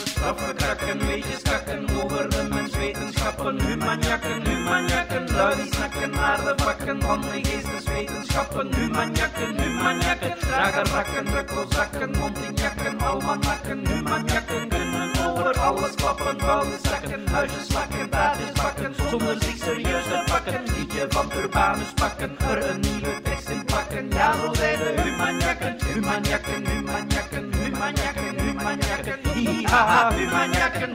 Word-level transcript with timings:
straffen 0.03 0.55
krakken, 0.55 1.05
weetjes 1.05 1.41
kakken 1.41 1.85
over 2.03 2.29
de 2.29 2.47
menswetenschappen, 2.49 3.61
humanjakken, 3.61 4.47
humanjakken, 4.47 5.31
lui 5.31 5.55
die 5.55 5.73
snakken 5.73 6.09
naar 6.09 6.37
de 6.37 6.55
bakken 6.65 7.01
van 7.01 7.21
de 7.21 7.27
geesteswetenschappen, 7.43 8.75
humanjakken, 8.75 9.61
humanjakken, 9.61 10.39
dragen 10.39 10.85
rakken, 10.85 11.27
rukkelzakken, 11.27 12.17
mondinjakken, 12.19 12.99
almanakken, 12.99 13.87
humanjakken 13.87 14.69
kunnen 14.69 15.11
over 15.27 15.59
alles 15.59 15.95
klappen, 15.95 16.37
zakken, 16.83 17.27
huisjes 17.27 17.67
slakken, 17.67 18.09
taartjes 18.09 18.51
bakken, 18.51 18.95
zonder 19.09 19.35
zich 19.39 19.57
serieus 19.57 20.03
te 20.03 20.23
pakken, 20.25 20.63
liedje 20.77 21.05
van 21.09 21.31
Urbanus 21.35 21.93
pakken, 21.95 22.37
er 22.39 22.69
een 22.69 22.79
nieuwe 22.79 23.30
ja 24.21 24.51
zijn 30.11 30.13
humanjakken, 30.13 30.89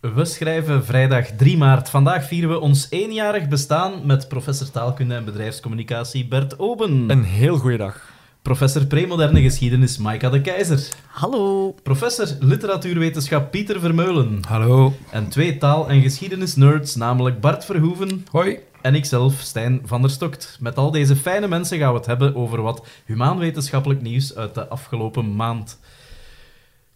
We 0.00 0.24
schrijven 0.24 0.84
vrijdag 0.84 1.26
3 1.26 1.56
maart. 1.56 1.90
Vandaag 1.90 2.24
vieren 2.24 2.50
we 2.50 2.58
ons 2.58 2.86
eenjarig 2.90 3.48
bestaan 3.48 4.06
met 4.06 4.28
professor 4.28 4.70
taalkunde 4.70 5.14
en 5.14 5.24
bedrijfscommunicatie 5.24 6.28
Bert 6.28 6.58
Oben. 6.58 7.10
Een 7.10 7.24
heel 7.24 7.58
goede 7.58 7.76
dag. 7.76 8.17
Professor 8.48 8.86
premoderne 8.86 9.42
geschiedenis 9.42 9.98
Maika 9.98 10.30
de 10.30 10.40
Keizer. 10.40 10.88
Hallo. 11.06 11.74
Professor 11.82 12.26
literatuurwetenschap 12.40 13.50
Pieter 13.50 13.80
Vermeulen. 13.80 14.38
Hallo. 14.48 14.92
En 15.10 15.28
twee 15.28 15.58
taal- 15.58 15.88
en 15.88 16.00
geschiedenisnerds, 16.02 16.94
namelijk 16.94 17.40
Bart 17.40 17.64
Verhoeven 17.64 18.26
Hoi. 18.30 18.58
en 18.82 18.94
ikzelf, 18.94 19.40
Stijn 19.40 19.80
van 19.84 20.00
der 20.00 20.10
Stokt. 20.10 20.56
Met 20.60 20.76
al 20.76 20.90
deze 20.90 21.16
fijne 21.16 21.48
mensen 21.48 21.78
gaan 21.78 21.92
we 21.92 21.96
het 21.98 22.06
hebben 22.06 22.34
over 22.36 22.62
wat 22.62 22.86
humaanwetenschappelijk 23.04 24.02
nieuws 24.02 24.34
uit 24.36 24.54
de 24.54 24.68
afgelopen 24.68 25.36
maand. 25.36 25.78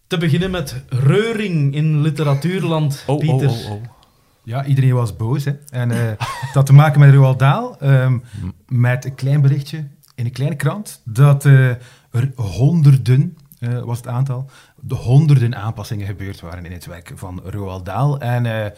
Te 0.07 0.17
beginnen 0.17 0.51
met 0.51 0.83
reuring 0.89 1.75
in 1.75 2.01
literatuurland, 2.01 3.05
Oh, 3.07 3.19
Pieter. 3.19 3.49
oh, 3.49 3.65
oh, 3.65 3.71
oh. 3.73 3.83
Ja, 4.45 4.65
iedereen 4.65 4.95
was 4.95 5.17
boos. 5.17 5.45
Hè. 5.45 5.53
En 5.71 5.91
eh, 5.91 6.07
dat 6.19 6.55
had 6.55 6.67
te 6.67 6.73
maken 6.73 7.01
met 7.01 7.15
Roald 7.15 7.39
Dahl. 7.39 7.75
ehm, 7.81 8.19
met 8.69 9.05
een 9.05 9.15
klein 9.15 9.41
berichtje 9.41 9.85
in 10.23 10.29
een 10.29 10.35
kleine 10.35 10.57
krant. 10.57 11.01
Dat 11.05 11.45
eh, 11.45 11.69
er 12.11 12.33
honderden, 12.37 13.37
eh, 13.59 13.83
was 13.83 13.97
het 13.97 14.07
aantal, 14.09 14.51
de 14.81 14.95
honderden 14.95 15.57
aanpassingen 15.57 16.07
gebeurd 16.07 16.41
waren 16.41 16.65
in 16.65 16.73
het 16.73 16.87
werk 16.87 17.13
van 17.15 17.41
Roald 17.45 17.85
Dahl. 17.87 18.17
En 18.17 18.47
eh, 18.47 18.71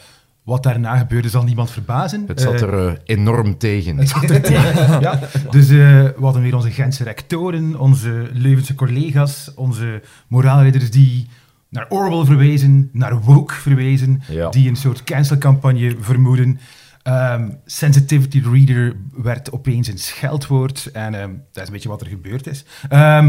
wat 0.43 0.63
daarna 0.63 0.97
gebeurde 0.97 1.29
zal 1.29 1.45
niemand 1.45 1.71
verbazen. 1.71 2.25
Het 2.27 2.41
zat 2.41 2.61
er 2.61 3.01
enorm 3.05 3.59
tegen. 3.59 3.97
het 3.97 4.09
zat 4.09 4.31
er 4.31 4.43
tegen, 4.53 5.01
ja. 5.01 5.21
Dus 5.51 5.69
we 5.69 6.15
hadden 6.21 6.43
weer 6.43 6.55
onze 6.55 6.71
Gentse 6.71 7.05
rectoren, 7.05 7.79
onze 7.81 8.29
Leuvense 8.33 8.75
collega's, 8.75 9.51
onze 9.55 10.03
moraalridders 10.29 10.91
die 10.91 11.29
naar 11.69 11.87
Orwell 11.89 12.25
verwezen, 12.25 12.89
naar 12.93 13.21
Woke 13.21 13.55
verwezen, 13.55 14.23
Ja. 14.29 14.49
die 14.49 14.69
een 14.69 14.77
soort 14.77 15.05
cancelcampagne 15.05 15.97
vermoeden. 16.01 16.59
Ehm, 17.05 17.51
sensitivity 17.65 18.43
reader 18.53 18.97
werd 19.13 19.53
opeens 19.53 19.89
een 19.89 19.99
scheldwoord 19.99 20.91
en 20.93 21.15
ehm, 21.15 21.31
dat 21.53 21.63
is 21.63 21.67
een 21.67 21.73
beetje 21.73 21.89
wat 21.89 22.01
er 22.01 22.07
gebeurd 22.07 22.47
is. 22.47 22.65
Ehm, 22.89 23.27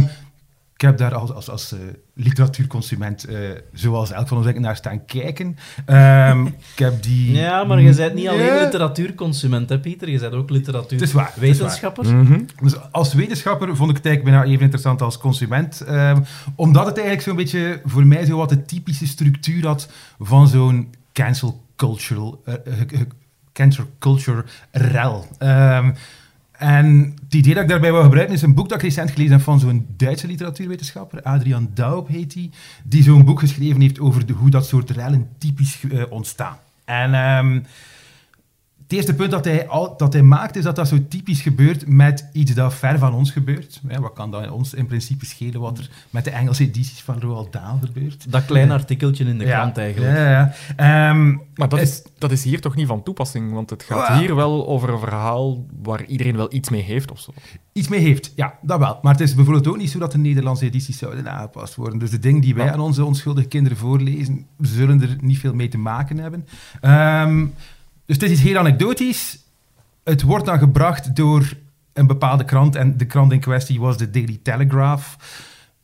ik 0.74 0.82
heb 0.82 0.98
daar 0.98 1.16
als, 1.16 1.32
als, 1.32 1.50
als 1.50 1.72
eh, 1.72 1.80
literatuurconsument, 2.14 3.24
eh, 3.24 3.38
zoals 3.74 4.12
elk 4.12 4.28
van 4.28 4.38
ons 4.38 4.46
denk 4.46 4.60
naar 4.60 4.76
staan 4.76 5.06
kijken. 5.06 5.58
Ik 6.46 6.80
heb 6.80 7.04
die... 7.04 7.32
Ja, 7.42 7.64
maar 7.64 7.82
je 7.82 7.96
bent 7.96 8.14
niet 8.14 8.28
alleen 8.28 8.64
literatuurconsument, 8.64 9.70
hè, 9.70 9.80
Pieter? 9.80 10.10
Je 10.10 10.20
bent 10.20 10.34
ook 10.34 10.50
literatuurwetenschapper. 10.50 12.16
Mhm. 12.16 12.42
Dus 12.64 12.92
als 12.92 13.14
wetenschapper 13.14 13.76
vond 13.76 13.90
ik 13.90 13.96
het 13.96 14.06
eigenlijk 14.06 14.36
bijna 14.36 14.52
even 14.52 14.64
interessant 14.64 15.02
als 15.02 15.18
consument. 15.18 15.86
omdat 16.56 16.86
het 16.86 16.98
eigenlijk 16.98 17.28
zo'n 17.28 17.36
beetje 17.36 17.82
voor 17.86 18.06
mij 18.06 18.26
zo 18.26 18.38
wat 18.38 18.50
de 18.50 18.66
typische 18.66 19.08
structuur 19.08 19.68
had 19.68 19.92
van 20.20 20.48
zo'n 20.48 20.94
cancel 21.14 21.64
cultural, 21.76 22.42
eh, 22.46 22.54
cancel 23.56 23.86
culture 24.00 24.46
rel. 24.72 25.28
Ehm, 25.38 25.92
en 26.52 27.16
het 27.24 27.34
idee 27.34 27.54
dat 27.54 27.64
ik 27.64 27.70
daarbij 27.70 27.92
wil 27.92 28.04
gebruiken 28.04 28.36
is 28.36 28.42
een 28.42 28.54
boek 28.54 28.70
dat 28.70 28.78
ik 28.78 28.84
recent 28.84 29.12
gelezen 29.12 29.34
heb 29.34 29.42
van 29.42 29.60
zo'n 29.60 29.86
Duitse 29.98 30.28
literatuurwetenschapper, 30.28 31.22
Adrian 31.22 31.70
Daub 31.74 32.08
heet 32.08 32.34
hij, 32.34 32.50
die 32.84 33.04
zo'n 33.04 33.26
boek 33.26 33.40
geschreven 33.40 33.82
heeft 33.82 34.00
over 34.00 34.24
hoe 34.36 34.50
dat 34.50 34.66
soort 34.66 34.90
rellen 34.90 35.30
typisch 35.38 35.80
eh, 35.92 36.04
ontstaan. 36.10 36.58
En 36.86 37.14
ehm, 37.14 37.60
het 38.88 38.94
eerste 38.94 39.14
punt 39.16 39.32
dat 39.32 39.46
hij, 39.46 39.68
al, 39.68 39.98
dat 39.98 40.14
hij 40.14 40.22
maakt, 40.24 40.56
is 40.56 40.64
dat 40.64 40.76
dat 40.76 40.88
zo 40.88 41.08
typisch 41.10 41.42
gebeurt 41.42 41.88
met 41.88 42.30
iets 42.34 42.54
dat 42.54 42.74
ver 42.74 43.00
van 43.00 43.14
ons 43.14 43.32
gebeurt. 43.32 43.82
Ja, 43.88 44.00
wat 44.00 44.14
kan 44.14 44.32
dat 44.32 44.50
ons 44.50 44.74
in 44.74 44.86
principe 44.86 45.26
schelen 45.26 45.62
wat 45.62 45.78
er 45.78 45.90
met 46.10 46.24
de 46.24 46.30
Engelse 46.30 46.64
edities 46.64 47.02
van 47.02 47.20
Roald 47.22 47.54
Dahl 47.54 47.78
gebeurt? 47.86 48.32
Dat 48.32 48.46
kleine 48.46 48.74
artikeltje 48.74 49.26
in 49.26 49.38
de 49.38 49.46
Ja, 49.46 49.58
krant 49.60 49.78
eigenlijk. 49.78 50.14
Ja, 50.16 50.30
ja. 50.30 50.54
Ehm, 51.10 51.32
Maar 51.56 51.70
dat 51.70 51.80
Het- 51.80 51.88
is, 51.90 52.04
dat 52.18 52.32
is 52.32 52.44
hier 52.44 52.62
toch 52.62 52.76
niet 52.76 52.88
van 52.88 53.04
toepassing, 53.04 53.52
want 53.54 53.70
het 53.70 53.84
gaat 53.84 54.08
Ah. 54.08 54.18
hier 54.18 54.36
wel 54.36 54.68
over 54.68 54.90
een 54.90 55.00
verhaal 55.00 55.66
waar 55.84 56.06
iedereen 56.06 56.36
wel 56.36 56.54
iets 56.54 56.70
mee 56.70 56.82
heeft 56.82 57.12
of 57.12 57.20
zo. 57.20 57.34
iets 57.74 57.88
mee 57.88 58.00
heeft, 58.00 58.32
ja, 58.36 58.54
dat 58.62 58.80
wel. 58.80 59.00
Maar 59.02 59.12
het 59.12 59.22
is 59.22 59.36
bijvoorbeeld 59.36 59.68
ook 59.68 59.78
niet 59.78 59.90
zo 59.90 60.00
dat 60.00 60.12
de 60.12 60.18
Nederlandse 60.18 60.66
edities 60.66 60.98
zouden 60.98 61.32
aangepast 61.32 61.76
worden. 61.76 62.00
Dus 62.00 62.10
de 62.10 62.20
dingen 62.20 62.42
die 62.42 62.56
wij 62.56 62.66
Ja. 62.66 62.72
aan 62.72 62.80
onze 62.80 63.06
onschuldige 63.06 63.48
kinderen 63.48 63.78
voorlezen, 63.78 64.46
zullen 64.60 65.02
er 65.02 65.18
niet 65.22 65.38
veel 65.40 65.54
mee 65.54 65.68
te 65.68 65.78
maken 65.78 66.18
hebben. 66.18 66.46
Ehm, 66.82 67.46
dus 68.06 68.16
het 68.16 68.22
is 68.24 68.32
iets 68.32 68.42
heel 68.42 68.58
anekdotisch. 68.58 69.38
Het 70.04 70.22
wordt 70.22 70.46
dan 70.46 70.60
gebracht 70.60 71.16
door 71.16 71.54
een 71.94 72.08
bepaalde 72.08 72.46
krant. 72.46 72.76
En 72.76 72.98
de 72.98 73.06
krant 73.06 73.32
in 73.32 73.40
kwestie 73.40 73.80
was 73.80 73.98
de 73.98 74.10
Daily 74.10 74.40
Telegraph. 74.44 75.16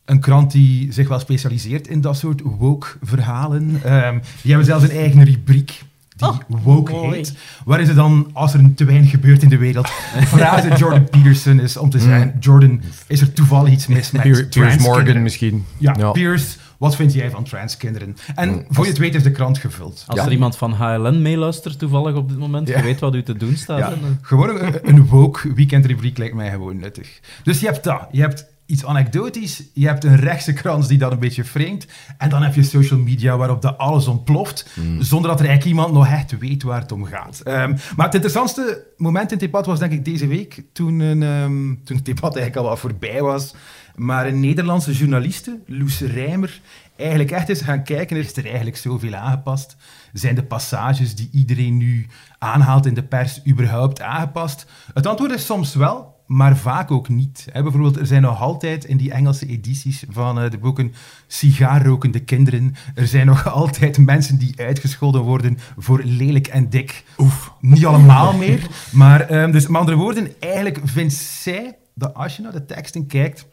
Een 0.04 0.20
krant 0.20 0.52
die 0.52 0.92
zich 0.92 1.08
wel 1.08 1.18
specialiseert 1.18 1.86
in 1.88 2.00
dat 2.00 2.16
soort 2.16 2.40
woke-verhalen. 2.44 3.80
Ehm, 3.84 4.18
die 4.42 4.50
hebben 4.50 4.64
zelfs 4.66 4.84
een 4.84 4.90
eigen 4.90 5.24
rubriek 5.24 5.82
die 6.16 6.28
Oh, 6.28 6.38
woke 6.46 6.92
mooi. 6.92 7.16
heet. 7.16 7.34
Waarin 7.64 7.86
ze 7.86 7.94
dan, 7.94 8.30
als 8.32 8.54
er 8.54 8.60
een 8.60 8.74
te 8.74 8.84
weinig 8.84 9.10
gebeurt 9.10 9.42
in 9.42 9.48
de 9.48 9.58
wereld, 9.58 9.88
vragen 10.16 10.76
Jordan 10.78 11.04
Peterson 11.08 11.60
is 11.60 11.76
om 11.76 11.90
te 11.90 11.98
zeggen, 11.98 12.34
Jordan, 12.40 12.80
is 13.06 13.20
er 13.20 13.32
toevallig 13.32 13.72
iets 13.72 13.86
mis 13.86 14.10
met 14.10 14.22
Piers, 14.22 14.48
Piers? 14.48 14.76
Morgan 14.76 15.22
misschien. 15.22 15.64
Ja, 15.78 15.94
Ja. 15.98 16.10
Pierce, 16.10 16.56
wat 16.82 16.96
vind 16.96 17.12
jij 17.12 17.30
van 17.30 17.44
transkinderen? 17.44 18.16
En 18.34 18.64
voor 18.68 18.84
je 18.84 18.90
het 18.90 18.98
weet 19.00 19.14
is 19.14 19.22
de 19.22 19.30
krant 19.30 19.58
gevuld. 19.58 20.04
Als 20.06 20.18
Ja. 20.18 20.26
er 20.26 20.32
iemand 20.32 20.56
van 20.56 20.72
HLN 20.72 21.22
meeluistert 21.22 21.78
toevallig 21.78 22.14
op 22.14 22.28
dit 22.28 22.38
moment, 22.38 22.68
Ja. 22.68 22.76
je 22.76 22.82
weet 22.82 23.00
wat 23.00 23.14
u 23.14 23.22
te 23.22 23.36
doen 23.36 23.56
staat. 23.56 23.78
Ja, 23.78 23.86
En, 23.92 23.98
eh, 24.02 24.08
gewoon 24.20 24.48
een, 24.60 24.88
een 24.88 25.06
woke 25.06 25.52
weekendrubriek 25.54 26.18
lijkt 26.18 26.34
mij 26.34 26.50
gewoon 26.50 26.76
nuttig. 26.78 27.20
Dus 27.42 27.60
je 27.60 27.66
hebt 27.66 27.84
dat. 27.84 28.06
Je 28.10 28.20
hebt 28.20 28.50
iets 28.66 28.84
anekdotisch, 28.84 29.62
je 29.74 29.86
hebt 29.86 30.04
een 30.04 30.16
rechtse 30.16 30.52
krant 30.52 30.88
die 30.88 30.98
dat 30.98 31.12
een 31.12 31.18
beetje 31.18 31.44
framet, 31.44 31.86
en 32.18 32.28
dan 32.28 32.42
heb 32.42 32.54
je 32.54 32.62
social 32.62 32.98
media 33.00 33.36
waarop 33.36 33.62
dat 33.62 33.78
alles 33.78 34.06
ontploft, 34.06 34.66
zonder 34.98 35.30
dat 35.30 35.40
er 35.40 35.46
eigenlijk 35.46 35.76
iemand 35.76 35.92
nog 35.94 36.06
echt 36.06 36.38
weet 36.38 36.62
waar 36.62 36.80
het 36.80 36.92
om 36.92 37.04
gaat. 37.04 37.40
Ehm, 37.44 37.70
maar 37.96 38.06
het 38.06 38.14
interessantste 38.14 38.84
moment 38.96 39.24
in 39.32 39.38
het 39.38 39.40
debat 39.40 39.66
was 39.66 39.78
denk 39.78 39.92
ik 39.92 40.04
deze 40.04 40.26
week, 40.26 40.62
toen, 40.72 41.00
een, 41.00 41.22
ehm, 41.22 41.74
toen 41.84 41.96
het 41.96 42.04
debat 42.04 42.36
eigenlijk 42.36 42.56
al 42.56 42.68
wat 42.70 42.78
voorbij 42.78 43.22
was, 43.22 43.54
maar 43.96 44.26
een 44.26 44.40
Nederlandse 44.40 44.92
journaliste, 44.92 45.58
Loes 45.66 46.00
Rijmer, 46.00 46.60
eigenlijk 46.96 47.30
echt 47.30 47.48
is 47.48 47.60
gaan 47.60 47.84
kijken, 47.84 48.16
is 48.16 48.36
er 48.36 48.46
eigenlijk 48.46 48.76
zoveel 48.76 49.14
aangepast? 49.14 49.76
Zijn 50.12 50.34
de 50.34 50.44
passages 50.44 51.14
die 51.14 51.28
iedereen 51.32 51.76
nu 51.76 52.06
aanhaalt 52.38 52.86
in 52.86 52.94
de 52.94 53.02
pers 53.02 53.40
überhaupt 53.46 54.00
aangepast? 54.00 54.66
Het 54.94 55.06
antwoord 55.06 55.32
is 55.32 55.46
soms 55.46 55.74
wel, 55.74 56.12
maar 56.26 56.56
vaak 56.56 56.90
ook 56.90 57.08
niet. 57.08 57.46
Bijvoorbeeld, 57.52 57.96
er 57.96 58.06
zijn 58.06 58.22
nog 58.22 58.40
altijd 58.40 58.84
in 58.84 58.96
die 58.96 59.12
Engelse 59.12 59.46
edities 59.46 60.04
van 60.08 60.40
eh, 60.40 60.50
de 60.50 60.58
boeken 60.58 60.94
sigaarrokende 61.26 62.20
kinderen. 62.20 62.74
Er 62.94 63.06
zijn 63.06 63.26
nog 63.26 63.48
altijd 63.52 63.98
mensen 63.98 64.38
die 64.38 64.54
uitgescholden 64.56 65.22
worden 65.22 65.58
voor 65.78 66.02
lelijk 66.04 66.46
en 66.46 66.70
dik. 66.70 67.04
Oef, 67.18 67.52
niet 67.60 67.86
allemaal 67.86 68.32
meer. 68.46 68.66
Maar, 68.92 69.20
ehm, 69.20 69.50
dus 69.50 69.66
met 69.66 69.80
andere 69.80 69.96
woorden, 69.96 70.32
eigenlijk 70.40 70.80
vindt 70.84 71.14
zij 71.14 71.76
dat 71.94 72.14
als 72.14 72.36
je 72.36 72.42
naar 72.42 72.52
de 72.52 72.64
teksten 72.64 73.06
kijkt, 73.06 73.46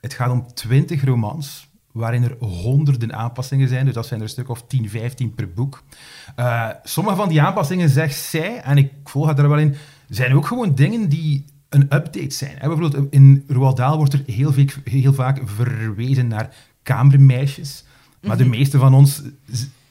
het 0.00 0.14
gaat 0.14 0.30
om 0.30 0.46
20 0.54 1.04
romans, 1.04 1.68
waarin 1.92 2.22
er 2.22 2.36
honderden 2.38 3.14
aanpassingen 3.14 3.68
zijn. 3.68 3.84
Dus 3.84 3.94
dat 3.94 4.06
zijn 4.06 4.20
er 4.20 4.26
een 4.26 4.32
stuk 4.32 4.48
of 4.48 4.62
10, 4.66 4.88
15 4.90 5.34
per 5.34 5.52
boek. 5.52 5.82
Eh, 6.36 6.68
sommige 6.82 7.16
van 7.16 7.28
die 7.28 7.42
aanpassingen, 7.42 7.88
zegt 7.88 8.14
zij, 8.16 8.60
en 8.60 8.76
ik 8.76 8.92
volg 9.04 9.26
haar 9.26 9.34
daar 9.36 9.48
wel 9.48 9.58
in, 9.58 9.74
zijn 10.08 10.34
ook 10.34 10.46
gewoon 10.46 10.74
dingen 10.74 11.08
die 11.08 11.44
een 11.68 11.82
update 11.82 12.30
zijn. 12.34 12.56
Hè, 12.58 12.68
bijvoorbeeld 12.68 13.12
in 13.12 13.44
Roald 13.48 13.76
Dahl 13.76 13.96
wordt 13.96 14.12
er 14.12 14.22
heel, 14.26 14.52
vaak- 14.52 14.80
heel 14.84 15.14
vaak 15.14 15.40
verwezen 15.44 16.28
naar 16.28 16.54
kamermeisjes. 16.82 17.84
Maar 18.20 18.36
de 18.36 18.44
meeste 18.44 18.78
van 18.78 18.94
ons 18.94 19.22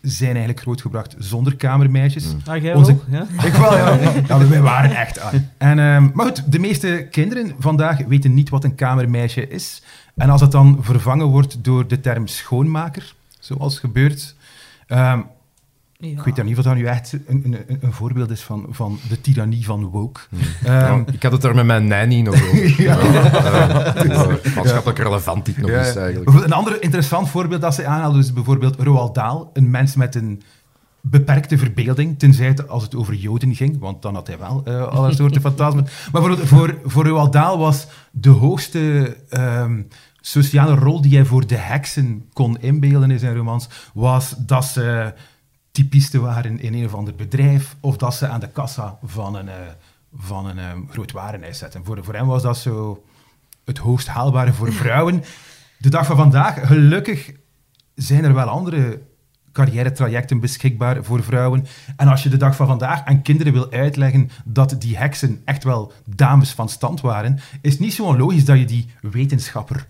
zijn 0.06 0.30
eigenlijk 0.30 0.60
grootgebracht 0.60 1.16
zonder 1.18 1.56
kamermeisjes. 1.56 2.36
Ah, 2.46 2.62
jij 2.62 2.74
Onze- 2.74 2.98
wel? 3.07 3.19
Ja? 3.19 3.44
Ik 3.48 3.54
wel, 3.54 3.78
ja. 3.78 4.12
ja 4.28 4.48
wij 4.48 4.62
waren 4.62 4.96
echt 4.96 5.19
aan. 5.19 5.50
En, 5.57 5.80
ehm, 5.80 6.10
maar 6.13 6.25
goed, 6.25 6.52
de 6.52 6.60
meeste 6.60 7.07
kinderen 7.12 7.56
vandaag 7.60 7.98
weten 8.07 8.34
niet 8.34 8.50
wat 8.50 8.63
een 8.63 8.75
kamermeisje 8.75 9.48
is. 9.48 9.81
En 10.16 10.30
als 10.30 10.42
het 10.42 10.52
dan 10.52 10.78
vervangen 10.81 11.25
wordt 11.25 11.63
door 11.63 11.88
de 11.88 12.00
term 12.00 12.28
schoonmaker, 12.28 13.13
zoals 13.40 13.80
gebeurt, 13.80 14.36
ehm, 16.10 16.18
Ik 16.28 16.36
weet 16.36 16.46
niet 16.46 16.57
of 16.57 16.63
dat 16.63 16.75
nu 16.75 16.86
echt 16.86 17.13
een, 17.28 17.42
een, 17.46 17.57
een- 17.81 17.92
voorbeeld 17.94 18.30
is 18.30 18.42
van, 18.42 18.66
van 18.69 19.00
de 19.10 19.22
tirannie 19.22 19.66
van 19.66 19.84
woke. 19.86 20.19
Ehm, 20.63 20.74
Ja, 20.74 21.04
ik 21.12 21.24
had 21.24 21.31
het 21.31 21.44
er 21.44 21.56
met 21.56 21.66
mijn 21.66 21.88
nanny 21.88 22.22
nog 22.22 22.34
over. 22.36 22.81
Ja. 22.84 22.98
Eh, 22.98 24.56
maatschappelijk 24.56 25.00
relevant 25.00 25.46
dit 25.46 25.57
nog 25.57 25.69
Ja, 25.69 25.86
eens 25.86 25.96
eigenlijk. 25.96 26.44
Een 26.44 26.54
ander 26.54 26.84
interessant 26.84 27.30
voorbeeld 27.30 27.62
dat 27.62 27.75
ze 27.75 27.86
aanhaalden 27.86 28.19
is 28.22 28.34
bijvoorbeeld 28.34 28.75
Roald 28.80 29.16
Dahl, 29.16 29.50
een 29.54 29.69
mens 29.72 29.96
met 29.96 30.16
een 30.16 30.42
beperkte 31.02 31.57
verbeelding, 31.57 32.19
tenzij 32.19 32.48
het 32.48 32.69
als 32.69 32.84
het 32.84 32.96
over 32.96 33.13
Joden 33.13 33.56
ging, 33.56 33.80
want 33.80 34.02
dan 34.02 34.13
had 34.16 34.28
hij 34.28 34.38
wel 34.38 34.62
eh 34.66 34.88
alle 34.88 35.13
soorten 35.16 35.42
fantasmen. 35.42 35.88
Maar 36.12 36.22
voor, 36.22 36.38
voor, 36.38 36.75
voor 36.86 37.06
Roald 37.07 37.34
Dahl 37.34 37.57
was 37.57 37.88
de 38.12 38.30
hoogste 38.30 39.16
ehm, 39.30 39.81
sociale 40.22 40.75
rol 40.75 41.02
die 41.02 41.16
hij 41.16 41.25
voor 41.25 41.48
de 41.48 41.56
heksen 41.57 42.25
kon 42.34 42.57
inbeelden 42.60 43.12
in 43.12 43.19
zijn 43.19 43.36
romans, 43.36 43.68
was 43.94 44.36
dat 44.38 44.66
ze 44.66 45.13
typisten 45.75 46.22
waren 46.22 46.60
in 46.60 46.74
een 46.74 46.86
of 46.86 46.94
ander 46.94 47.16
bedrijf, 47.16 47.75
of 47.80 47.98
dat 47.98 48.13
ze 48.13 48.27
aan 48.27 48.39
de 48.39 48.50
kassa 48.50 48.98
van 49.04 49.36
een, 49.36 49.50
eh, 49.50 49.56
van 50.13 50.45
een 50.45 50.60
ehm, 50.60 50.80
groot 50.89 51.12
warenhuis 51.12 51.57
zetten. 51.57 51.86
Voor, 51.86 52.04
voor 52.04 52.13
hem 52.13 52.27
was 52.27 52.42
dat 52.42 52.57
zo 52.57 53.04
het 53.66 53.77
hoogst 53.77 54.07
haalbare 54.07 54.54
voor 54.54 54.74
vrouwen. 54.83 55.24
De 55.77 55.89
dag 55.89 56.06
van 56.06 56.16
vandaag, 56.16 56.68
gelukkig 56.68 57.31
zijn 57.95 58.24
er 58.24 58.33
wel 58.33 58.48
andere 58.48 59.01
carrière-trajecten 59.51 60.39
beschikbaar 60.39 61.04
voor 61.04 61.24
vrouwen. 61.24 61.66
En 61.95 62.07
als 62.07 62.24
je 62.24 62.30
de 62.30 62.38
dag 62.38 62.56
van 62.56 62.68
vandaag 62.68 63.06
aan 63.06 63.21
kinderen 63.21 63.54
wil 63.54 63.71
uitleggen 63.71 64.30
dat 64.44 64.75
die 64.80 64.98
heksen 64.98 65.42
echt 65.45 65.63
wel 65.63 65.92
dames 66.06 66.51
van 66.51 66.69
stand 66.69 67.01
waren, 67.01 67.39
is 67.62 67.71
het 67.71 67.81
niet 67.81 67.94
zo 67.94 68.04
onlogisch 68.04 68.45
dat 68.45 68.57
je 68.57 68.66
die 68.66 68.89
wetenschapper, 69.01 69.88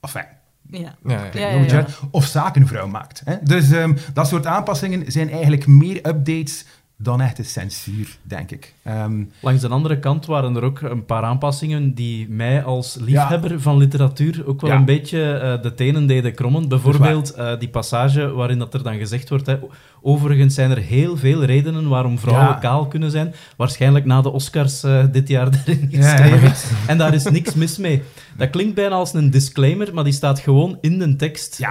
enfin, 0.00 0.26
Ja. 0.70 0.94
Ja, 1.32 1.86
of 2.10 2.24
zakenvrouw 2.24 2.86
maakt. 2.86 3.22
Hè? 3.24 3.34
Dus 3.42 3.70
ehm, 3.70 3.96
dat 4.12 4.28
soort 4.28 4.46
aanpassingen 4.46 5.12
zijn 5.12 5.30
eigenlijk 5.30 5.66
meer 5.66 5.96
updates 5.96 6.64
dan 7.00 7.20
echte 7.20 7.42
censuur, 7.42 8.16
denk 8.22 8.50
ik. 8.50 8.74
Ehm, 8.82 9.22
Langs 9.40 9.60
de 9.60 9.68
andere 9.68 9.98
kant 9.98 10.26
waren 10.26 10.56
er 10.56 10.62
ook 10.62 10.80
een 10.80 11.04
paar 11.04 11.22
aanpassingen 11.22 11.94
die 11.94 12.28
mij 12.28 12.62
als 12.64 12.96
liefhebber 13.00 13.60
van 13.60 13.76
literatuur 13.76 14.42
ook 14.46 14.60
wel 14.60 14.70
Ja. 14.70 14.76
een 14.76 14.84
beetje 14.84 15.32
eh, 15.32 15.62
de 15.62 15.74
tenen 15.74 16.06
deden 16.06 16.34
krommen. 16.34 16.68
Bijvoorbeeld 16.68 17.30
eh, 17.30 17.58
die 17.58 17.68
passage 17.68 18.32
waarin 18.32 18.58
dat 18.58 18.74
er 18.74 18.82
dan 18.82 18.98
gezegd 18.98 19.28
wordt... 19.28 19.46
Hè, 19.46 19.56
overigens 20.02 20.54
zijn 20.54 20.70
er 20.70 20.78
heel 20.78 21.16
veel 21.16 21.44
redenen 21.44 21.88
waarom 21.88 22.18
vrouwen 22.18 22.46
Ja. 22.48 22.54
kaal 22.54 22.86
kunnen 22.86 23.10
zijn. 23.10 23.34
Waarschijnlijk 23.56 24.04
na 24.04 24.20
de 24.22 24.30
Oscars 24.30 24.82
eh, 24.82 25.04
dit 25.12 25.28
jaar 25.28 25.48
erin 25.66 25.88
geschreven. 25.92 26.52
En 26.86 26.98
daar 26.98 27.14
is 27.14 27.24
niks 27.24 27.54
mis 27.54 27.78
mee. 27.78 28.02
Dat 28.36 28.50
klinkt 28.50 28.74
bijna 28.74 28.94
als 28.94 29.14
een 29.14 29.30
disclaimer, 29.30 29.94
maar 29.94 30.04
die 30.04 30.12
staat 30.12 30.38
gewoon 30.38 30.78
in 30.80 30.98
de 30.98 31.16
tekst 31.16 31.56
die. 31.56 31.66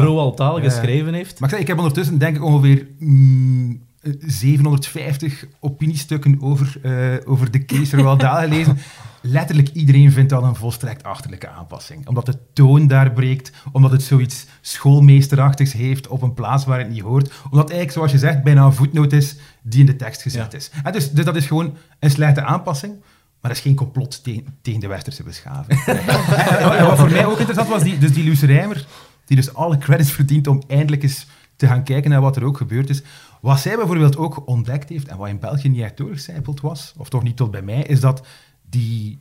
Roald 0.00 0.38
ja. 0.38 0.60
geschreven 0.60 1.14
heeft. 1.14 1.40
Maar 1.40 1.48
ik, 1.48 1.54
zeg, 1.54 1.62
ik 1.62 1.68
heb 1.70 1.78
ondertussen 1.78 2.18
denk 2.18 2.36
ik 2.36 2.44
ongeveer 2.44 2.86
mm, 2.98 3.86
750 4.26 5.44
opiniestukken 5.60 6.36
over, 6.40 6.78
eh, 6.82 7.30
over 7.30 7.50
de 7.50 7.64
case 7.64 7.96
gelezen. 8.18 8.78
Letterlijk 9.22 9.68
iedereen 9.68 10.12
vindt 10.12 10.30
dat 10.30 10.42
een 10.42 10.54
volstrekt 10.54 11.02
achterlijke 11.02 11.48
aanpassing. 11.48 12.06
Omdat 12.08 12.26
de 12.26 12.38
toon 12.52 12.86
daar 12.86 13.12
breekt, 13.12 13.52
omdat 13.72 13.90
het 13.90 14.02
zoiets 14.02 14.46
schoolmeesterachtigs 14.60 15.72
heeft 15.72 16.08
op 16.08 16.22
een 16.22 16.34
plaats 16.34 16.64
waar 16.64 16.78
het 16.78 16.90
niet 16.90 17.00
hoort. 17.00 17.32
Omdat 17.44 17.70
eigenlijk, 17.70 17.92
zoals 17.92 18.12
je 18.12 18.18
zegt, 18.18 18.42
bijna 18.42 18.64
een 18.64 18.72
voetnoot 18.72 19.12
is 19.12 19.36
die 19.62 19.80
in 19.80 19.86
de 19.86 19.96
tekst 19.96 20.22
gezet 20.22 20.52
Ja. 20.52 20.58
is. 20.58 20.70
En 20.82 20.92
dus, 20.92 21.10
dus 21.10 21.24
dat 21.24 21.36
is 21.36 21.46
gewoon 21.46 21.74
een 21.98 22.10
slechte 22.10 22.42
aanpassing. 22.42 22.92
Maar 23.40 23.50
dat 23.50 23.56
is 23.60 23.66
geen 23.66 23.74
complot 23.74 24.24
tegen, 24.24 24.44
tegen 24.62 24.80
de 24.80 24.86
westerse 24.86 25.22
beschaving. 25.22 25.84
en 26.78 26.86
wat 26.86 26.98
voor 26.98 27.10
mij 27.10 27.26
ook 27.26 27.38
interessant 27.38 27.68
was, 27.68 27.82
die, 27.82 27.98
dus 27.98 28.12
die 28.12 28.24
Luce 28.24 28.46
Rijmer, 28.46 28.86
die 29.24 29.36
dus 29.36 29.54
alle 29.54 29.78
credits 29.78 30.10
verdient 30.12 30.46
om 30.46 30.62
eindelijk 30.68 31.02
eens 31.02 31.26
te 31.56 31.66
gaan 31.66 31.82
kijken 31.82 32.10
naar 32.10 32.20
wat 32.20 32.36
er 32.36 32.44
ook 32.44 32.56
gebeurd 32.56 32.90
is. 32.90 33.02
Wat 33.40 33.60
zij 33.60 33.76
bijvoorbeeld 33.76 34.16
ook 34.16 34.46
ontdekt 34.46 34.88
heeft, 34.88 35.08
en 35.08 35.16
wat 35.16 35.28
in 35.28 35.38
België 35.38 35.68
niet 35.68 35.82
echt 35.82 35.96
doorgecijpeld 35.96 36.60
was, 36.60 36.94
of 36.96 37.08
toch 37.08 37.22
niet 37.22 37.36
tot 37.36 37.50
bij 37.50 37.62
mij, 37.62 37.82
is 37.82 38.00
dat 38.00 38.26
die 38.70 39.18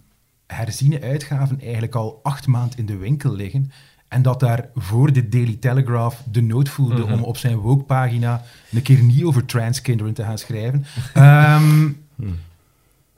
herziene 0.47 1.01
uitgaven 1.01 1.59
eigenlijk 1.61 1.95
al 1.95 2.19
acht 2.23 2.47
maanden 2.47 2.77
in 2.77 2.85
de 2.85 2.97
winkel 2.97 3.33
liggen. 3.33 3.71
En 4.07 4.21
dat 4.21 4.39
daar 4.39 4.69
voor 4.75 5.13
de 5.13 5.29
Daily 5.29 5.55
Telegraph 5.55 6.21
de 6.31 6.41
nood 6.41 6.69
voelde 6.69 7.05
om 7.05 7.23
op 7.23 7.37
zijn 7.37 7.57
woke-pagina 7.57 8.43
een 8.71 8.81
keer 8.81 9.03
niet 9.03 9.23
over 9.23 9.45
transkinderen 9.45 10.13
te 10.13 10.23
gaan 10.23 10.37
schrijven. 10.37 10.85
Ehm, 11.13 11.89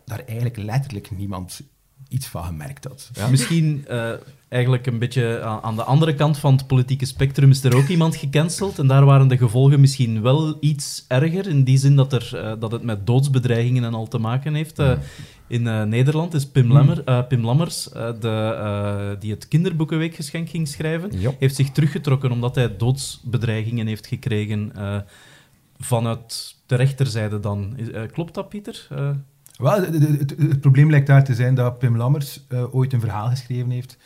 Daar 0.06 0.20
eigenlijk 0.26 0.58
letterlijk 0.58 1.12
niemand 1.12 1.62
iets 2.08 2.28
van 2.28 2.44
gemerkt 2.44 2.84
had. 2.86 3.12
Misschien 3.30 3.86
eh, 3.88 4.12
eigenlijk 4.50 4.86
een 4.86 5.00
beetje 5.00 5.42
aan, 5.42 5.62
aan 5.62 5.76
de 5.76 5.84
andere 5.84 6.16
kant 6.16 6.38
van 6.38 6.54
het 6.56 6.68
politieke 6.68 7.06
spectrum 7.06 7.50
is 7.50 7.64
er 7.64 7.76
ook 7.76 7.88
iemand 7.88 8.16
gecanceld. 8.16 8.80
En 8.80 8.88
daar 8.88 9.06
waren 9.06 9.28
de 9.28 9.38
gevolgen 9.38 9.80
misschien 9.80 10.22
wel 10.22 10.58
iets 10.60 11.06
erger. 11.08 11.48
In 11.48 11.64
die 11.64 11.78
zin 11.78 11.96
dat, 11.96 12.14
er, 12.14 12.30
eh, 12.38 12.54
dat 12.60 12.72
het 12.72 12.84
met 12.84 13.08
doodsbedreigingen 13.08 13.84
en 13.84 13.94
al 13.94 14.08
te 14.08 14.18
maken 14.18 14.54
heeft. 14.54 14.80
Eh, 14.80 14.92
in 15.48 15.68
eh, 15.68 15.84
Nederland 15.84 16.34
is 16.34 16.46
Pim, 16.48 16.74
Lemmer, 16.74 17.04
eh, 17.04 17.28
Pim 17.28 17.46
Lammers, 17.46 17.92
eh, 17.92 18.10
de, 18.20 18.30
eh, 18.30 19.10
die 19.20 19.32
het 19.32 19.48
kinderboekenweekgeschenk 19.48 20.50
ging 20.50 20.68
schrijven, 20.68 21.20
Ja. 21.20 21.32
heeft 21.40 21.56
zich 21.56 21.70
teruggetrokken 21.72 22.32
omdat 22.32 22.56
hij 22.56 22.78
doodsbedreigingen 22.78 23.88
heeft 23.88 24.08
gekregen 24.08 24.72
eh, 24.76 24.98
vanuit 25.80 26.56
de 26.66 26.76
rechterzijde 26.76 27.40
dan. 27.40 27.78
Eh, 27.94 28.02
klopt 28.12 28.34
dat, 28.34 28.50
Pieter? 28.50 28.88
Wel, 29.60 29.82
het, 29.82 30.30
het 30.38 30.62
probleem 30.62 30.90
lijkt 30.90 31.08
daar 31.08 31.24
te 31.24 31.36
zijn 31.36 31.56
dat 31.56 31.80
Pim 31.80 31.98
Lammers 31.98 32.46
eh, 32.50 32.76
ooit 32.76 32.94
een 32.94 33.00
verhaal 33.00 33.28
geschreven 33.30 33.70
heeft 33.70 33.98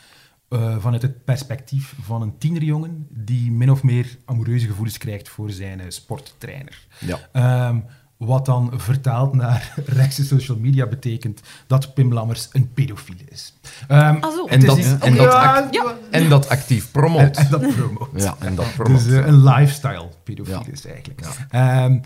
eh, 0.49 0.75
vanuit 0.79 1.01
het 1.01 1.23
perspectief 1.23 1.93
van 2.01 2.21
een 2.21 2.37
tienerjongen 2.37 3.07
die 3.09 3.51
min 3.51 3.71
of 3.71 3.83
meer 3.83 4.17
amoureuze 4.25 4.67
gevoelens 4.67 4.97
krijgt 4.97 5.29
voor 5.29 5.49
zijn 5.51 5.79
eh, 5.79 5.85
sporttrainer. 5.89 6.87
Ja. 6.99 7.19
Ehm, 7.31 7.79
wat 8.17 8.45
dan 8.45 8.71
vertaald 8.75 9.33
naar 9.33 9.73
rechtse 9.85 10.25
social 10.25 10.57
media 10.57 10.85
betekent 10.87 11.41
dat 11.67 11.93
Pim 11.93 12.13
Lammers 12.13 12.49
een 12.51 12.73
pedofiel 12.73 13.15
is. 13.29 13.53
Ah, 13.87 14.23
zo. 14.23 14.45
En 14.45 14.59
is 14.59 14.65
dat, 14.65 14.77
niet- 14.77 14.97
en, 14.99 15.15
dat 15.15 15.31
Ja, 15.31 15.55
act- 15.57 15.73
Ja. 15.73 15.95
en 16.11 16.29
dat 16.29 16.49
actief 16.49 16.91
promoot. 16.91 17.37
en 17.37 17.47
dat 17.49 17.75
promoot. 17.75 18.09
Ja, 18.15 18.35
en 18.39 18.55
dat 18.55 18.73
promoot. 18.75 19.03
Dus 19.03 19.13
een 19.13 19.43
lifestyle 19.43 20.09
pedofiel 20.23 20.63
Ja. 20.65 20.71
is 20.71 20.85
eigenlijk. 20.85 21.21
Ehm, 21.49 21.99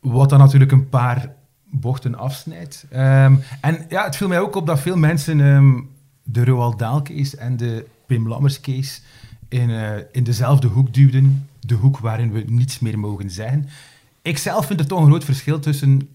wat 0.00 0.28
dan 0.30 0.38
natuurlijk 0.38 0.72
een 0.72 0.88
paar 0.88 1.36
bochten 1.70 2.14
afsnijdt. 2.14 2.86
Ehm, 2.90 3.36
en 3.60 3.86
ja, 3.88 4.04
het 4.04 4.16
viel 4.16 4.28
mij 4.28 4.40
ook 4.40 4.54
op 4.56 4.66
dat 4.66 4.80
veel 4.80 4.96
mensen 4.96 5.40
ehm, 5.40 5.80
de 6.22 6.44
Roald 6.44 6.78
Dahl 6.78 7.02
case 7.02 7.36
en 7.36 7.56
de 7.56 7.86
Pim 8.06 8.28
Lammers 8.28 8.60
case 8.60 9.00
in, 9.48 9.70
eh, 9.70 9.96
in 10.12 10.24
dezelfde 10.24 10.66
hoek 10.66 10.94
duwden. 10.94 11.48
De 11.60 11.74
hoek 11.74 11.98
waarin 11.98 12.32
we 12.32 12.44
niets 12.46 12.78
meer 12.78 12.98
mogen 12.98 13.30
zeggen. 13.30 13.68
Ik 14.22 14.38
zelf 14.38 14.66
vind 14.66 14.80
er 14.80 14.86
toch 14.86 15.00
een 15.00 15.06
groot 15.06 15.24
verschil 15.24 15.58
tussen 15.60 16.08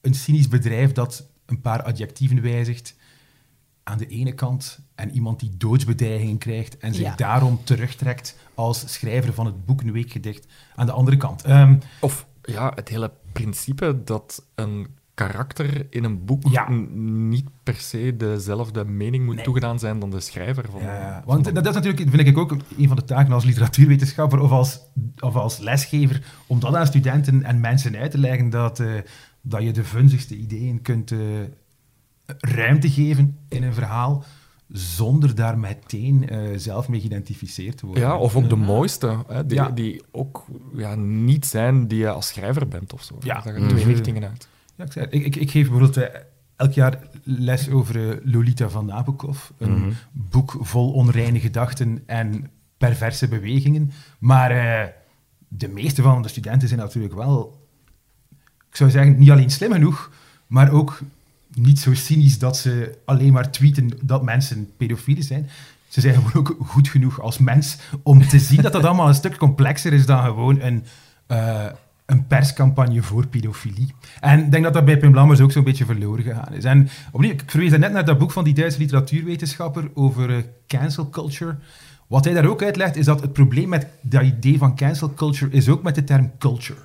een 0.00 0.14
cynisch 0.14 0.48
bedrijf 0.48 0.92
dat 0.92 1.26
een 1.46 1.60
paar 1.60 1.82
adjectieven 1.82 2.42
wijzigt 2.42 2.94
aan 3.82 3.98
de 3.98 4.06
ene 4.06 4.32
kant 4.32 4.78
en 4.94 5.10
iemand 5.10 5.40
die 5.40 5.50
doodsbedreigingen 5.56 6.38
krijgt 6.38 6.78
en 6.78 6.94
zich 6.94 7.04
Ja. 7.04 7.14
daarom 7.14 7.60
terugtrekt 7.64 8.36
als 8.54 8.92
schrijver 8.92 9.32
van 9.34 9.46
het 9.46 9.64
boek 9.66 9.80
Een 9.82 9.92
Weekgedicht 9.92 10.46
aan 10.74 10.86
de 10.86 10.92
andere 10.92 11.16
kant. 11.16 11.42
Ehm, 11.44 11.76
Of 12.00 12.26
ja, 12.42 12.72
het 12.74 12.88
hele 12.88 13.10
principe 13.32 14.00
dat 14.04 14.44
een 14.54 14.86
karakter 15.26 15.86
in 15.90 16.04
een 16.04 16.24
boek 16.24 16.42
Ja. 16.50 16.70
niet 17.30 17.48
per 17.62 17.74
se 17.74 18.14
dezelfde 18.16 18.84
mening 18.84 19.24
moet 19.24 19.34
Nee. 19.34 19.44
toegedaan 19.44 19.78
zijn 19.78 19.98
dan 19.98 20.10
de 20.10 20.20
schrijver 20.20 20.64
van. 20.70 20.80
Ja, 20.82 21.22
want 21.26 21.44
dat 21.44 21.54
dat 21.54 21.66
is 21.66 21.74
natuurlijk, 21.74 22.10
vind 22.10 22.26
ik 22.28 22.38
ook, 22.38 22.56
een 22.78 22.88
van 22.88 22.96
de 22.96 23.04
taken 23.04 23.32
als 23.32 23.44
literatuurwetenschapper 23.44 24.40
of 24.40 24.50
als, 24.50 24.80
of 25.20 25.34
als 25.36 25.58
lesgever, 25.58 26.22
om 26.46 26.60
dat 26.60 26.74
aan 26.74 26.86
studenten 26.86 27.42
en 27.42 27.60
mensen 27.60 27.96
uit 27.96 28.10
te 28.10 28.18
leggen, 28.18 28.50
dat, 28.50 28.80
eh, 28.80 28.92
dat 29.40 29.62
je 29.62 29.72
de 29.72 29.84
vunzigste 29.84 30.36
ideeën 30.36 30.82
kunt 30.82 31.10
eh, 31.12 31.18
ruimte 32.38 32.90
geven 32.90 33.38
in 33.48 33.62
een 33.62 33.74
verhaal, 33.74 34.24
zonder 34.68 35.34
daar 35.34 35.58
meteen 35.58 36.28
eh, 36.28 36.38
zelf 36.56 36.88
mee 36.88 37.00
geïdentificeerd 37.00 37.76
te 37.76 37.86
worden. 37.86 38.04
Ja, 38.04 38.16
of 38.16 38.36
ook 38.36 38.48
de 38.48 38.54
Eh, 38.54 38.66
mooiste, 38.66 39.16
hè, 39.28 39.46
die, 39.46 39.56
Ja. 39.56 39.68
die 39.68 40.02
ook 40.10 40.44
ja, 40.74 40.94
niet 40.94 41.46
zijn 41.46 41.88
die 41.88 41.98
je 41.98 42.10
als 42.10 42.26
schrijver 42.26 42.68
bent 42.68 42.92
of 42.92 43.02
zo. 43.02 43.16
Ja. 43.20 43.34
Dat 43.34 43.42
gaat 43.42 43.58
Mhm. 43.58 43.68
twee 43.68 43.84
richtingen 43.84 44.24
uit. 44.28 44.48
Ja, 44.94 45.02
ik, 45.10 45.24
ik, 45.24 45.36
ik, 45.36 45.50
geef 45.50 45.68
bijvoorbeeld 45.68 45.96
eh, 45.96 46.20
elk 46.56 46.72
jaar 46.72 46.98
les 47.24 47.68
over 47.70 48.10
eh, 48.10 48.16
Lolita 48.24 48.68
van 48.68 48.86
Nabokov. 48.86 49.48
Een 49.58 49.72
Mhm. 49.80 49.90
boek 50.12 50.56
vol 50.60 50.92
onreine 50.92 51.40
gedachten 51.40 52.02
en 52.06 52.50
perverse 52.78 53.28
bewegingen. 53.28 53.92
Maar 54.18 54.50
eh, 54.50 54.88
de 55.48 55.68
meeste 55.68 56.02
van 56.02 56.22
de 56.22 56.28
studenten 56.28 56.68
zijn 56.68 56.80
natuurlijk 56.80 57.14
wel, 57.14 57.66
ik 58.70 58.76
zou 58.76 58.90
zeggen, 58.90 59.18
niet 59.18 59.30
alleen 59.30 59.50
slim 59.50 59.72
genoeg, 59.72 60.10
maar 60.46 60.70
ook 60.72 61.00
niet 61.54 61.78
zo 61.80 61.94
cynisch 61.94 62.38
dat 62.38 62.56
ze 62.56 62.98
alleen 63.04 63.32
maar 63.32 63.50
tweeten 63.50 63.90
dat 64.02 64.22
mensen 64.22 64.70
pedofielen 64.76 65.24
zijn. 65.24 65.48
Ze 65.88 66.00
zijn 66.00 66.14
gewoon 66.14 66.32
ook 66.34 66.56
goed 66.66 66.88
genoeg 66.88 67.20
als 67.20 67.38
mens 67.38 67.78
om 68.02 68.26
te 68.28 68.38
zien 68.38 68.62
dat 68.62 68.72
dat 68.72 68.84
allemaal 68.84 69.08
een 69.08 69.14
stuk 69.14 69.36
complexer 69.36 69.92
is 69.92 70.06
dan 70.06 70.22
gewoon 70.24 70.60
een, 70.60 70.84
een 72.10 72.26
perscampagne 72.26 73.02
voor 73.02 73.26
pedofilie. 73.26 73.94
En 74.20 74.38
ik 74.38 74.50
denk 74.50 74.64
dat 74.64 74.72
dat 74.74 74.84
bij 74.84 74.98
Pim 74.98 75.14
Lammers 75.14 75.40
ook 75.40 75.52
zo'n 75.52 75.64
beetje 75.64 75.84
verloren 75.84 76.24
gegaan 76.24 76.52
is. 76.54 76.64
En 76.64 76.88
opnieuw, 77.12 77.30
ik 77.30 77.42
verwees 77.46 77.70
net 77.70 77.92
naar 77.92 78.04
dat 78.04 78.18
boek 78.18 78.30
van 78.32 78.44
die 78.44 78.54
Duitse 78.54 78.78
literatuurwetenschapper 78.78 79.90
over 79.94 80.30
eh, 80.30 80.42
cancel 80.66 81.08
culture. 81.10 81.56
Wat 82.06 82.24
hij 82.24 82.34
daar 82.34 82.46
ook 82.46 82.62
uitlegt, 82.62 82.96
is 82.96 83.04
dat 83.04 83.20
het 83.20 83.32
probleem 83.32 83.68
met 83.68 83.86
dat 84.02 84.22
idee 84.22 84.58
van 84.58 84.76
cancel 84.76 85.14
culture 85.14 85.50
is 85.50 85.68
ook 85.68 85.82
met 85.82 85.94
de 85.94 86.04
term 86.04 86.30
culture. 86.38 86.78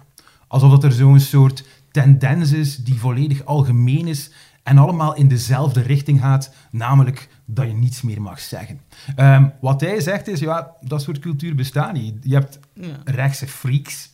Alsof 0.48 0.72
dat 0.72 0.84
er 0.84 0.92
zo'n 0.92 1.20
soort 1.20 1.64
tendens 1.92 2.52
is 2.52 2.78
die 2.78 3.00
volledig 3.00 3.46
algemeen 3.46 4.08
is 4.08 4.32
en 4.64 4.78
allemaal 4.78 5.16
in 5.16 5.28
dezelfde 5.28 5.82
richting 5.82 6.20
gaat, 6.20 6.54
namelijk 6.72 7.30
dat 7.46 7.68
je 7.68 7.74
niets 7.74 8.02
meer 8.02 8.22
mag 8.22 8.40
zeggen. 8.40 8.80
Ehm, 9.16 9.48
wat 9.62 9.82
hij 9.82 10.00
zegt 10.02 10.28
is, 10.28 10.40
ja, 10.40 10.72
dat 10.82 11.02
soort 11.02 11.20
cultuur 11.20 11.56
bestaat 11.56 11.94
niet. 11.94 12.14
Je 12.22 12.34
hebt 12.34 12.60
Ja. 12.74 12.86
rechtse 13.04 13.48
freaks 13.48 14.10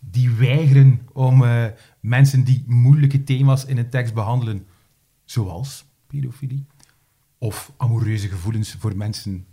die 0.00 0.30
weigeren 0.30 1.00
om 1.12 1.44
eh, 1.44 1.64
mensen 2.00 2.44
die 2.44 2.64
moeilijke 2.66 3.24
thema's 3.24 3.64
in 3.64 3.78
een 3.78 3.90
tekst 3.90 4.14
behandelen, 4.14 4.66
zoals 5.24 5.84
pedofilie, 6.06 6.64
of 7.38 7.72
amoureuze 7.76 8.28
gevoelens 8.28 8.76
voor 8.78 8.96
mensen 8.96 9.46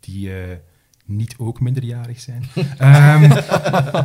die 0.00 0.42
eh, 0.42 0.56
niet 1.04 1.34
ook 1.38 1.60
minderjarig 1.60 2.20
zijn. 2.20 2.44
Ehm, 2.78 3.22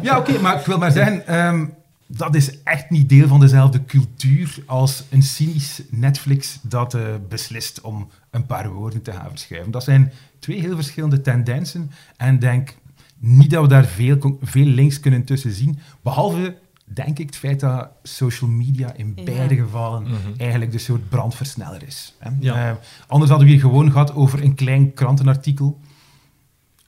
ja, 0.02 0.18
oké, 0.18 0.40
maar 0.40 0.60
ik 0.60 0.66
wil 0.66 0.78
maar 0.78 0.92
zeggen, 0.92 1.28
ehm, 1.28 1.66
dat 2.08 2.36
is 2.36 2.64
echt 2.64 2.90
niet 2.90 3.10
deel 3.10 3.28
van 3.28 3.40
dezelfde 3.40 3.86
cultuur 3.86 4.64
als 4.66 5.04
een 5.10 5.24
cynisch 5.24 5.82
Netflix 5.90 6.60
dat 6.62 6.94
eh, 6.94 7.02
beslist 7.30 7.82
om 7.82 8.10
een 8.30 8.46
paar 8.46 8.70
woorden 8.70 9.02
te 9.02 9.12
gaan 9.12 9.30
verschuiven. 9.30 9.72
Dat 9.72 9.84
zijn 9.84 10.12
twee 10.40 10.60
heel 10.60 10.76
verschillende 10.76 11.22
tendensen 11.22 11.92
en 12.18 12.40
denk 12.40 12.76
niet 13.20 13.50
dat 13.50 13.62
we 13.62 13.68
daar 13.68 13.86
veel, 13.86 14.38
veel 14.42 14.66
links 14.66 15.00
kunnen 15.00 15.24
tussen 15.24 15.52
zien, 15.52 15.80
behalve, 16.02 16.58
denk 16.86 17.20
ik, 17.20 17.26
het 17.26 17.36
feit 17.36 17.60
dat 17.60 17.90
social 18.04 18.50
media 18.50 18.94
in 18.94 19.12
Ja. 19.16 19.24
beide 19.24 19.56
gevallen 19.56 20.06
eigenlijk 20.38 20.72
de 20.72 20.78
soort 20.78 21.10
brandversneller 21.10 21.84
is. 21.88 22.16
Hè. 22.20 22.30
Ja. 22.40 22.70
Eh, 22.70 22.76
anders 23.08 23.30
hadden 23.30 23.48
we 23.48 23.54
hier 23.54 23.64
gewoon 23.64 23.92
gehad 23.92 24.16
over 24.16 24.44
een 24.44 24.56
klein 24.56 24.94
krantenartikel 24.94 25.80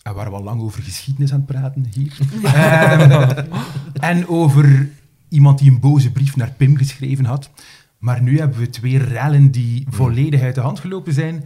en 0.02 0.14
waren 0.16 0.32
we 0.32 0.38
al 0.38 0.44
lang 0.44 0.62
over 0.62 0.84
geschiedenis 0.84 1.32
aan 1.34 1.38
het 1.38 1.46
praten 1.48 1.86
hier. 1.94 2.18
Ehm, 2.44 3.44
en 3.94 4.28
over 4.28 4.90
iemand 5.30 5.60
die 5.60 5.72
een 5.72 5.80
boze 5.80 6.12
brief 6.12 6.36
naar 6.36 6.52
Pim 6.58 6.78
geschreven 6.78 7.26
had. 7.26 7.50
Maar 7.98 8.22
nu 8.22 8.40
hebben 8.40 8.60
we 8.60 8.70
twee 8.70 8.98
rellen 8.98 9.52
die 9.52 9.86
volledig 9.90 10.42
uit 10.42 10.56
de 10.56 10.62
hand 10.62 10.80
gelopen 10.80 11.14
zijn. 11.14 11.44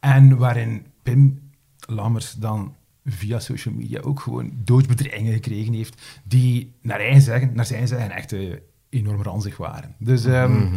En 0.00 0.36
waarin 0.36 0.86
Pim 1.02 1.40
Lammers 1.86 2.32
dan 2.32 2.74
via 3.06 3.38
social 3.38 3.74
media 3.74 4.00
ook 4.00 4.20
gewoon 4.20 4.52
doodsbedreigingen 4.64 5.32
gekregen 5.32 5.72
heeft. 5.72 6.02
Die 6.24 6.72
naar, 6.82 7.00
eigen 7.00 7.22
zeggen, 7.22 7.50
naar 7.54 7.66
zijn 7.66 7.88
zeggen 7.88 8.10
echt 8.10 8.32
eh, 8.32 8.52
enorm 8.88 9.22
ranzig 9.22 9.56
waren. 9.56 9.94
Dus, 9.98 10.24
ehm, 10.24 10.68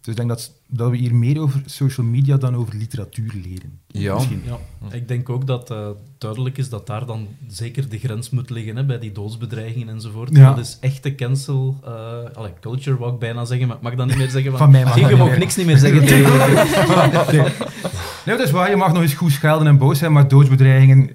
dus 0.00 0.16
ik 0.16 0.16
denk 0.16 0.28
dat, 0.28 0.52
dat 0.66 0.90
we 0.90 0.96
hier 0.96 1.14
meer 1.14 1.40
over 1.40 1.62
social 1.66 2.06
media 2.06 2.36
dan 2.36 2.56
over 2.56 2.76
literatuur 2.76 3.32
leren. 3.44 3.80
Ja. 3.86 4.14
Misschien. 4.14 4.42
Ja, 4.44 4.58
ik 4.90 5.08
denk 5.08 5.28
ook 5.28 5.46
dat 5.46 5.70
eh, 5.70 5.88
duidelijk 6.18 6.58
is 6.58 6.68
dat 6.68 6.86
daar 6.86 7.06
dan 7.06 7.28
zeker 7.46 7.88
de 7.88 7.98
grens 7.98 8.30
moet 8.30 8.50
liggen 8.50 8.76
hè, 8.76 8.84
bij 8.84 8.98
die 8.98 9.12
doodsbedreigingen 9.12 9.88
enzovoort. 9.88 10.36
Ja. 10.36 10.54
Dat 10.54 10.64
is 10.64 10.76
echte 10.80 11.14
cancel 11.14 11.76
eh 11.84 12.34
allee, 12.34 12.52
culture, 12.60 12.98
wou 12.98 13.12
ik 13.12 13.18
bijna 13.18 13.44
zeggen, 13.44 13.66
maar 13.66 13.76
ik 13.76 13.82
mag 13.82 13.94
dat 13.94 14.06
niet 14.06 14.16
meer 14.16 14.30
zeggen. 14.30 14.56
Van 14.58 14.70
mij 14.70 14.84
mag 14.84 15.08
je 15.08 15.16
mag 15.16 15.38
niks 15.38 15.56
niet 15.56 15.66
meer 15.66 15.78
zeggen 15.78 16.06
tegen 16.06 16.36
Nee. 17.32 17.40
nee, 18.26 18.36
dat 18.36 18.40
is 18.40 18.50
waar. 18.50 18.70
Je 18.70 18.76
mag 18.76 18.92
nog 18.92 19.02
eens 19.02 19.14
goed 19.14 19.32
schelden 19.32 19.66
en 19.66 19.78
boos 19.78 19.98
zijn, 19.98 20.12
maar 20.12 20.28
doodsbedreigingen, 20.28 21.10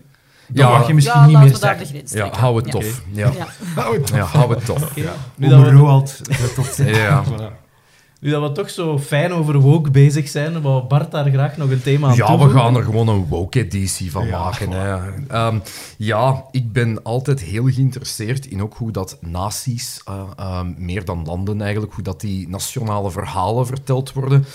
Ja. 0.54 0.70
mag 0.70 0.88
je 0.88 0.94
misschien 0.94 1.20
ja, 1.20 1.26
niet 1.26 1.38
meer 1.38 1.52
we 1.54 1.60
daar 1.60 1.78
de 1.78 1.86
zeggen. 1.86 2.08
grens 2.08 2.12
Ja, 2.12 2.40
hou 2.40 2.56
het 2.56 2.66
Ja. 2.66 2.72
tof. 2.72 3.02
Ja. 3.12 3.32
Ja. 3.38 3.48
Ja, 4.18 4.24
hou 4.24 4.54
het 4.56 4.66
tof. 4.66 4.96
Nu 5.36 5.48
dat, 5.50 5.62
we, 5.62 5.72
Roald 5.72 6.22
Ja. 6.78 7.24
nu 8.20 8.30
dat 8.32 8.42
we 8.42 8.52
toch 8.52 8.70
zo 8.70 9.00
fijn 9.00 9.34
over 9.34 9.60
woke 9.60 9.92
bezig 9.92 10.28
zijn, 10.28 10.62
wou 10.62 10.84
Bart 10.84 11.12
daar 11.12 11.30
graag 11.30 11.58
nog 11.58 11.70
een 11.70 11.82
thema 11.82 12.08
aan 12.08 12.16
Ja, 12.16 12.38
we 12.38 12.50
gaan 12.50 12.76
er 12.76 12.84
gewoon 12.84 13.08
een 13.08 13.26
woke-editie 13.28 14.12
van 14.12 14.26
Ja, 14.26 14.40
maken. 14.44 14.72
Hè. 14.72 14.98
Ehm, 15.28 15.60
ja, 15.98 16.46
ik 16.52 16.72
ben 16.72 17.04
altijd 17.04 17.40
heel 17.42 17.66
geïnteresseerd 17.70 18.46
in 18.46 18.62
ook 18.62 18.74
hoe 18.78 18.92
dat 18.92 19.18
naties, 19.22 20.02
eh, 20.06 20.22
ehm, 20.38 20.74
meer 20.78 21.06
dan 21.06 21.24
landen 21.26 21.62
eigenlijk, 21.62 21.94
hoe 21.94 22.04
dat 22.04 22.22
die 22.22 22.50
nationale 22.50 23.12
verhalen 23.12 23.66
verteld 23.66 24.14
worden. 24.14 24.46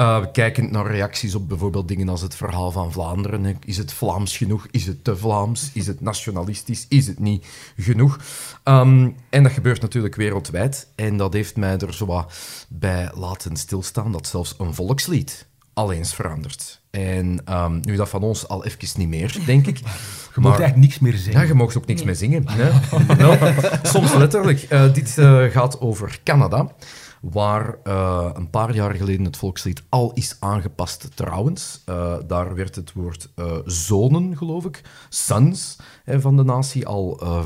Eh, 0.00 0.24
kijkend 0.32 0.70
naar 0.70 0.86
reacties 0.86 1.34
op 1.34 1.48
bijvoorbeeld 1.48 1.88
dingen 1.88 2.08
als 2.08 2.20
het 2.20 2.34
verhaal 2.34 2.70
van 2.70 2.92
Vlaanderen. 2.92 3.56
Is 3.64 3.76
het 3.76 3.92
Vlaams 3.92 4.36
genoeg? 4.36 4.66
Is 4.70 4.86
het 4.86 5.04
te 5.04 5.16
Vlaams? 5.16 5.70
Is 5.74 5.86
het 5.86 6.00
nationalistisch? 6.00 6.86
Is 6.88 7.06
het 7.06 7.18
niet 7.18 7.46
genoeg? 7.76 8.18
Ehm, 8.62 9.08
en 9.30 9.42
dat 9.42 9.52
gebeurt 9.52 9.80
natuurlijk 9.80 10.14
wereldwijd. 10.14 10.88
En 10.94 11.16
dat 11.16 11.32
heeft 11.32 11.56
mij 11.56 11.78
er 11.78 11.94
zo 11.94 12.06
wat 12.06 12.32
bij 12.68 13.10
laten 13.14 13.56
stilstaan 13.56 14.12
dat 14.12 14.26
zelfs 14.26 14.54
een 14.58 14.74
volkslied 14.74 15.46
al 15.72 15.92
eens 15.92 16.14
verandert. 16.14 16.80
En 16.90 17.40
ehm, 17.44 17.80
nu 17.80 17.96
dat 17.96 18.08
van 18.08 18.22
ons 18.22 18.48
al 18.48 18.64
even 18.64 18.88
niet 18.96 19.08
meer, 19.08 19.36
denk 19.46 19.66
ik. 19.66 19.78
Je 20.34 20.40
mag 20.40 20.58
Maar- 20.58 20.66
echt 20.66 20.76
niks 20.76 20.98
meer 20.98 21.16
zeggen. 21.16 21.32
ja, 21.32 21.42
je 21.42 21.54
mag 21.54 21.76
ook 21.76 21.86
niks 21.86 22.02
meer 22.02 22.14
zingen. 22.14 22.44
Hè? 22.48 22.70
Wel, 23.16 23.36
soms 23.82 24.14
letterlijk. 24.14 24.62
Eh, 24.62 24.92
dit 24.92 25.18
eh, 25.18 25.44
gaat 25.44 25.80
over 25.80 26.18
Canada, 26.24 26.72
waar 27.20 27.78
eh, 27.82 28.30
een 28.32 28.50
paar 28.50 28.74
jaar 28.74 28.94
geleden 28.94 29.24
het 29.24 29.36
volkslied 29.36 29.82
al 29.88 30.12
is 30.12 30.36
aangepast 30.38 31.16
trouwens. 31.16 31.82
Eh, 31.84 32.16
daar 32.26 32.54
werd 32.54 32.74
het 32.74 32.92
woord 32.92 33.28
eh, 33.34 33.58
zonen, 33.64 34.36
geloof 34.36 34.64
ik, 34.64 34.82
sons 35.08 35.76
hè, 36.04 36.20
van 36.20 36.36
de 36.36 36.42
natie, 36.42 36.86
al 36.86 37.20
eh, 37.20 37.42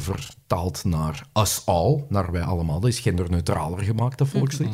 vertaald 0.54 0.84
naar 0.84 1.22
us 1.42 1.62
all, 1.64 2.04
naar 2.08 2.32
wij 2.32 2.42
allemaal. 2.42 2.80
Dat 2.80 2.90
is 2.90 2.98
genderneutraler 3.00 3.80
gemaakt, 3.80 4.18
dat 4.18 4.28
volkslied. 4.28 4.68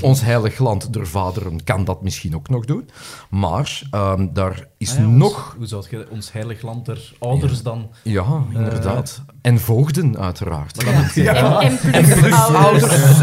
Ons 0.00 0.20
heilig 0.20 0.58
land 0.58 0.92
der 0.92 1.06
vaderen 1.06 1.64
kan 1.64 1.84
dat 1.84 2.02
misschien 2.02 2.34
ook 2.34 2.48
nog 2.48 2.64
doen. 2.64 2.88
Maar 3.30 3.82
ehm, 3.90 4.26
daar 4.32 4.66
is 4.78 4.90
Ah 4.90 4.96
ja, 4.98 5.04
ons- 5.06 5.16
nog... 5.16 5.54
hoe 5.58 5.66
zou 5.66 5.84
je 5.90 6.06
ons 6.10 6.32
heilig 6.32 6.62
land 6.62 6.86
der 6.86 7.12
ouders 7.18 7.62
dan... 7.62 7.90
Ja, 8.02 8.42
inderdaad. 8.52 9.22
en 9.42 9.60
voogden, 9.60 10.18
uiteraard. 10.18 10.84
En, 10.84 11.78
en 11.92 12.04
plus 12.04 12.32
ouders. 12.34 13.18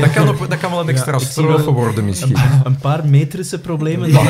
Dat, 0.00 0.10
kan 0.12 0.28
ook, 0.28 0.50
dat 0.50 0.58
kan 0.58 0.70
wel 0.70 0.80
een 0.80 0.88
extra 0.88 1.18
strofe 1.18 1.70
worden 1.70 2.04
misschien. 2.04 2.36
Een 2.64 2.78
paar 2.78 3.06
metrische 3.06 3.58
problemen. 3.58 4.12
dan 4.12 4.24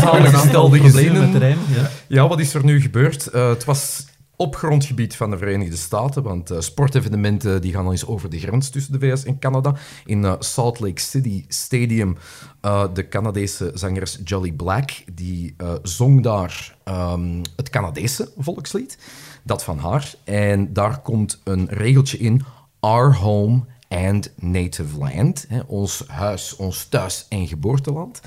Samengestelde 0.00 0.78
problemen 0.78 0.90
gezinnen. 0.90 1.38
rijm. 1.38 1.58
Ja. 1.74 1.90
Ja, 2.06 2.28
wat 2.28 2.40
is 2.40 2.54
er 2.54 2.64
nu 2.64 2.80
gebeurd? 2.80 3.26
Eh, 3.26 3.48
het 3.48 3.64
was 3.64 4.04
op 4.36 4.56
grondgebied 4.56 5.16
van 5.16 5.30
de 5.30 5.38
Verenigde 5.38 5.76
Staten, 5.76 6.22
want 6.22 6.50
eh, 6.50 6.60
sportevenementen 6.60 7.60
die 7.60 7.72
gaan 7.72 7.84
al 7.84 7.90
eens 7.90 8.06
over 8.06 8.30
de 8.30 8.38
grens 8.38 8.70
tussen 8.70 8.92
de 8.92 8.98
VS 8.98 9.24
en 9.24 9.38
Canada. 9.38 9.74
In 10.04 10.24
eh, 10.24 10.34
Salt 10.38 10.80
Lake 10.80 11.00
City 11.00 11.44
Stadium, 11.48 12.16
eh, 12.60 12.84
de 12.94 13.08
Canadese 13.08 13.70
zangeres 13.74 14.20
Jolly 14.24 14.52
Black, 14.52 14.90
die 15.12 15.56
zong 15.82 16.22
daar 16.22 16.76
ehm, 16.84 17.42
het 17.56 17.70
Canadese 17.70 18.32
volkslied, 18.38 18.98
dat 19.42 19.64
van 19.64 19.78
haar. 19.78 20.14
En 20.24 20.72
daar 20.72 21.00
komt 21.00 21.40
een 21.44 21.66
regeltje 21.68 22.18
in, 22.18 22.44
Our 22.80 23.16
Home 23.16 23.64
and 23.88 24.30
Native 24.36 24.98
Land, 24.98 25.46
ons 25.66 26.04
huis, 26.06 26.56
ons 26.56 26.84
thuis- 26.84 27.26
en 27.28 27.46
geboorteland. 27.46 28.20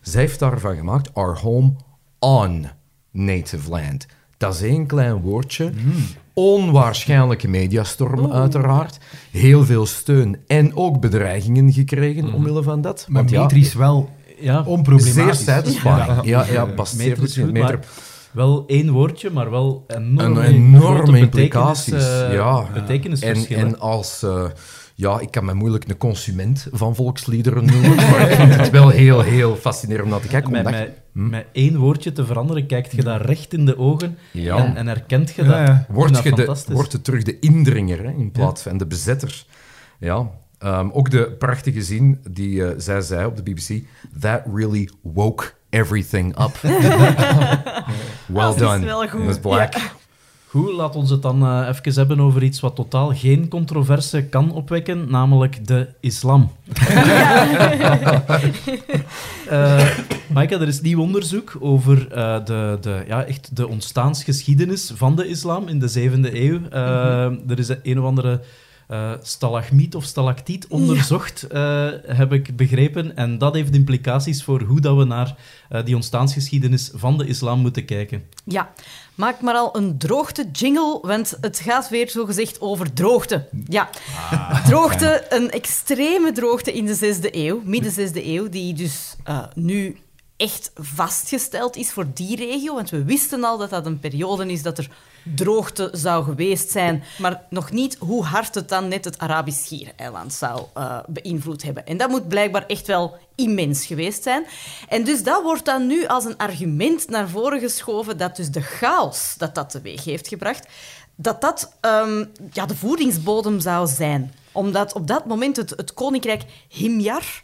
Zij 0.00 0.20
heeft 0.20 0.38
daarvan 0.38 0.76
gemaakt, 0.76 1.14
Our 1.14 1.38
Home 1.38 1.72
on 2.18 2.66
Native 3.10 3.70
Land. 3.70 4.06
Dat 4.42 4.54
is 4.54 4.62
één 4.62 4.86
klein 4.86 5.20
woordje. 5.20 5.72
Onwaarschijnlijke 6.34 7.48
mediastorm, 7.48 8.32
uiteraard. 8.32 8.98
Heel 9.30 9.64
veel 9.64 9.86
steun 9.86 10.36
en 10.46 10.76
ook 10.76 11.00
bedreigingen 11.00 11.72
gekregen 11.72 12.32
omwille 12.32 12.62
van 12.62 12.80
dat. 12.80 13.04
Maar 13.08 13.18
Want 13.22 13.30
ja, 13.34 13.42
metrisch 13.42 13.74
wel 13.74 14.10
Ja, 14.40 14.62
zeer 14.62 14.72
onproblematisch. 14.72 15.44
satisfying. 15.44 16.22
Ja, 16.22 16.44
ja, 16.52 16.64
past 16.64 16.96
zeer 16.96 17.16
goed. 17.16 17.34
goed, 17.34 17.52
Meter- 17.52 17.60
maar 17.62 17.78
wel 18.32 18.64
één 18.66 18.90
woordje, 18.90 19.30
maar 19.30 19.50
wel 19.50 19.84
enorme, 19.86 20.40
Een 20.46 20.54
enorme 20.54 21.18
implicaties, 21.18 21.84
betekenis, 21.92 22.22
eh, 22.28 22.34
ja. 22.34 22.58
En, 22.66 22.72
betekenisverschillen. 22.72 23.64
en 23.66 23.78
als... 23.80 24.22
eh, 24.22 24.44
ja, 25.02 25.20
ik 25.20 25.30
kan 25.30 25.44
me 25.44 25.54
moeilijk 25.54 25.88
een 25.88 25.96
consument 25.96 26.66
van 26.72 26.94
volksliederen 26.94 27.64
noemen, 27.64 27.94
maar 27.96 28.30
ik 28.30 28.36
vind 28.36 28.54
het 28.54 28.70
wel 28.70 28.88
heel, 28.88 29.20
heel 29.20 29.56
fascinerend 29.56 30.04
om 30.04 30.10
naar 30.10 30.20
te 30.20 30.28
kijken. 30.28 30.50
met, 30.50 30.66
omdat- 30.66 30.80
met, 31.12 31.30
met 31.30 31.46
één 31.52 31.76
woordje 31.76 32.12
te 32.12 32.26
veranderen, 32.26 32.66
kijkt 32.66 32.92
je 32.92 33.02
daar 33.02 33.22
recht 33.22 33.52
in 33.52 33.64
de 33.66 33.78
ogen 33.78 34.18
Ja. 34.30 34.56
en, 34.56 34.76
en 34.76 34.86
herkent 34.86 35.30
je 35.34 35.42
Ja, 35.44 35.48
dat. 35.48 35.66
ja. 35.66 35.86
Wordt 35.88 36.16
je, 36.22 36.30
de, 36.30 36.36
fantastisch. 36.36 36.74
wordt 36.74 36.92
je 36.92 37.00
terug 37.00 37.22
de 37.22 37.38
indringer 37.38 37.98
hè, 38.02 38.10
in 38.10 38.30
plaats 38.30 38.62
van 38.62 38.76
de 38.78 38.86
bezetter. 38.86 39.44
Ja. 39.98 40.30
Ehm, 40.58 40.88
ook 40.92 41.10
de 41.10 41.30
prachtige 41.38 41.82
zin 41.82 42.20
die 42.30 42.64
eh, 42.66 42.74
zij 42.76 43.00
zei 43.00 43.26
op 43.26 43.36
de 43.36 43.42
BBC: 43.42 43.82
That 44.20 44.42
really 44.54 44.88
woke 45.02 45.44
everything 45.70 46.38
up. 46.40 46.56
well 46.62 48.42
Dat 48.44 48.54
is 48.54 48.60
done. 48.60 48.84
wel 48.84 49.08
goed. 49.08 49.24
Miss 49.24 49.38
Black. 49.38 49.74
Goed, 50.52 50.72
laat 50.72 50.96
ons 50.96 51.10
het 51.10 51.22
dan 51.22 51.42
eh, 51.42 51.68
even 51.68 51.94
hebben 51.94 52.20
over 52.20 52.42
iets 52.42 52.60
wat 52.60 52.76
totaal 52.76 53.14
geen 53.14 53.48
controverse 53.48 54.22
kan 54.22 54.52
opwekken, 54.52 55.10
namelijk 55.10 55.66
de 55.66 55.88
islam. 56.00 56.52
Maaike, 60.32 60.56
er 60.56 60.68
is 60.68 60.80
nieuw 60.80 61.00
onderzoek 61.00 61.56
over 61.60 62.12
eh, 62.12 62.44
de, 62.44 62.78
de, 62.80 63.04
ja, 63.06 63.24
echt 63.24 63.56
de 63.56 63.68
ontstaansgeschiedenis 63.68 64.92
van 64.94 65.16
de 65.16 65.26
islam 65.26 65.68
in 65.68 65.78
de 65.78 66.10
7e 66.10 66.34
eeuw. 66.34 66.60
Eh, 66.70 67.50
Er 67.50 67.58
is 67.58 67.70
een 67.82 67.98
of 67.98 68.04
andere 68.04 68.40
stalagmiet 69.22 69.94
of 69.94 70.04
stalactiet 70.04 70.66
onderzocht, 70.66 71.46
heb 72.06 72.32
ik 72.32 72.56
begrepen. 72.56 73.16
En 73.16 73.38
dat 73.38 73.54
heeft 73.54 73.74
implicaties 73.74 74.44
voor 74.44 74.62
hoe 74.62 74.80
dat 74.80 74.96
we 74.96 75.04
naar 75.04 75.36
die 75.84 75.94
ontstaansgeschiedenis 75.94 76.90
van 76.94 77.18
de 77.18 77.26
islam 77.26 77.60
moeten 77.60 77.84
kijken. 77.84 78.22
Ja, 78.44 78.72
maak 79.14 79.40
maar 79.40 79.54
al 79.54 79.76
een 79.76 79.98
droogte-jingle, 79.98 80.98
want 81.02 81.36
het 81.40 81.58
gaat 81.58 81.88
weer 81.88 82.10
zogezegd 82.10 82.60
over 82.60 82.92
droogte. 82.92 83.48
Ja, 83.68 83.90
droogte, 84.66 85.26
een 85.28 85.50
extreme 85.50 86.32
droogte 86.32 86.72
in 86.72 86.86
de 86.86 86.94
zesde 86.94 87.36
eeuw, 87.36 87.60
midden 87.64 87.92
zesde 87.92 88.26
eeuw, 88.26 88.48
die 88.48 88.74
dus 88.74 89.16
eh, 89.24 89.44
nu 89.54 89.96
echt 90.36 90.70
vastgesteld 90.74 91.76
is 91.76 91.90
voor 91.90 92.06
die 92.14 92.36
regio. 92.36 92.74
Want 92.74 92.90
we 92.90 93.04
wisten 93.04 93.44
al 93.44 93.58
dat 93.58 93.70
dat 93.70 93.86
een 93.86 93.98
periode 93.98 94.52
is 94.52 94.62
dat 94.62 94.78
er 94.78 94.88
droogte 95.22 95.88
zou 95.92 96.24
geweest 96.24 96.70
zijn, 96.70 97.04
maar 97.18 97.42
nog 97.50 97.70
niet 97.70 97.96
hoe 97.98 98.24
hard 98.24 98.54
het 98.54 98.68
dan 98.68 98.88
net 98.88 99.04
het 99.04 99.18
Arabisch 99.18 99.64
Schiereiland 99.64 100.32
zou 100.32 100.62
eh, 100.74 100.98
beïnvloed 101.06 101.62
hebben. 101.62 101.86
En 101.86 101.96
dat 101.96 102.08
moet 102.08 102.28
blijkbaar 102.28 102.66
echt 102.66 102.86
wel 102.86 103.16
immens 103.34 103.86
geweest 103.86 104.22
zijn. 104.22 104.44
En 104.88 105.04
dus 105.04 105.22
dat 105.22 105.42
wordt 105.42 105.64
dan 105.64 105.86
nu 105.86 106.06
als 106.06 106.24
een 106.24 106.36
argument 106.36 107.08
naar 107.08 107.28
voren 107.28 107.60
geschoven 107.60 108.18
dat 108.18 108.36
dus 108.36 108.50
de 108.50 108.62
chaos 108.62 109.34
dat 109.38 109.54
dat 109.54 109.70
teweeg 109.70 110.04
heeft 110.04 110.28
gebracht, 110.28 110.66
dat 111.14 111.40
dat 111.40 111.76
ehm, 111.80 112.24
ja, 112.52 112.66
de 112.66 112.76
voedingsbodem 112.76 113.60
zou 113.60 113.86
zijn. 113.86 114.34
Omdat 114.52 114.92
op 114.92 115.06
dat 115.06 115.26
moment 115.26 115.56
het, 115.56 115.70
het 115.70 115.94
koninkrijk 115.94 116.42
Himyar 116.68 117.42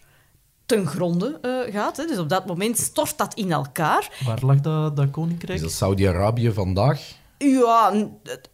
ten 0.66 0.86
gronde 0.86 1.38
eh, 1.42 1.72
gaat. 1.74 1.96
Hè. 1.96 2.06
Dus 2.06 2.18
op 2.18 2.28
dat 2.28 2.46
moment 2.46 2.78
stort 2.78 3.18
dat 3.18 3.34
in 3.34 3.52
elkaar. 3.52 4.10
Waar 4.24 4.38
lag 4.42 4.60
dat, 4.60 4.96
dat 4.96 5.10
koninkrijk? 5.10 5.58
Is 5.58 5.64
dat 5.64 5.72
Saudi-Arabië 5.72 6.52
vandaag? 6.52 7.16
Ja, 7.38 7.92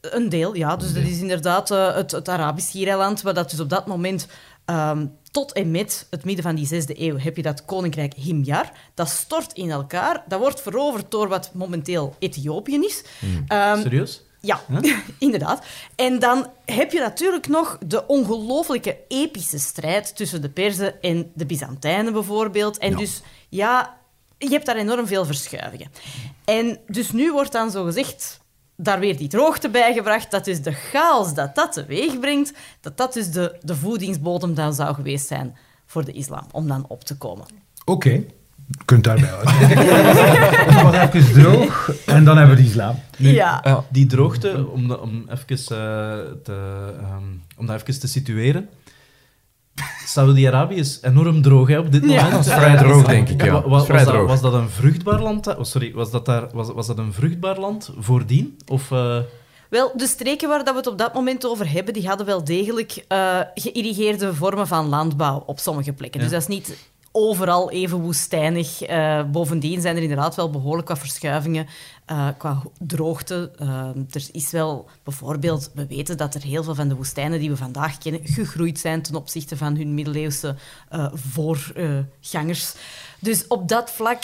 een, 0.00 0.28
deel, 0.28 0.54
ja. 0.54 0.76
Dus 0.76 0.92
dat 0.92 1.02
is 1.02 1.20
inderdaad 1.20 1.70
eh, 1.70 1.94
het, 1.94 2.10
het 2.10 2.28
Arabisch 2.28 2.68
Schiereiland, 2.68 3.22
waar 3.22 3.34
dat 3.34 3.50
dus 3.50 3.60
op 3.60 3.68
dat 3.68 3.86
moment... 3.86 4.26
ehm, 4.64 5.06
tot 5.30 5.52
en 5.52 5.70
met 5.70 6.06
het 6.10 6.24
midden 6.24 6.44
van 6.44 6.54
die 6.54 6.66
zesde 6.66 7.00
eeuw 7.00 7.18
heb 7.18 7.36
je 7.36 7.42
dat 7.42 7.64
koninkrijk 7.64 8.14
Himyar. 8.14 8.70
Dat 8.94 9.08
stort 9.08 9.52
in 9.52 9.70
elkaar. 9.70 10.24
Dat 10.28 10.38
wordt 10.38 10.60
veroverd 10.60 11.10
door 11.10 11.28
wat 11.28 11.50
momenteel 11.54 12.14
Ethiopië 12.18 12.84
is. 12.84 13.04
Ehm, 13.48 13.80
Serieus? 13.80 14.22
ja, 14.44 14.60
inderdaad. 15.18 15.64
En 15.94 16.18
dan 16.18 16.50
heb 16.64 16.92
je 16.92 17.00
natuurlijk 17.00 17.48
nog 17.48 17.78
de 17.86 18.06
ongelooflijke 18.06 18.96
epische 19.08 19.58
strijd 19.58 20.16
tussen 20.16 20.42
de 20.42 20.48
Perzen 20.48 21.02
en 21.02 21.30
de 21.34 21.46
Byzantijnen 21.46 22.12
bijvoorbeeld. 22.12 22.78
En 22.78 22.96
dus, 22.96 23.22
ja, 23.48 23.98
je 24.38 24.48
hebt 24.48 24.66
daar 24.66 24.76
enorm 24.76 25.06
veel 25.06 25.24
verschuivingen. 25.24 25.90
En 26.44 26.78
dus 26.86 27.12
nu 27.12 27.32
wordt 27.32 27.52
dan 27.52 27.70
zo 27.70 27.84
gezegd 27.84 28.40
daar 28.76 29.00
weer 29.00 29.16
die 29.16 29.28
droogte 29.28 29.68
bij 29.68 29.92
gebracht, 29.92 30.30
dat 30.30 30.44
dus 30.44 30.62
de 30.62 30.72
chaos 30.72 31.34
dat 31.34 31.54
dat 31.54 31.72
teweeg 31.72 32.18
brengt, 32.20 32.52
dat 32.80 32.96
dat 32.96 33.12
dus 33.12 33.30
de, 33.30 33.56
de 33.62 33.74
voedingsbodem 33.74 34.54
dan 34.54 34.74
zou 34.74 34.94
geweest 34.94 35.26
zijn 35.26 35.56
voor 35.86 36.04
de 36.04 36.12
islam, 36.12 36.46
om 36.50 36.68
dan 36.68 36.84
op 36.88 37.04
te 37.04 37.16
komen. 37.16 37.46
Oké, 37.84 38.10
je 38.10 38.84
kunt 38.84 39.04
daarbij 39.04 39.28
houden. 39.28 39.54
Het 40.72 40.82
was 40.82 40.94
even 40.94 41.32
droog 41.32 41.90
en 42.06 42.24
dan 42.24 42.36
hebben 42.36 42.56
we 42.56 42.62
de 42.62 42.68
islam. 42.68 42.98
ja. 43.16 43.84
Die 43.90 44.06
droogte, 44.06 44.66
om, 44.72 44.92
om, 44.92 45.28
even, 45.28 45.48
eh, 45.48 45.66
te, 46.42 46.92
ehm, 47.00 47.22
om 47.56 47.66
dat 47.66 47.80
even 47.80 48.00
te 48.00 48.08
situeren. 48.08 48.68
Saudi-Arabië 50.06 50.74
is 50.74 50.98
enorm 51.02 51.42
droog 51.42 51.68
hè, 51.68 51.78
op 51.78 51.92
dit 51.92 52.02
Ja. 52.02 52.08
moment. 52.08 52.30
Dat 52.32 52.46
is 52.46 52.52
vrij 52.52 52.76
droog, 52.76 53.04
denk 53.04 53.28
ik, 53.28 53.44
ja. 53.44 53.52
Wa- 53.52 53.68
wa- 53.68 53.78
Dat 53.78 53.86
Was, 53.86 54.04
dat, 54.04 54.06
droog. 54.14 54.26
was 54.28 54.40
dat 54.40 54.52
een 54.52 54.70
vruchtbaar 54.70 55.20
land? 55.22 55.46
Oh, 55.46 55.62
sorry, 55.64 55.92
was 55.92 56.10
dat, 56.10 56.26
daar, 56.26 56.48
was, 56.52 56.72
was 56.72 56.86
dat 56.86 56.98
een 56.98 57.12
vruchtbaar 57.12 57.58
land 57.58 57.90
voordien? 57.98 58.56
Of, 58.66 58.90
eh, 58.90 59.18
Wel, 59.70 59.92
de 59.96 60.06
streken 60.06 60.48
waar 60.48 60.58
dat 60.64 60.72
we 60.72 60.78
het 60.78 60.86
op 60.86 60.98
dat 60.98 61.14
moment 61.14 61.46
over 61.46 61.70
hebben, 61.72 61.94
die 61.94 62.06
hadden 62.08 62.26
wel 62.26 62.44
degelijk 62.44 63.04
eh 63.08 63.38
geïrrigeerde 63.54 64.34
vormen 64.34 64.66
van 64.66 64.88
landbouw 64.88 65.42
op 65.46 65.58
sommige 65.58 65.92
plekken. 65.92 66.20
Ja. 66.20 66.26
Dus 66.26 66.34
dat 66.34 66.48
is 66.48 66.56
niet 66.56 66.76
overal 67.16 67.70
even 67.70 68.00
woestijnig. 68.00 68.82
Eh, 68.82 69.24
bovendien 69.30 69.80
zijn 69.80 69.96
er 69.96 70.02
inderdaad 70.02 70.34
wel 70.34 70.50
behoorlijk 70.50 70.88
wat 70.88 70.98
verschuivingen 70.98 71.66
eh, 72.04 72.28
qua 72.38 72.62
droogte. 72.78 73.50
Eh, 73.58 73.88
er 74.10 74.28
is 74.32 74.50
wel 74.50 74.88
bijvoorbeeld, 75.02 75.70
we 75.74 75.86
weten 75.86 76.16
dat 76.16 76.34
er 76.34 76.42
heel 76.42 76.62
veel 76.62 76.74
van 76.74 76.88
de 76.88 76.94
woestijnen 76.94 77.38
die 77.38 77.50
we 77.50 77.56
vandaag 77.56 77.98
kennen 77.98 78.20
gegroeid 78.24 78.78
zijn 78.78 79.02
ten 79.02 79.14
opzichte 79.14 79.56
van 79.56 79.76
hun 79.76 79.94
middeleeuwse 79.94 80.56
voorgangers. 81.12 82.74
dus 83.18 83.46
op 83.46 83.68
dat 83.68 83.90
vlak 83.90 84.22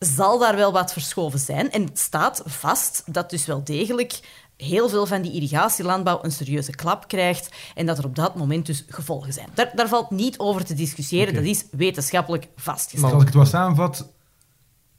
zal 0.00 0.38
daar 0.38 0.56
wel 0.56 0.72
wat 0.72 0.92
verschoven 0.92 1.38
zijn. 1.38 1.70
En 1.70 1.82
het 1.82 1.98
staat 1.98 2.42
vast 2.46 3.02
dat 3.06 3.30
dus 3.30 3.46
wel 3.46 3.64
degelijk 3.64 4.20
heel 4.56 4.88
veel 4.88 5.06
van 5.06 5.22
die 5.22 5.32
irrigatielandbouw 5.32 6.18
een 6.22 6.32
serieuze 6.32 6.70
klap 6.70 7.08
krijgt 7.08 7.54
en 7.74 7.86
dat 7.86 7.98
er 7.98 8.04
op 8.04 8.14
dat 8.14 8.36
moment 8.36 8.66
dus 8.66 8.84
gevolgen 8.88 9.32
zijn. 9.32 9.48
Daar, 9.54 9.72
daar 9.74 9.88
valt 9.88 10.10
niet 10.10 10.38
over 10.38 10.64
te 10.64 10.74
discussiëren, 10.74 11.34
dat 11.34 11.44
is 11.44 11.64
wetenschappelijk 11.70 12.48
vastgesteld. 12.56 13.12
Als 13.12 13.20
ik 13.20 13.28
het 13.28 13.36
wat 13.36 13.48
samenvat, 13.48 14.12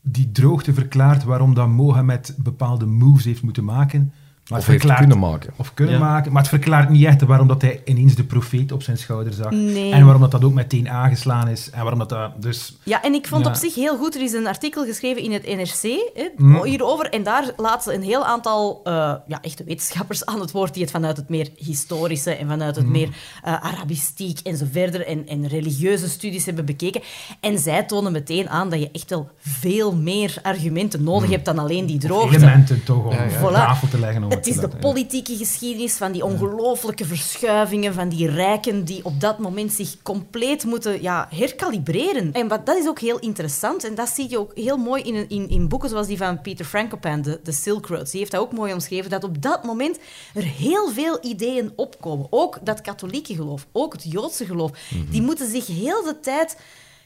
die 0.02 0.32
droogte 0.32 0.74
verklaart 0.74 1.24
waarom 1.24 1.54
dat 1.54 1.68
Mohammed 1.68 2.34
bepaalde 2.38 2.86
moves 2.86 3.26
heeft 3.26 3.42
moeten 3.42 3.64
maken. 3.64 4.14
Maar 4.50 4.60
Of 4.60 4.66
het 4.66 4.74
heeft 4.76 4.86
verklaart, 4.86 5.10
kunnen 5.10 5.30
maken. 5.32 5.54
Of 5.58 5.74
kunnen 5.74 5.94
Ja. 5.94 6.00
maken. 6.00 6.32
Maar 6.32 6.42
het 6.42 6.50
verklaart 6.50 6.90
niet 6.90 7.06
echt 7.06 7.22
waarom 7.22 7.48
dat 7.48 7.62
hij 7.62 7.82
ineens 7.86 8.16
de 8.16 8.24
profeet 8.24 8.72
op 8.72 8.84
zijn 8.84 8.98
schouder 8.98 9.34
zag. 9.34 9.52
Nee. 9.52 9.92
En 9.92 10.04
waarom 10.04 10.22
dat, 10.22 10.32
dat 10.32 10.44
ook 10.44 10.54
meteen 10.54 10.90
aangeslaan 10.90 11.48
is. 11.48 11.70
En 11.70 11.80
waarom 11.82 12.00
dat, 12.00 12.10
dat 12.10 12.42
dus... 12.42 12.78
Ja, 12.84 13.02
en 13.04 13.14
ik 13.14 13.28
vond 13.28 13.44
Ja. 13.46 13.50
op 13.52 13.56
zich 13.58 13.76
heel 13.76 13.98
goed, 13.98 14.16
er 14.16 14.22
is 14.22 14.34
een 14.34 14.48
artikel 14.48 14.86
geschreven 14.86 15.22
in 15.24 15.32
het 15.32 15.44
NRC 15.46 15.82
hè, 16.14 16.30
Mm. 16.38 16.64
hierover, 16.64 17.10
en 17.10 17.24
daar 17.24 17.52
laten 17.58 17.92
ze 17.92 17.98
een 17.98 18.04
heel 18.04 18.26
aantal 18.26 18.82
eh, 18.84 18.94
ja, 19.28 19.42
echte 19.42 19.64
wetenschappers 19.64 20.26
aan 20.26 20.40
het 20.40 20.52
woord 20.52 20.74
die 20.74 20.82
het 20.84 20.92
vanuit 20.92 21.18
het 21.18 21.30
meer 21.30 21.50
historische 21.56 22.36
en 22.36 22.48
vanuit 22.48 22.76
het 22.76 22.88
meer 22.88 23.10
eh, 23.44 23.54
arabistiek 23.64 24.40
en 24.40 24.58
zo 24.58 24.66
verder 24.72 25.08
en, 25.08 25.28
en 25.28 25.48
religieuze 25.48 26.10
studies 26.10 26.46
hebben 26.46 26.66
bekeken. 26.66 27.02
En 27.40 27.60
zij 27.60 27.84
tonen 27.84 28.12
meteen 28.12 28.50
aan 28.50 28.70
dat 28.70 28.80
je 28.80 28.90
echt 28.92 29.10
wel 29.10 29.30
veel 29.38 29.96
meer 29.96 30.38
argumenten 30.42 31.04
nodig 31.04 31.30
hebt 31.30 31.46
dan 31.46 31.60
alleen 31.60 31.86
die 31.86 31.98
droogte. 32.00 32.36
Elementen 32.36 32.84
toch 32.84 33.06
om 33.06 33.12
Ja, 33.14 33.24
ja. 33.24 33.42
op 33.44 33.50
Voilà. 33.50 33.54
tafel 33.54 33.88
te 33.88 34.00
leggen. 34.00 34.24
Om 34.24 34.31
Het 34.32 34.48
is 34.48 34.56
de 34.56 34.68
politieke 34.68 35.38
geschiedenis 35.38 35.94
van 35.94 36.12
die 36.12 36.26
ongelooflijke 36.26 37.06
verschuivingen, 37.06 37.94
van 37.94 38.10
die 38.10 38.30
rijken 38.30 38.84
die 38.84 39.06
op 39.06 39.20
dat 39.20 39.40
moment 39.40 39.72
zich 39.72 40.02
compleet 40.02 40.64
moeten 40.64 41.02
ja, 41.02 41.28
herkalibreren. 41.30 42.34
En 42.34 42.48
wat, 42.48 42.66
dat 42.66 42.78
is 42.78 42.88
ook 42.88 43.00
heel 43.00 43.20
interessant 43.20 43.84
en 43.84 43.96
dat 43.96 44.10
zie 44.10 44.30
je 44.30 44.40
ook 44.40 44.52
heel 44.58 44.78
mooi 44.78 45.04
in, 45.04 45.30
in, 45.30 45.50
in 45.50 45.68
boeken 45.68 45.90
zoals 45.90 46.08
die 46.08 46.18
van 46.18 46.42
Peter 46.42 46.66
Frankopan, 46.66 47.22
de, 47.22 47.40
de 47.44 47.52
Silk 47.52 47.86
Road. 47.86 48.12
Die 48.12 48.20
heeft 48.20 48.32
dat 48.32 48.42
ook 48.42 48.52
mooi 48.52 48.74
omschreven, 48.74 49.10
dat 49.10 49.24
op 49.24 49.42
dat 49.42 49.64
moment 49.64 50.00
er 50.34 50.44
heel 50.44 50.90
veel 50.90 51.20
ideeën 51.22 51.74
opkomen. 51.76 52.28
Ook 52.30 52.60
dat 52.64 52.82
katholieke 52.82 53.36
geloof, 53.36 53.68
ook 53.72 53.94
het 53.94 54.12
Joodse 54.12 54.46
geloof. 54.46 54.72
Die 55.10 55.22
moeten 55.22 55.50
zich 55.50 55.68
heel 55.68 56.04
de 56.04 56.20
tijd 56.20 56.58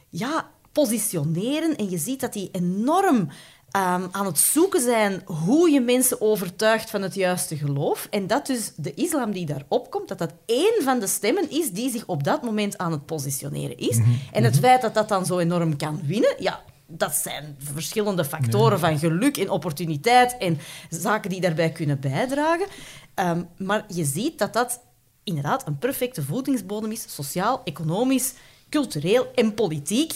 ja, 0.10 0.50
positioneren 0.72 1.76
en 1.76 1.90
je 1.90 1.98
ziet 1.98 2.20
dat 2.20 2.34
die 2.34 2.50
enorm 2.52 3.30
ehm, 3.76 4.08
aan 4.12 4.26
het 4.26 4.40
zoeken 4.40 4.82
zijn 4.82 5.22
hoe 5.26 5.70
je 5.70 5.82
mensen 5.82 6.22
overtuigt 6.22 6.90
van 6.90 7.02
het 7.02 7.16
juiste 7.16 7.58
geloof. 7.58 8.08
En 8.10 8.28
dat 8.28 8.46
dus 8.46 8.72
de 8.76 8.94
islam 8.94 9.32
die 9.32 9.46
daarop 9.46 9.92
komt, 9.92 10.08
dat 10.08 10.18
dat 10.18 10.34
één 10.46 10.84
van 10.84 11.00
de 11.00 11.08
stemmen 11.08 11.50
is 11.50 11.72
die 11.72 11.90
zich 11.90 12.06
op 12.06 12.24
dat 12.24 12.44
moment 12.44 12.78
aan 12.78 12.92
het 12.92 13.06
positioneren 13.06 13.78
is. 13.78 14.00
En 14.32 14.44
het 14.44 14.60
feit 14.60 14.82
dat 14.82 14.94
dat 14.94 15.10
dan 15.10 15.26
zo 15.26 15.40
enorm 15.40 15.78
kan 15.78 16.02
winnen, 16.06 16.36
ja, 16.40 16.64
dat 16.88 17.14
zijn 17.14 17.56
verschillende 17.60 18.26
factoren 18.26 18.80
van 18.80 19.00
geluk 19.00 19.38
en 19.38 19.50
opportuniteit 19.50 20.38
en 20.38 20.60
zaken 20.90 21.30
die 21.30 21.42
daarbij 21.42 21.72
kunnen 21.72 22.00
bijdragen. 22.00 22.68
Ehm, 23.14 23.42
maar 23.58 23.86
je 23.88 24.06
ziet 24.06 24.40
dat 24.40 24.54
dat 24.54 24.82
inderdaad 25.24 25.68
een 25.68 25.78
perfecte 25.78 26.24
voedingsbodem 26.24 26.92
is, 26.92 27.06
sociaal, 27.08 27.62
economisch, 27.64 28.34
cultureel 28.70 29.32
en 29.36 29.54
politiek. 29.54 30.14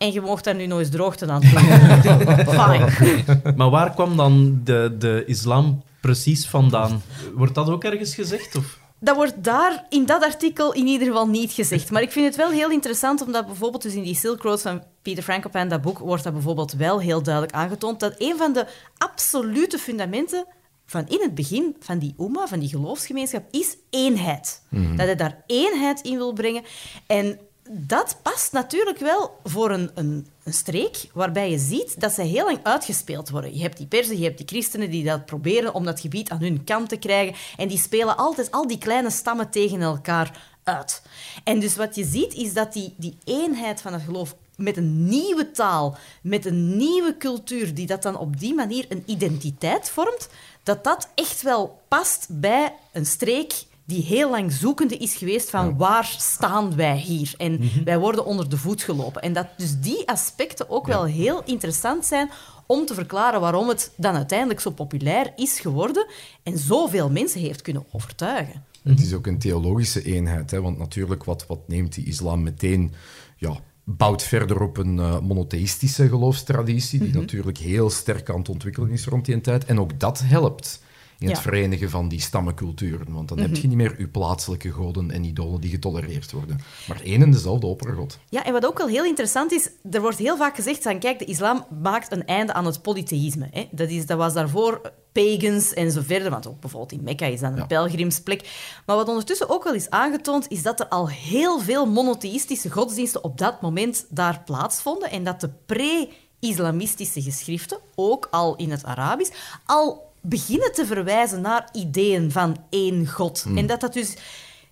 En 0.00 0.12
je 0.12 0.20
mocht 0.20 0.44
daar 0.44 0.54
nu 0.54 0.72
eens 0.72 0.88
droogte 0.88 1.26
aan 1.26 1.40
doen. 1.40 1.50
Fine. 2.60 3.40
maar 3.56 3.70
waar 3.70 3.94
kwam 3.94 4.16
dan 4.16 4.60
de, 4.64 4.96
de 4.98 5.22
islam 5.26 5.82
precies 6.00 6.46
vandaan? 6.46 7.02
Wordt 7.34 7.54
dat 7.54 7.68
ook 7.68 7.84
ergens 7.84 8.14
gezegd? 8.14 8.56
Of? 8.56 8.78
Dat 8.98 9.16
wordt 9.16 9.44
daar 9.44 9.86
in 9.88 10.06
dat 10.06 10.22
artikel 10.22 10.72
in 10.72 10.86
ieder 10.86 11.06
geval 11.06 11.28
niet 11.28 11.52
gezegd. 11.52 11.90
Maar 11.90 12.02
ik 12.02 12.12
vind 12.12 12.26
het 12.26 12.36
wel 12.36 12.50
heel 12.50 12.70
interessant, 12.70 13.22
omdat 13.22 13.46
bijvoorbeeld 13.46 13.82
dus 13.82 13.94
in 13.94 14.02
die 14.02 14.14
Silk 14.14 14.42
Road 14.42 14.62
van 14.62 14.82
Peter 15.02 15.22
Frankopan, 15.22 15.68
dat 15.68 15.82
boek, 15.82 15.98
wordt 15.98 16.24
dat 16.24 16.32
bijvoorbeeld 16.32 16.72
wel 16.72 17.00
heel 17.00 17.22
duidelijk 17.22 17.54
aangetoond, 17.54 18.00
dat 18.00 18.14
een 18.18 18.36
van 18.36 18.52
de 18.52 18.66
absolute 18.98 19.78
fundamenten 19.78 20.44
van 20.86 21.08
in 21.08 21.18
het 21.20 21.34
begin 21.34 21.76
van 21.80 21.98
die 21.98 22.14
Oema, 22.18 22.46
van 22.46 22.58
die 22.58 22.68
geloofsgemeenschap, 22.68 23.44
is 23.50 23.76
eenheid. 23.90 24.62
Dat 24.70 25.06
hij 25.06 25.16
daar 25.16 25.42
eenheid 25.46 26.00
in 26.00 26.16
wil 26.16 26.32
brengen. 26.32 26.62
En 27.06 27.38
dat 27.72 28.16
past 28.22 28.52
natuurlijk 28.52 28.98
wel 28.98 29.38
voor 29.44 29.70
een, 29.70 29.90
een, 29.94 30.26
een 30.44 30.52
streek 30.52 31.06
waarbij 31.12 31.50
je 31.50 31.58
ziet 31.58 32.00
dat 32.00 32.12
ze 32.12 32.22
heel 32.22 32.44
lang 32.44 32.58
uitgespeeld 32.62 33.30
worden. 33.30 33.56
Je 33.56 33.62
hebt 33.62 33.76
die 33.76 33.86
Perzen, 33.86 34.18
je 34.18 34.24
hebt 34.24 34.38
die 34.38 34.46
christenen 34.46 34.90
die 34.90 35.04
dat 35.04 35.26
proberen 35.26 35.74
om 35.74 35.84
dat 35.84 36.00
gebied 36.00 36.30
aan 36.30 36.40
hun 36.40 36.64
kant 36.64 36.88
te 36.88 36.96
krijgen. 36.96 37.34
En 37.56 37.68
die 37.68 37.78
spelen 37.78 38.16
altijd 38.16 38.50
al 38.50 38.66
die 38.66 38.78
kleine 38.78 39.10
stammen 39.10 39.50
tegen 39.50 39.80
elkaar 39.80 40.42
uit. 40.64 41.02
En 41.44 41.60
dus 41.60 41.76
wat 41.76 41.94
je 41.94 42.04
ziet 42.04 42.34
is 42.34 42.52
dat 42.52 42.72
die, 42.72 42.94
die 42.96 43.18
eenheid 43.24 43.80
van 43.80 43.92
het 43.92 44.02
geloof 44.02 44.34
met 44.56 44.76
een 44.76 45.06
nieuwe 45.06 45.50
taal, 45.50 45.96
met 46.22 46.46
een 46.46 46.76
nieuwe 46.76 47.16
cultuur, 47.16 47.74
die 47.74 47.86
dat 47.86 48.02
dan 48.02 48.18
op 48.18 48.40
die 48.40 48.54
manier 48.54 48.86
een 48.88 49.02
identiteit 49.06 49.90
vormt, 49.90 50.28
dat 50.62 50.84
dat 50.84 51.08
echt 51.14 51.42
wel 51.42 51.80
past 51.88 52.26
bij 52.30 52.74
een 52.92 53.06
streek 53.06 53.52
die 53.84 54.02
heel 54.02 54.30
lang 54.30 54.52
zoekende 54.52 54.96
is 54.96 55.14
geweest 55.14 55.50
van 55.50 55.76
waar 55.76 56.14
staan 56.18 56.76
wij 56.76 56.96
hier? 56.98 57.34
En 57.36 57.52
Mhm. 57.52 57.84
wij 57.84 57.98
worden 57.98 58.24
onder 58.24 58.48
de 58.48 58.56
voet 58.56 58.82
gelopen. 58.82 59.22
En 59.22 59.32
dat 59.32 59.46
dus 59.56 59.80
die 59.80 60.08
aspecten 60.08 60.70
ook 60.70 60.86
wel 60.86 61.04
heel 61.04 61.42
interessant 61.44 62.06
zijn 62.06 62.30
om 62.66 62.86
te 62.86 62.94
verklaren 62.94 63.40
waarom 63.40 63.68
het 63.68 63.92
dan 63.96 64.14
uiteindelijk 64.14 64.60
zo 64.60 64.70
populair 64.70 65.32
is 65.36 65.60
geworden 65.60 66.06
en 66.42 66.58
zoveel 66.58 67.10
mensen 67.10 67.40
heeft 67.40 67.62
kunnen 67.62 67.84
overtuigen. 67.92 68.64
Het 68.82 69.00
is 69.00 69.12
ook 69.14 69.26
een 69.26 69.38
theologische 69.38 70.02
eenheid, 70.02 70.50
hè, 70.50 70.60
want 70.60 70.78
natuurlijk, 70.78 71.24
wat, 71.24 71.46
wat 71.46 71.68
neemt 71.68 71.94
die 71.94 72.04
islam 72.06 72.42
meteen? 72.42 72.92
Ja, 73.36 73.56
bouwt 73.84 74.22
verder 74.22 74.60
op 74.62 74.76
een 74.76 74.98
eh, 74.98 75.18
monotheïstische 75.20 76.08
geloofstraditie, 76.08 76.98
die 76.98 77.08
Mhm. 77.08 77.18
natuurlijk 77.18 77.58
heel 77.58 77.90
sterk 77.90 78.30
aan 78.30 78.38
het 78.38 78.48
ontwikkelen 78.48 78.90
is 78.90 79.04
rond 79.06 79.24
die 79.24 79.40
tijd. 79.40 79.64
En 79.64 79.80
ook 79.80 80.00
dat 80.00 80.20
helpt 80.24 80.82
in 81.20 81.26
het 81.28 81.36
Ja. 81.36 81.42
verenigen 81.42 81.90
van 81.90 82.08
die 82.08 82.20
stammenculturen, 82.20 83.12
want 83.12 83.28
dan 83.28 83.38
heb 83.38 83.56
je 83.56 83.66
niet 83.68 83.76
meer 83.76 83.94
je 83.98 84.08
plaatselijke 84.08 84.70
goden 84.70 85.10
en 85.10 85.24
idolen 85.24 85.60
die 85.60 85.70
getolereerd 85.70 86.32
worden, 86.32 86.60
maar 86.88 87.00
één 87.02 87.22
en 87.22 87.30
dezelfde 87.30 87.66
oppergod. 87.66 88.18
Ja, 88.28 88.44
en 88.44 88.52
wat 88.52 88.66
ook 88.66 88.78
wel 88.78 88.86
heel 88.86 89.04
interessant 89.04 89.52
is, 89.52 89.70
er 89.90 90.00
wordt 90.00 90.18
heel 90.18 90.36
vaak 90.36 90.54
gezegd 90.54 90.82
van, 90.82 90.98
kijk, 90.98 91.18
de 91.18 91.24
islam 91.24 91.64
maakt 91.82 92.12
een 92.12 92.26
einde 92.26 92.52
aan 92.52 92.66
het 92.66 92.82
polytheïsme. 92.82 93.48
Hè. 93.50 93.68
Dat, 93.70 93.88
is, 93.88 94.06
dat 94.06 94.18
was 94.18 94.32
daarvoor 94.32 94.92
pagans 95.12 95.74
en 95.74 95.90
zo 95.92 96.00
verder, 96.04 96.30
want 96.30 96.46
ook 96.46 96.60
bijvoorbeeld 96.60 96.92
in 96.92 97.02
Mekka 97.02 97.26
is 97.26 97.40
dat 97.40 97.50
een 97.50 97.56
Ja. 97.56 97.66
pelgrimsplek. 97.66 98.50
Maar 98.86 98.96
wat 98.96 99.08
ondertussen 99.08 99.48
ook 99.50 99.64
wel 99.64 99.74
is 99.74 99.90
aangetoond, 99.90 100.48
is 100.48 100.62
dat 100.62 100.80
er 100.80 100.88
al 100.88 101.08
heel 101.08 101.60
veel 101.60 101.86
monotheïstische 101.86 102.70
godsdiensten 102.70 103.24
op 103.24 103.38
dat 103.38 103.60
moment 103.60 104.06
daar 104.08 104.42
plaatsvonden 104.44 105.10
en 105.10 105.24
dat 105.24 105.40
de 105.40 105.50
pre-islamistische 105.66 107.22
geschriften, 107.22 107.78
ook 107.94 108.28
al 108.30 108.56
in 108.56 108.70
het 108.70 108.84
Arabisch, 108.84 109.32
al 109.66 110.09
beginnen 110.20 110.72
te 110.72 110.86
verwijzen 110.86 111.40
naar 111.40 111.68
ideeën 111.72 112.32
van 112.32 112.56
één 112.70 113.08
god. 113.08 113.44
En 113.56 113.66
dat 113.66 113.80
dat 113.80 113.92
dus 113.92 114.16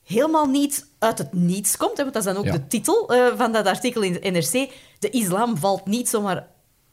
helemaal 0.05 0.47
niet 0.47 0.87
uit 0.99 1.19
het 1.19 1.33
niets 1.33 1.77
komt. 1.77 1.97
hè, 1.97 2.03
Want 2.03 2.15
dat 2.15 2.27
is 2.27 2.33
dan 2.33 2.39
ook 2.43 2.45
Ja. 2.49 2.53
de 2.53 2.67
titel 2.67 3.09
eh, 3.15 3.37
van 3.37 3.53
dat 3.53 3.67
artikel 3.67 4.03
in 4.03 4.13
de 4.13 4.31
NRC. 4.31 4.71
De 4.99 5.11
islam 5.11 5.57
valt 5.57 5.87
niet 5.87 6.09
zomaar 6.09 6.47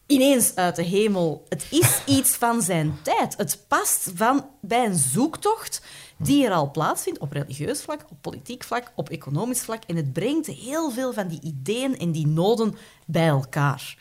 ineens 0.05 0.55
uit 0.55 0.75
de 0.75 0.83
hemel. 0.83 1.45
Het 1.49 1.65
is 1.71 2.01
iets 2.17 2.29
van 2.35 2.61
zijn 2.61 2.97
tijd. 3.01 3.37
Het 3.37 3.63
past 3.67 4.11
van, 4.15 4.45
bij 4.61 4.85
een 4.85 4.95
zoektocht 4.95 5.81
die 6.17 6.45
er 6.45 6.51
al 6.51 6.71
plaatsvindt 6.71 7.19
op 7.19 7.31
religieus 7.31 7.81
vlak, 7.81 8.05
op 8.09 8.17
politiek 8.21 8.63
vlak, 8.63 8.91
op 8.95 9.09
economisch 9.09 9.61
vlak. 9.61 9.83
En 9.87 9.95
het 9.95 10.13
brengt 10.13 10.47
heel 10.47 10.91
veel 10.91 11.13
van 11.13 11.27
die 11.27 11.41
ideeën 11.41 11.97
en 11.97 12.11
die 12.11 12.27
noden 12.27 12.75
bij 13.05 13.27
elkaar. 13.27 13.97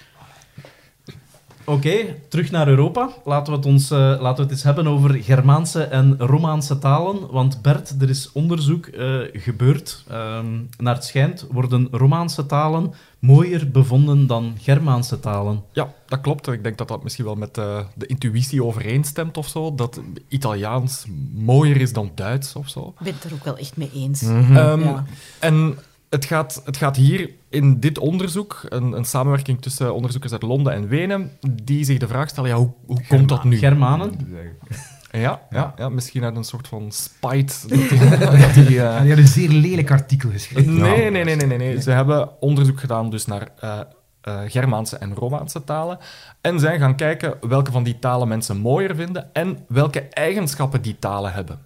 Oké, 1.67 2.17
terug 2.29 2.51
naar 2.51 2.69
Europa. 2.69 3.11
Laten 3.25 3.53
we, 3.53 3.59
het 3.59 3.67
ons, 3.67 3.91
eh, 3.91 3.99
laten 3.99 4.37
we 4.37 4.43
het 4.43 4.51
eens 4.51 4.63
hebben 4.63 4.87
over 4.87 5.15
Germaanse 5.15 5.83
en 5.83 6.15
Romaanse 6.19 6.79
talen. 6.79 7.31
Want 7.31 7.63
Bert, 7.63 7.95
er 8.01 8.09
is 8.09 8.33
onderzoek 8.33 8.87
eh, 8.87 9.15
gebeurd. 9.33 10.05
Ehm, 10.09 10.47
naar 10.79 10.95
het 10.95 11.05
schijnt 11.05 11.47
worden 11.51 11.89
Romaanse 11.91 12.47
talen 12.47 12.93
mooier 13.19 13.71
bevonden 13.71 14.27
dan 14.27 14.55
Germaanse 14.61 15.21
talen. 15.21 15.63
Ja, 15.73 15.93
dat 16.07 16.21
klopt. 16.21 16.49
Ik 16.49 16.63
denk 16.63 16.79
dat 16.79 16.89
dat 16.89 17.03
misschien 17.03 17.25
wel 17.25 17.35
met 17.35 17.59
eh, 17.59 17.79
de 17.95 18.07
intuïtie 18.07 18.65
overeenstemt 18.65 19.37
of 19.37 19.49
zo. 19.49 19.75
Dat 19.75 20.01
Italiaans 20.29 21.05
mooier 21.35 21.81
is 21.81 21.93
dan 21.93 22.11
Duits 22.15 22.55
of 22.55 22.69
zo. 22.69 22.95
Ik 22.99 23.05
ben 23.05 23.15
het 23.15 23.25
er 23.25 23.33
ook 23.33 23.45
wel 23.45 23.57
echt 23.57 23.77
mee 23.77 23.91
eens. 23.95 24.23
Ehm, 24.23 24.81
Ja. 24.81 25.05
En 25.39 25.79
het 26.15 26.25
gaat, 26.25 26.63
het 26.65 26.77
gaat 26.77 26.97
hier 26.97 27.31
in 27.49 27.81
dit 27.81 27.99
onderzoek, 27.99 28.61
een, 28.69 28.93
een 28.93 29.05
samenwerking 29.05 29.63
tussen 29.63 29.95
onderzoekers 29.95 30.33
uit 30.33 30.43
Londen 30.43 30.73
en 30.73 30.89
Wenen, 30.89 31.31
die 31.63 31.85
zich 31.85 31.99
de 31.99 32.09
vraag 32.09 32.29
stellen, 32.29 32.51
ja, 32.51 32.57
hoe, 32.57 32.73
hoe 32.87 33.07
komt 33.09 33.29
dat 33.29 33.45
nu? 33.45 33.57
Germanen? 33.57 34.13
Ja, 35.11 35.41
ja, 35.51 35.75
ja, 35.77 35.89
misschien 35.89 36.25
uit 36.25 36.37
een 36.37 36.45
soort 36.45 36.69
van 36.69 36.93
spite. 36.93 37.69
Dat 37.69 37.89
die, 37.89 38.09
dat 38.19 38.55
die, 38.55 38.83
eh, 38.83 39.03
die 39.03 39.17
een 39.17 39.27
zeer 39.27 39.49
lelijk 39.49 39.91
artikel 39.91 40.31
geschreven. 40.31 40.75
Nee, 40.75 41.11
nee, 41.11 41.25
nee, 41.25 41.37
nee, 41.37 41.47
nee, 41.47 41.59
nee. 41.59 41.83
Ze 41.83 41.91
hebben 41.91 42.41
onderzoek 42.41 42.81
gedaan 42.81 43.11
dus 43.11 43.27
naar 43.27 43.49
eh, 43.61 43.81
eh, 44.21 44.41
Germaanse 44.47 44.97
en 44.97 45.15
Romaanse 45.15 45.65
talen. 45.65 45.99
En 46.41 46.61
zijn 46.61 46.81
gaan 46.81 46.97
kijken 46.97 47.35
welke 47.41 47.73
van 47.73 47.83
die 47.83 47.99
talen 47.99 48.29
mensen 48.29 48.57
mooier 48.57 48.95
vinden 48.95 49.31
en 49.33 49.59
welke 49.69 50.01
eigenschappen 50.01 50.83
die 50.83 50.99
talen 50.99 51.33
hebben. 51.33 51.59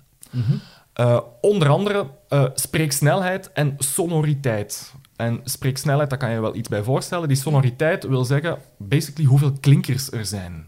Eh, 0.98 1.20
onder 1.40 1.68
andere 1.68 2.06
eh, 2.28 2.44
spreeksnelheid 2.54 3.52
en 3.52 3.74
sonoriteit. 3.78 4.92
En 5.16 5.40
spreeksnelheid, 5.44 6.10
daar 6.10 6.18
kan 6.18 6.28
je 6.28 6.34
je 6.34 6.40
wel 6.40 6.54
iets 6.54 6.68
bij 6.68 6.82
voorstellen. 6.82 7.28
Die 7.28 7.36
sonoriteit 7.36 8.06
wil 8.06 8.24
zeggen, 8.24 8.58
basically, 8.78 9.28
hoeveel 9.28 9.52
klinkers 9.60 10.10
er 10.12 10.26
zijn. 10.26 10.66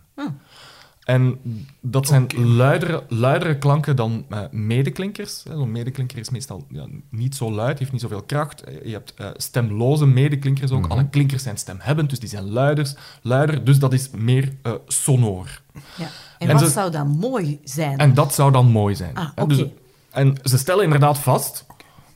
En 1.04 1.38
dat 1.80 2.06
zijn 2.06 2.26
luidere, 2.36 3.02
luidere 3.08 3.58
klanken 3.58 3.96
dan 3.96 4.24
eh, 4.28 4.40
medeklinkers. 4.50 5.44
hè. 5.48 5.54
Zo'n 5.56 5.70
medeklinker 5.72 6.18
is 6.18 6.30
meestal 6.30 6.66
ja, 6.68 6.86
niet 7.10 7.34
zo 7.34 7.50
luid, 7.52 7.78
heeft 7.78 7.92
niet 7.92 8.00
zoveel 8.00 8.22
kracht. 8.22 8.62
Je 8.84 8.92
hebt 8.92 9.14
eh, 9.14 9.26
stemloze 9.36 10.06
medeklinkers 10.06 10.70
ook. 10.70 10.86
Alle 10.86 11.08
klinkers 11.08 11.42
zijn 11.42 11.56
stemhebbend, 11.56 12.10
dus 12.10 12.18
die 12.18 12.28
zijn 12.28 12.50
luider. 12.50 12.92
luider 13.22 13.64
dus 13.64 13.78
dat 13.78 13.92
is 13.92 14.10
meer 14.10 14.52
eh, 14.62 14.72
sonor. 14.86 15.60
Ja. 15.96 16.06
En, 16.38 16.48
En 16.48 16.52
wat 16.54 16.62
ze- 16.64 16.70
zou 16.70 16.90
dat 16.90 17.06
mooi 17.06 17.60
zijn? 17.64 17.98
En 17.98 18.14
dat 18.14 18.34
zou 18.34 18.52
dan 18.52 18.66
mooi 18.66 18.94
zijn. 18.94 19.14
Ah, 19.14 19.48
dus- 19.48 19.62
oké. 19.62 19.72
En 20.10 20.36
ze 20.42 20.58
stellen 20.58 20.84
inderdaad 20.84 21.18
vast 21.18 21.66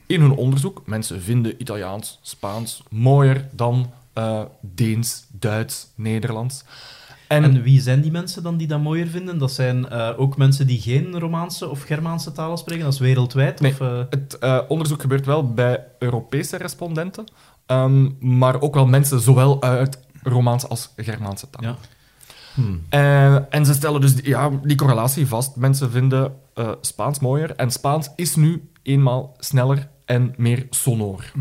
in 0.05 0.21
hun 0.21 0.31
onderzoek, 0.31 0.81
mensen 0.85 1.21
vinden 1.21 1.61
Italiaans, 1.61 2.19
Spaans 2.21 2.83
mooier 2.89 3.47
dan 3.51 3.91
eh, 4.13 4.41
Deens, 4.61 5.25
Duits, 5.31 5.87
Nederlands. 5.95 6.63
En, 7.27 7.43
En 7.43 7.61
wie 7.61 7.81
zijn 7.81 8.01
die 8.01 8.11
mensen 8.11 8.43
dan 8.43 8.57
die 8.57 8.67
dat 8.67 8.81
mooier 8.81 9.07
vinden? 9.07 9.37
Dat 9.37 9.51
zijn 9.51 9.89
eh, 9.89 10.09
ook 10.17 10.37
mensen 10.37 10.67
die 10.67 10.79
geen 10.81 11.19
Romaanse 11.19 11.69
of 11.69 11.81
Germaanse 11.81 12.31
talen 12.31 12.57
spreken? 12.57 12.83
Dat 12.83 12.93
is 12.93 12.99
wereldwijd? 12.99 13.59
Nee. 13.59 13.71
Of, 13.71 13.79
eh, 13.79 14.01
het 14.09 14.67
onderzoek 14.67 15.01
gebeurt 15.01 15.25
wel 15.25 15.53
bij 15.53 15.83
Europese 15.99 16.57
respondenten, 16.57 17.25
ehm, 17.65 18.09
maar 18.19 18.61
ook 18.61 18.73
wel 18.73 18.85
mensen 18.85 19.19
zowel 19.19 19.61
uit 19.61 19.99
Romaans 20.23 20.67
als 20.67 20.89
Germaanse 20.95 21.49
taal. 21.49 21.63
ja. 21.63 21.77
En, 22.89 23.45
en 23.49 23.65
ze 23.65 23.73
stellen 23.73 24.01
dus 24.01 24.15
die- 24.15 24.27
ja, 24.27 24.49
die 24.63 24.77
correlatie 24.77 25.27
vast. 25.27 25.55
Mensen 25.55 25.91
vinden 25.91 26.33
eh, 26.53 26.69
Spaans 26.81 27.19
mooier 27.19 27.55
en 27.55 27.71
Spaans 27.71 28.09
is 28.15 28.35
nu 28.35 28.69
eenmaal 28.83 29.35
sneller 29.39 29.87
en 30.05 30.33
meer 30.37 30.67
sonor. 30.69 31.31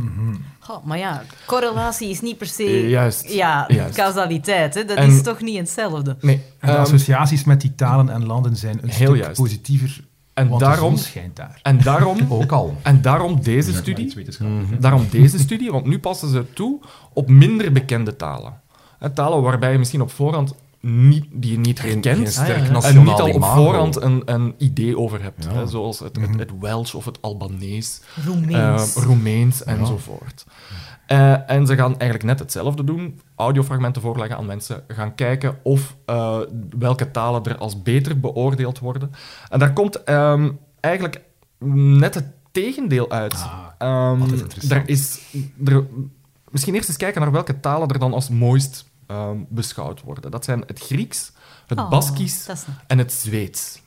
Goh, 0.61 0.85
maar 0.85 0.99
ja, 0.99 1.23
correlatie 1.47 2.09
is 2.09 2.21
niet 2.21 2.39
per 2.39 2.47
se... 2.47 2.63
Eh, 2.65 2.91
juist. 2.91 3.33
Ja, 3.33 3.65
Juist. 3.69 3.95
causaliteit. 3.97 4.75
Hè? 4.75 4.85
Dat 4.85 4.97
En- 4.97 5.11
is 5.11 5.23
toch 5.23 5.41
niet 5.41 5.59
hetzelfde. 5.59 6.17
Nee, 6.21 6.35
En 6.37 6.69
de 6.69 6.73
ehm, 6.73 6.81
associaties 6.81 7.45
met 7.45 7.61
die 7.61 7.75
talen 7.75 8.09
en 8.09 8.27
landen 8.27 8.57
zijn 8.57 8.79
een 8.83 8.89
Heel 8.89 9.07
stuk 9.09 9.23
juist. 9.23 9.41
positiever, 9.41 10.05
En 10.35 10.49
want 10.49 10.61
daarom- 10.61 10.91
de 10.93 10.97
zon 10.99 11.07
schijnt 11.07 11.37
daar. 11.37 11.59
en 11.63 11.79
daarom 11.83 12.19
Ook 12.29 12.53
al. 12.53 12.77
En 12.83 13.03
daarom 13.03 13.43
deze 13.43 13.73
Ja, 13.73 13.79
studie. 13.79 14.13
hè. 14.39 14.79
Daarom 14.79 15.07
deze 15.11 15.39
studie, 15.39 15.71
want 15.73 15.87
nu 15.87 15.99
passen 15.99 16.29
ze 16.29 16.53
toe 16.53 16.81
op 17.13 17.29
minder 17.29 17.73
bekende 17.73 18.17
talen. 18.17 18.61
Hè, 18.99 19.11
talen 19.11 19.43
waarbij 19.43 19.73
je 19.73 19.79
misschien 19.79 20.01
op 20.01 20.11
voorhand 20.11 20.55
niet, 20.85 21.25
die 21.33 21.51
je 21.51 21.59
niet 21.59 21.83
herkent. 21.83 22.17
geen 22.17 22.27
sterk 22.27 22.49
Ah, 22.59 22.67
ja, 22.67 22.73
ja. 22.73 22.83
En 22.83 23.03
niet 23.05 23.21
al 23.21 23.31
op 23.33 23.45
voorhand 23.45 24.03
een, 24.03 24.23
een 24.25 24.55
idee 24.59 24.99
over 24.99 25.23
hebt. 25.23 25.45
Ja. 25.45 25.53
Hè, 25.53 25.67
zoals 25.67 25.99
het, 25.99 26.17
het, 26.17 26.39
het 26.39 26.51
Welsh 26.61 26.95
of 26.95 27.05
het 27.05 27.19
Albanees, 27.23 28.01
Roemeens. 28.25 28.95
eh, 28.97 29.03
Roemeens 29.03 29.65
enzovoort. 29.65 30.45
Eh, 31.07 31.51
en 31.51 31.67
ze 31.67 31.75
gaan 31.77 31.91
eigenlijk 31.99 32.23
net 32.23 32.39
hetzelfde 32.39 32.85
doen. 32.85 33.21
Audiofragmenten 33.37 34.03
voorleggen 34.03 34.37
aan 34.37 34.47
mensen. 34.47 34.83
Gaan 34.89 35.15
kijken 35.15 35.57
of 35.63 35.97
eh, 36.07 36.39
welke 36.79 37.11
talen 37.11 37.45
er 37.45 37.59
als 37.59 37.83
beter 37.83 38.21
beoordeeld 38.21 38.79
worden. 38.79 39.11
En 39.49 39.59
daar 39.59 39.73
komt 39.73 40.03
ehm, 40.05 40.51
eigenlijk 40.81 41.21
net 41.99 42.15
het 42.15 42.27
tegendeel 42.53 43.11
uit. 43.11 43.33
Ah, 43.33 43.59
Ehm, 43.79 44.23
interessant. 44.23 44.73
er 44.73 44.83
is, 44.89 45.21
er, 45.65 45.85
misschien 46.51 46.75
eerst 46.75 46.89
eens 46.89 46.97
kijken 46.97 47.21
naar 47.21 47.33
welke 47.33 47.61
talen 47.61 47.89
er 47.89 47.99
dan 47.99 48.13
als 48.13 48.29
mooist 48.29 48.93
ehm, 49.07 49.39
beschouwd 49.49 50.03
worden. 50.03 50.31
Dat 50.31 50.45
zijn 50.45 50.63
het 50.67 50.79
Grieks, 50.79 51.33
het 51.67 51.79
Oh, 51.79 51.91
Baskisch 51.91 52.49
en 52.87 52.99
het 52.99 53.13
Zweeds. 53.13 53.83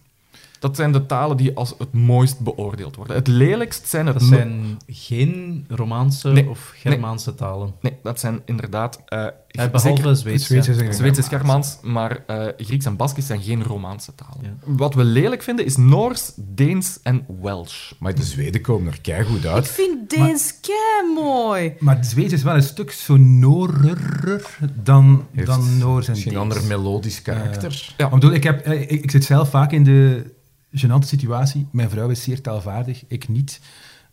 Dat 0.59 0.75
zijn 0.75 0.91
de 0.91 1.05
talen 1.05 1.37
die 1.37 1.55
als 1.55 1.73
het 1.77 1.93
mooist 1.93 2.39
beoordeeld 2.39 2.95
worden. 2.95 3.15
Het 3.15 3.27
lelijkst 3.27 3.87
zijn 3.87 4.05
het... 4.05 4.19
Dat 4.19 4.27
zijn 4.27 4.77
geen 4.87 5.65
Romaanse 5.69 6.29
Nee, 6.29 6.49
of 6.49 6.71
Germaanse 6.75 7.35
talen. 7.35 7.73
Nee, 7.81 7.93
dat 8.03 8.19
zijn 8.19 8.41
inderdaad... 8.45 9.01
eh, 9.05 9.25
Eh, 9.47 9.71
behalve 9.71 10.15
Zweeds. 10.15 10.45
Zweeds 10.45 10.67
is 10.67 10.77
een- 10.77 10.93
Zweeds 10.93 11.17
is 11.17 11.27
Germaans, 11.27 11.77
maar 11.81 12.23
eh, 12.27 12.45
Grieks 12.57 12.85
en 12.85 12.95
Baskisch 12.95 13.25
zijn 13.25 13.41
geen 13.41 13.63
Romaanse 13.63 14.15
talen. 14.15 14.37
Ja. 14.41 14.53
Wat 14.65 14.93
we 14.93 15.03
lelijk 15.03 15.43
vinden 15.43 15.65
is 15.65 15.77
Noors, 15.77 16.31
Deens 16.35 16.99
en 17.03 17.25
Welsh. 17.41 17.91
Maar 17.99 18.15
de 18.15 18.23
Zweden 18.23 18.61
komen 18.61 18.91
er 18.91 19.01
keigoed 19.01 19.43
Ik 19.43 19.45
uit. 19.45 19.67
vind 19.67 20.09
Deens 20.09 20.53
kei 20.61 21.13
mooi. 21.15 21.73
Maar 21.79 21.95
het 21.95 22.05
Zweeds 22.05 22.33
is 22.33 22.43
wel 22.43 22.55
een 22.55 22.63
stuk 22.63 22.91
sonorer 22.91 24.57
dan, 24.83 25.25
Heeft 25.33 25.47
dan 25.47 25.77
Noors 25.77 26.05
en 26.07 26.11
Misschien 26.11 26.35
een 26.35 26.39
Deens. 26.49 26.55
ander 26.57 26.67
melodisch 26.77 27.21
karakter. 27.21 27.93
Ja. 27.97 28.05
Ik 28.05 28.11
bedoel, 28.11 28.31
ik, 28.33 28.43
heb, 28.43 28.65
eh, 28.65 28.81
ik, 28.81 28.89
ik 28.91 29.11
zit 29.11 29.23
zelf 29.23 29.49
vaak 29.49 29.71
in 29.71 29.83
de 29.83 30.35
gênante 30.77 31.07
situatie. 31.07 31.67
Mijn 31.71 31.89
vrouw 31.89 32.09
is 32.09 32.23
zeer 32.23 32.41
taalvaardig, 32.41 33.03
ik 33.07 33.27
niet. 33.29 33.59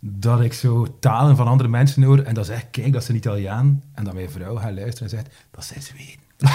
Dat 0.00 0.40
ik 0.40 0.52
zo 0.52 0.86
talen 1.00 1.36
van 1.36 1.46
andere 1.46 1.68
mensen 1.68 2.02
hoor 2.02 2.18
en 2.18 2.34
dan 2.34 2.44
zeg 2.44 2.64
kijk, 2.70 2.92
dat 2.92 3.02
is 3.02 3.08
een 3.08 3.16
Italiaan. 3.16 3.82
En 3.94 4.04
dan 4.04 4.14
mijn 4.14 4.30
vrouw 4.30 4.56
gaat 4.56 4.72
luisteren 4.74 5.02
en 5.02 5.08
zegt, 5.08 5.28
dat 5.50 5.64
zijn 5.64 5.82
Zweden. 5.82 6.22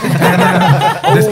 En, 1.01 1.09
eh, 1.09 1.13
dus 1.13 1.25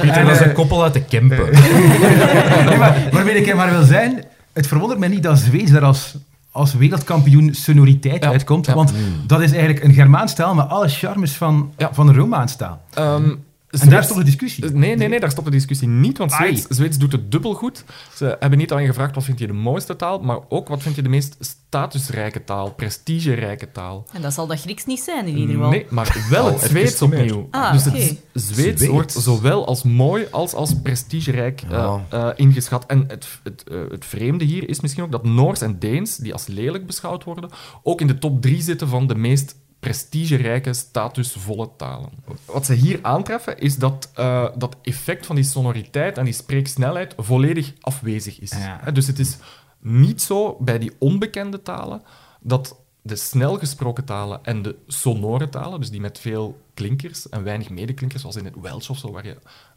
Pieter, 0.00 0.24
dat 0.24 0.40
is 0.40 0.40
een 0.46 0.52
koppel 0.52 0.82
uit 0.82 0.92
de 0.92 1.04
Kempen. 1.04 1.48
Nee, 2.68 2.76
maar 2.78 3.08
waarmee 3.12 3.34
ik 3.34 3.54
maar 3.54 3.70
wil 3.70 3.82
zijn, 3.82 4.24
het 4.52 4.66
verwondert 4.66 5.00
mij 5.00 5.08
niet 5.08 5.22
dat 5.22 5.38
Zweeds 5.38 5.70
daar 5.70 5.82
als, 5.84 6.14
als 6.50 6.74
wereldkampioen 6.74 7.54
sonoriteit 7.54 8.24
Ja, 8.24 8.30
uitkomt. 8.30 8.66
ja. 8.66 8.74
Want 8.74 8.92
dat 9.26 9.40
is 9.40 9.52
eigenlijk 9.52 9.84
een 9.84 9.92
Germaans 9.92 10.34
taal 10.34 10.54
met 10.54 10.68
alle 10.68 10.88
charmes 10.88 11.32
van, 11.32 11.72
Ja. 11.76 11.88
van 11.92 12.08
een 12.08 12.14
Romaans 12.14 12.56
taal. 12.56 12.80
Ehm, 12.94 13.34
En 13.74 13.80
Zweeds- 13.80 13.94
daar 13.94 14.04
stond 14.04 14.18
de 14.18 14.24
discussie. 14.24 14.64
Nee, 14.64 14.96
nee, 14.96 15.08
nee, 15.08 15.20
daar 15.20 15.30
stopt 15.30 15.46
de 15.46 15.52
discussie 15.52 15.88
niet, 15.88 16.18
want. 16.18 16.32
Zweeds, 16.32 16.66
Zweeds 16.68 16.98
doet 16.98 17.12
het 17.12 17.30
dubbel 17.32 17.54
goed. 17.54 17.84
Ze 18.14 18.36
hebben 18.40 18.58
niet 18.58 18.72
alleen 18.72 18.86
gevraagd 18.86 19.14
wat 19.14 19.24
vind 19.24 19.38
je 19.38 19.46
de 19.46 19.52
mooiste 19.52 19.96
taal, 19.96 20.18
maar 20.18 20.38
ook 20.48 20.68
wat 20.68 20.82
vind 20.82 20.96
je 20.96 21.02
de 21.02 21.08
meest 21.08 21.36
statusrijke 21.40 22.44
taal, 22.44 22.72
prestigerijke 22.72 23.72
taal. 23.72 24.06
En 24.12 24.22
dat 24.22 24.32
zal 24.32 24.46
dat 24.46 24.60
Grieks 24.60 24.86
niet 24.86 25.00
zijn, 25.00 25.26
in 25.26 25.36
ieder 25.36 25.54
geval. 25.54 25.70
Nee, 25.70 25.86
maar 25.90 26.26
wel 26.30 26.46
het 26.46 26.60
Zweeds 26.60 27.02
opnieuw. 27.02 27.48
Ah, 27.50 27.72
dus 27.72 27.84
het 27.84 28.18
Zweeds 28.32 28.80
Zweeds. 28.80 28.86
wordt 28.86 29.12
zowel 29.12 29.66
als 29.66 29.82
mooi 29.82 30.26
als 30.30 30.54
als 30.54 30.74
prestigerijk 30.82 31.62
eh, 31.70 31.96
eh, 32.10 32.28
ingeschat. 32.34 32.86
En 32.86 33.04
het, 33.08 33.26
het, 33.42 33.64
eh, 33.70 33.78
het 33.90 34.04
vreemde 34.04 34.44
hier 34.44 34.68
is 34.68 34.80
misschien 34.80 35.02
ook 35.04 35.12
dat 35.12 35.24
Noors 35.24 35.60
en 35.60 35.78
Deens, 35.78 36.16
die 36.16 36.32
als 36.32 36.46
lelijk 36.46 36.86
beschouwd 36.86 37.24
worden, 37.24 37.50
ook 37.82 38.00
in 38.00 38.06
de 38.06 38.18
top 38.18 38.42
drie 38.42 38.62
zitten 38.62 38.88
van 38.88 39.06
de 39.06 39.14
meest 39.14 39.56
prestigerijke, 39.84 40.72
statusvolle 40.72 41.70
talen. 41.76 42.10
Wat 42.44 42.66
ze 42.66 42.72
hier 42.72 42.98
aantreffen, 43.02 43.58
is 43.58 43.76
dat 43.76 44.10
eh, 44.14 44.46
dat 44.56 44.76
effect 44.82 45.26
van 45.26 45.36
die 45.36 45.44
sonoriteit 45.44 46.18
en 46.18 46.24
die 46.24 46.34
spreeksnelheid 46.34 47.14
volledig 47.16 47.72
afwezig 47.80 48.40
is. 48.40 48.50
Ja. 48.50 48.90
Dus 48.90 49.06
het 49.06 49.18
is 49.18 49.36
niet 49.80 50.22
zo 50.22 50.56
bij 50.60 50.78
die 50.78 50.92
onbekende 50.98 51.62
talen 51.62 52.02
dat 52.40 52.76
de 53.02 53.16
snel 53.16 53.58
gesproken 53.58 54.04
talen 54.04 54.44
en 54.44 54.62
de 54.62 54.76
sonore 54.86 55.48
talen, 55.48 55.80
dus 55.80 55.90
die 55.90 56.00
met 56.00 56.18
veel 56.18 56.60
klinkers 56.74 57.28
en 57.28 57.42
weinig 57.42 57.70
medeklinkers, 57.70 58.20
zoals 58.20 58.36
in 58.36 58.44
het 58.44 58.60
Welsh 58.60 58.88
of 58.88 58.98
zo, 58.98 59.12
waar 59.12 59.26
je 59.26 59.36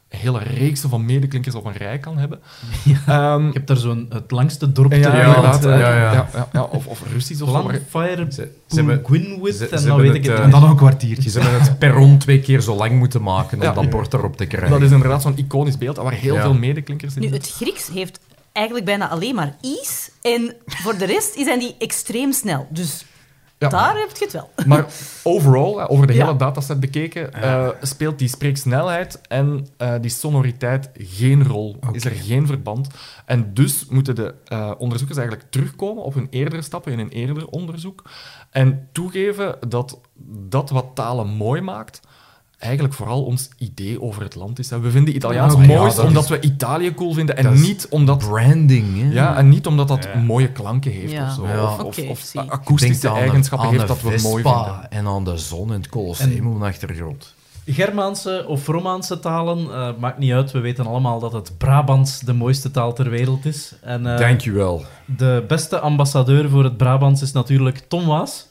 hele 0.09 0.39
reeks 0.39 0.81
van 0.81 1.05
medeklinkers 1.05 1.55
op 1.55 1.65
een 1.65 1.73
rij 1.73 1.97
kan 1.99 2.17
hebben. 2.17 2.39
Ehm, 3.07 3.47
Ik 3.47 3.53
heb 3.53 3.67
daar 3.67 3.77
zo'n 3.77 4.05
het 4.09 4.31
langste 4.31 4.71
dorp 4.71 4.89
ter 4.91 4.99
ja, 4.99 5.11
wereld, 5.11 5.63
ja, 5.63 5.69
ja. 5.77 5.77
Ja, 5.79 6.11
ja, 6.33 6.47
ja, 6.53 6.63
of, 6.63 6.87
of 6.87 7.01
Russisch 7.13 7.41
of 7.41 7.49
zo. 7.49 7.61
Planfire 7.61 8.25
Ze, 8.31 8.49
ze 8.67 8.75
hebben, 8.75 9.01
Gwynwith, 9.05 9.55
ze- 9.55 9.63
en 9.63 9.69
dan 9.69 9.83
hebben 9.83 10.05
weet 10.05 10.15
ik 10.15 10.23
het, 10.25 10.37
eh, 10.37 10.43
En 10.43 10.49
dan 10.49 10.61
nog 10.61 10.69
een 10.69 10.75
kwartiertje. 10.75 11.29
ze 11.29 11.39
hebben 11.39 11.61
het 11.61 11.79
perron 11.79 12.17
twee 12.17 12.39
keer 12.39 12.61
zo 12.61 12.75
lang 12.75 12.91
moeten 12.91 13.21
maken 13.21 13.57
om 13.57 13.63
Ja. 13.63 13.71
dat 13.73 13.89
bord 13.89 14.13
erop 14.13 14.37
te 14.37 14.45
krijgen. 14.45 14.69
Dat 14.69 14.81
is 14.81 14.91
inderdaad 14.91 15.21
zo'n 15.21 15.37
iconisch 15.37 15.77
beeld 15.77 15.97
waar 15.97 16.13
heel 16.13 16.33
Ja. 16.35 16.41
veel 16.41 16.53
medeklinkers 16.53 17.15
in 17.15 17.21
Nu, 17.21 17.27
zitten. 17.27 17.49
het 17.49 17.57
Grieks 17.61 17.87
heeft 17.93 18.19
eigenlijk 18.51 18.85
bijna 18.85 19.09
alleen 19.09 19.35
maar 19.35 19.55
i's. 19.61 20.09
En 20.21 20.55
voor 20.65 20.97
de 20.97 21.05
rest 21.05 21.33
zijn 21.43 21.59
die 21.59 21.75
extreem 21.79 22.31
snel. 22.33 22.67
Dus 22.69 23.05
Ja. 23.59 23.69
daar 23.69 23.97
heb 23.97 24.17
je 24.17 24.23
het 24.23 24.33
wel. 24.33 24.49
Maar 24.65 24.85
overal, 25.23 25.87
over 25.87 26.07
de 26.07 26.13
Ja. 26.13 26.25
hele 26.25 26.37
dataset 26.37 26.79
bekeken, 26.79 27.33
eh, 27.33 27.69
speelt 27.81 28.19
die 28.19 28.27
spreeksnelheid 28.27 29.21
en 29.27 29.67
eh, 29.77 29.93
die 30.01 30.09
sonoriteit 30.11 30.89
geen 30.93 31.47
rol. 31.47 31.79
Is 31.91 32.05
er 32.05 32.11
geen 32.11 32.47
verband. 32.47 32.87
En 33.25 33.53
dus 33.53 33.85
moeten 33.89 34.15
de 34.15 34.33
eh, 34.45 34.71
onderzoekers 34.77 35.19
eigenlijk 35.19 35.51
terugkomen 35.51 36.03
op 36.03 36.13
hun 36.13 36.27
eerdere 36.29 36.61
stappen 36.61 36.91
in 36.91 36.99
een 36.99 37.09
eerder 37.09 37.47
onderzoek 37.47 38.03
en 38.49 38.87
toegeven 38.91 39.55
dat 39.67 39.99
dat 40.49 40.69
wat 40.69 40.85
talen 40.93 41.27
mooi 41.27 41.61
maakt, 41.61 41.99
eigenlijk 42.57 42.93
vooral 42.93 43.23
ons 43.23 43.49
idee 43.57 44.01
over 44.01 44.21
het 44.21 44.35
land 44.35 44.59
is. 44.59 44.69
hè. 44.69 44.79
We 44.79 44.91
vinden 44.91 45.15
Italiaans 45.15 45.53
Ja, 45.53 45.59
maar 45.59 45.67
ja, 45.69 45.77
mooi 45.77 45.95
dat 45.95 46.05
omdat 46.05 46.23
is- 46.23 46.29
we 46.29 46.39
Italië 46.41 46.93
cool 46.93 47.13
vinden 47.13 47.37
en 47.37 47.61
niet 47.61 47.87
omdat... 47.89 48.17
Branding, 48.17 49.01
hè? 49.01 49.13
Ja, 49.13 49.35
en 49.35 49.49
niet 49.49 49.67
omdat 49.67 49.87
dat 49.87 50.07
mooie 50.15 50.51
klanken 50.51 50.91
heeft 50.91 51.11
Ja. 51.11 51.27
of 51.27 51.33
zo. 51.33 51.47
Ja. 51.47 51.75
Of, 51.83 51.97
of, 52.09 52.35
akoestische 52.47 53.07
eigenschappen 53.09 53.67
aan 53.67 53.73
heeft 53.73 53.87
dat 53.87 54.01
we 54.01 54.19
mooi 54.21 54.43
vinden. 54.43 54.91
En 54.91 55.07
aan 55.07 55.23
de 55.23 55.37
zon 55.37 55.67
en 55.73 55.77
het 55.81 55.89
Colosseum 55.89 56.47
op 56.47 56.59
de 56.59 56.65
achtergrond. 56.65 57.35
Germaanse 57.69 58.45
of 58.47 58.67
Romaanse 58.67 59.19
talen, 59.19 59.57
eh, 59.73 59.89
maakt 59.99 60.17
niet 60.17 60.31
uit. 60.31 60.51
We 60.51 60.59
weten 60.59 60.85
allemaal 60.85 61.19
dat 61.19 61.33
het 61.33 61.51
Brabants 61.57 62.19
de 62.19 62.33
mooiste 62.33 62.71
taal 62.71 62.93
ter 62.93 63.09
wereld 63.09 63.45
is. 63.45 63.73
En 63.81 64.05
eh, 64.13 64.17
Dankjewel. 64.19 64.85
de 65.05 65.43
beste 65.47 65.79
ambassadeur 65.79 66.49
voor 66.49 66.63
het 66.63 66.77
Brabants 66.77 67.21
is 67.21 67.31
natuurlijk 67.31 67.83
Tom 67.87 68.05
Waas. 68.05 68.46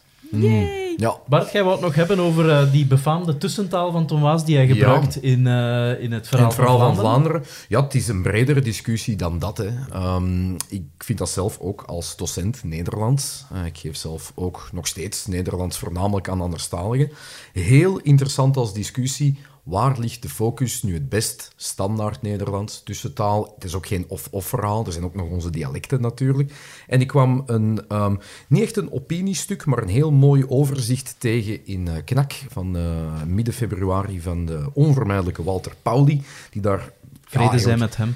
Ja, 0.97 1.17
Bart, 1.29 1.53
jij 1.53 1.63
wou 1.63 1.75
het 1.75 1.85
nog 1.85 1.95
hebben 1.95 2.19
over 2.19 2.51
eh, 2.51 2.73
die 2.73 2.87
befaamde 2.87 3.37
tussentaal 3.39 3.93
van 3.93 4.07
Tom 4.07 4.21
Waas 4.21 4.45
die 4.45 4.57
hij 4.57 4.67
gebruikt 4.67 5.23
in, 5.23 5.47
eh, 5.47 6.03
in 6.03 6.13
het 6.13 6.23
in 6.23 6.29
verhaal, 6.29 6.47
het 6.47 6.55
verhaal 6.55 6.79
van 6.79 6.95
Vlaanderen. 6.95 6.95
Vlaanderen. 6.95 7.43
Ja, 7.69 7.83
het 7.83 7.95
is 7.95 8.09
een 8.09 8.23
bredere 8.23 8.61
discussie 8.61 9.17
dan 9.17 9.39
dat. 9.39 9.59
Hè. 9.59 9.71
Ehm, 9.93 10.55
ik 10.55 10.83
vind 10.99 11.19
dat 11.19 11.31
zelf 11.31 11.59
ook 11.61 11.83
als 11.83 12.17
docent 12.17 12.65
Nederlands. 12.65 13.45
eh, 13.53 13.65
ik 13.65 13.79
geef 13.79 13.97
zelf 13.97 14.33
ook 14.35 14.69
nog 14.73 14.87
steeds 14.87 15.27
Nederlands, 15.27 15.79
voornamelijk 15.79 16.29
aan 16.29 16.41
anderstaligen. 16.41 17.11
Heel 17.53 17.99
interessant 17.99 18.57
als 18.57 18.73
discussie. 18.75 19.39
Waar 19.67 19.99
ligt 19.99 20.23
de 20.23 20.29
focus 20.29 20.83
nu 20.83 20.95
het 20.95 21.09
best? 21.09 21.53
Standaard 21.57 22.23
Nederlands, 22.23 22.83
tussentaal. 22.83 23.53
Het 23.55 23.65
is 23.65 23.75
ook 23.75 23.87
geen 23.87 24.05
of-of 24.09 24.47
verhaal. 24.47 24.87
Er 24.87 24.93
zijn 24.93 25.05
ook 25.05 25.15
nog 25.15 25.29
onze 25.29 25.51
dialecten 25.51 26.01
natuurlijk. 26.01 26.53
En 26.87 27.01
ik 27.01 27.07
kwam 27.07 27.43
een, 27.47 27.85
ehm, 27.89 28.17
niet 28.49 28.63
echt 28.63 28.77
een 28.77 28.93
opiniestuk, 28.93 29.65
maar 29.65 29.83
een 29.83 29.89
heel 29.89 30.13
mooi 30.13 30.45
overzicht 30.49 31.15
tegen 31.19 31.67
in 31.67 31.89
eh, 31.89 31.95
Knak 32.05 32.33
van 32.49 32.77
eh, 32.77 33.23
midden 33.27 33.55
februari 33.55 34.21
van 34.21 34.45
de 34.45 34.71
onvermijdelijke 34.73 35.43
Walter 35.43 35.73
Pauli, 35.83 36.23
die 36.51 36.63
daar 36.63 36.93
Vrede 37.25 37.53
ja, 37.53 37.59
zijn 37.59 37.79
met 37.79 37.97
hem. 37.97 38.15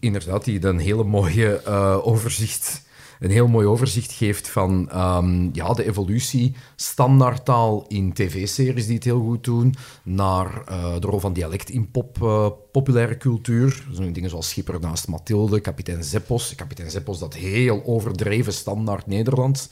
inderdaad, 0.00 0.44
die 0.44 0.64
een 0.64 0.78
hele 0.78 1.04
mooie 1.04 1.62
eh, 1.62 2.06
overzicht, 2.06 2.82
een 3.20 3.30
heel 3.30 3.48
mooi 3.48 3.66
overzicht 3.66 4.12
geeft 4.12 4.48
van 4.48 4.90
ehm, 4.90 5.48
ja, 5.52 5.72
de 5.72 5.86
evolutie 5.86 6.54
standaardtaal 6.76 7.84
in 7.88 8.12
tv-series 8.12 8.86
die 8.86 8.94
het 8.94 9.04
heel 9.04 9.20
goed 9.20 9.44
doen, 9.44 9.74
naar 10.02 10.62
eh, 10.66 10.94
de 11.00 11.06
rol 11.06 11.18
van 11.18 11.32
dialect 11.32 11.70
in 11.70 11.90
pop, 11.90 12.22
eh, 12.22 12.48
populaire 12.72 13.16
cultuur. 13.16 13.84
Dingen 14.12 14.30
zoals 14.30 14.48
Schipper 14.48 14.80
naast 14.80 15.08
Mathilde, 15.08 15.60
kapitein 15.60 16.04
Zeppos. 16.04 16.54
Kapitein 16.54 16.90
Zeppos 16.90 17.18
dat 17.18 17.34
heel 17.34 17.82
overdreven 17.84 18.52
standaard 18.52 19.06
Nederlands 19.06 19.68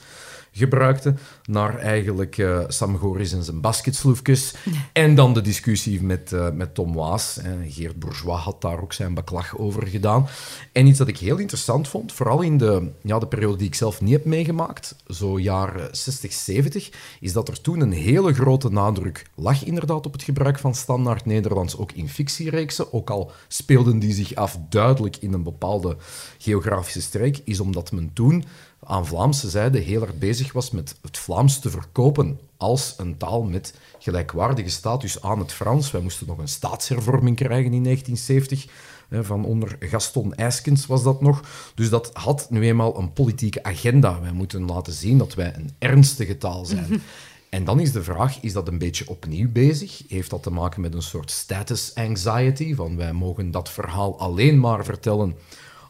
gebruikte, 0.51 1.15
naar 1.49 1.77
eigenlijk 1.77 2.37
eh, 2.37 2.59
Sam 2.67 2.97
Goris 2.97 3.33
en 3.33 3.43
zijn 3.43 3.61
basketsloefjes. 3.61 4.53
En 4.93 5.15
dan 5.15 5.33
de 5.33 5.41
discussie 5.41 6.03
met, 6.03 6.33
eh, 6.33 6.49
met 6.51 6.75
Tom 6.75 6.93
Waas. 6.93 7.37
En 7.37 7.71
Geert 7.71 7.99
Bourgeois 7.99 8.41
had 8.41 8.61
daar 8.61 8.81
ook 8.81 8.93
zijn 8.93 9.13
beklag 9.13 9.57
over 9.57 9.87
gedaan. 9.87 10.27
En 10.71 10.87
iets 10.87 10.97
dat 10.97 11.07
ik 11.07 11.17
heel 11.17 11.37
interessant 11.37 11.87
vond, 11.87 12.13
vooral 12.13 12.41
in 12.41 12.57
de, 12.57 12.91
ja, 13.01 13.19
de 13.19 13.27
periode 13.27 13.57
die 13.57 13.67
ik 13.67 13.75
zelf 13.75 14.01
niet 14.01 14.11
heb 14.11 14.25
meegemaakt, 14.25 14.95
zo 15.07 15.39
jaren 15.39 15.95
60, 15.95 16.33
70, 16.33 16.89
is 17.19 17.33
dat 17.33 17.47
er 17.47 17.61
toen 17.61 17.79
een 17.79 17.91
hele 17.91 18.33
grote 18.33 18.69
nadruk 18.69 19.29
lag 19.35 19.63
inderdaad 19.63 20.05
op 20.05 20.13
het 20.13 20.23
gebruik 20.23 20.59
van 20.59 20.75
standaard 20.75 21.25
Nederlands, 21.25 21.77
ook 21.77 21.91
in 21.91 22.09
fictiereeksen. 22.09 22.93
Ook 22.93 23.09
al 23.09 23.31
speelden 23.47 23.99
die 23.99 24.13
zich 24.13 24.35
af 24.35 24.57
duidelijk 24.69 25.17
in 25.17 25.33
een 25.33 25.43
bepaalde 25.43 25.97
geografische 26.37 27.01
streek, 27.01 27.41
is 27.43 27.59
omdat 27.59 27.91
men 27.91 28.13
toen 28.13 28.43
aan 28.83 29.05
Vlaamse 29.05 29.49
zijde 29.49 29.79
heel 29.79 30.01
erg 30.01 30.17
bezig 30.17 30.53
was 30.53 30.71
met 30.71 30.95
het 31.01 31.17
Vlaams 31.17 31.38
te 31.47 31.69
verkopen 31.69 32.39
als 32.57 32.93
een 32.97 33.17
taal 33.17 33.43
met 33.43 33.73
gelijkwaardige 33.99 34.69
status 34.69 35.21
aan 35.21 35.39
het 35.39 35.53
Frans. 35.53 35.91
Wij 35.91 36.01
moesten 36.01 36.27
nog 36.27 36.37
een 36.37 36.47
staatshervorming 36.47 37.35
krijgen 37.35 37.73
in 37.73 37.83
1970. 37.83 38.65
hè, 39.09 39.23
Van 39.23 39.45
onder 39.45 39.75
Gaston 39.79 40.33
Eiskens 40.33 40.85
was 40.85 41.03
dat 41.03 41.21
nog. 41.21 41.41
Dus 41.75 41.89
dat 41.89 42.09
had 42.13 42.47
nu 42.49 42.61
eenmaal 42.61 42.97
een 42.97 43.13
politieke 43.13 43.63
agenda. 43.63 44.21
Wij 44.21 44.31
moeten 44.31 44.65
laten 44.65 44.93
zien 44.93 45.17
dat 45.17 45.33
wij 45.33 45.53
een 45.55 45.69
ernstige 45.79 46.37
taal 46.37 46.65
zijn. 46.65 47.01
En 47.49 47.63
dan 47.63 47.79
is 47.79 47.91
de 47.91 48.03
vraag, 48.03 48.39
is 48.41 48.53
dat 48.53 48.67
een 48.67 48.77
beetje 48.77 49.09
opnieuw 49.09 49.51
bezig? 49.51 50.01
Heeft 50.07 50.29
dat 50.29 50.43
te 50.43 50.51
maken 50.51 50.81
met 50.81 50.93
een 50.93 51.01
soort 51.01 51.31
status 51.31 51.91
anxiety? 51.95 52.75
Van 52.75 52.95
wij 52.95 53.13
mogen 53.13 53.51
dat 53.51 53.69
verhaal 53.69 54.19
alleen 54.19 54.59
maar 54.59 54.85
vertellen 54.85 55.35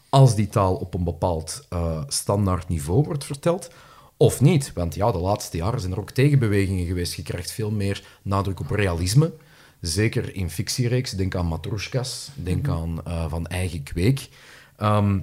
als 0.08 0.34
die 0.34 0.48
taal 0.48 0.74
op 0.74 0.94
een 0.94 1.04
bepaald 1.04 1.66
eh, 1.68 2.02
standaard 2.08 2.68
niveau 2.68 3.04
wordt 3.04 3.24
verteld. 3.24 3.70
Of 4.20 4.40
niet, 4.40 4.72
want 4.74 4.94
ja, 4.94 5.12
de 5.12 5.18
laatste 5.18 5.56
jaren 5.56 5.80
zijn 5.80 5.92
er 5.92 6.00
ook 6.00 6.10
tegenbewegingen 6.10 6.86
geweest. 6.86 7.14
Je 7.14 7.22
krijgt 7.22 7.52
veel 7.52 7.70
meer 7.70 8.04
nadruk 8.22 8.60
op 8.60 8.70
realisme. 8.70 9.32
Zeker 9.80 10.34
in 10.34 10.50
fictiereeks. 10.50 11.10
Denk 11.10 11.34
aan 11.34 11.46
Matroeskas, 11.46 12.30
denk 12.34 12.68
aan 12.68 13.00
eh, 13.04 13.24
Van 13.28 13.46
Eigen 13.46 13.82
Kweek. 13.82 14.28
Ehm, 14.76 15.18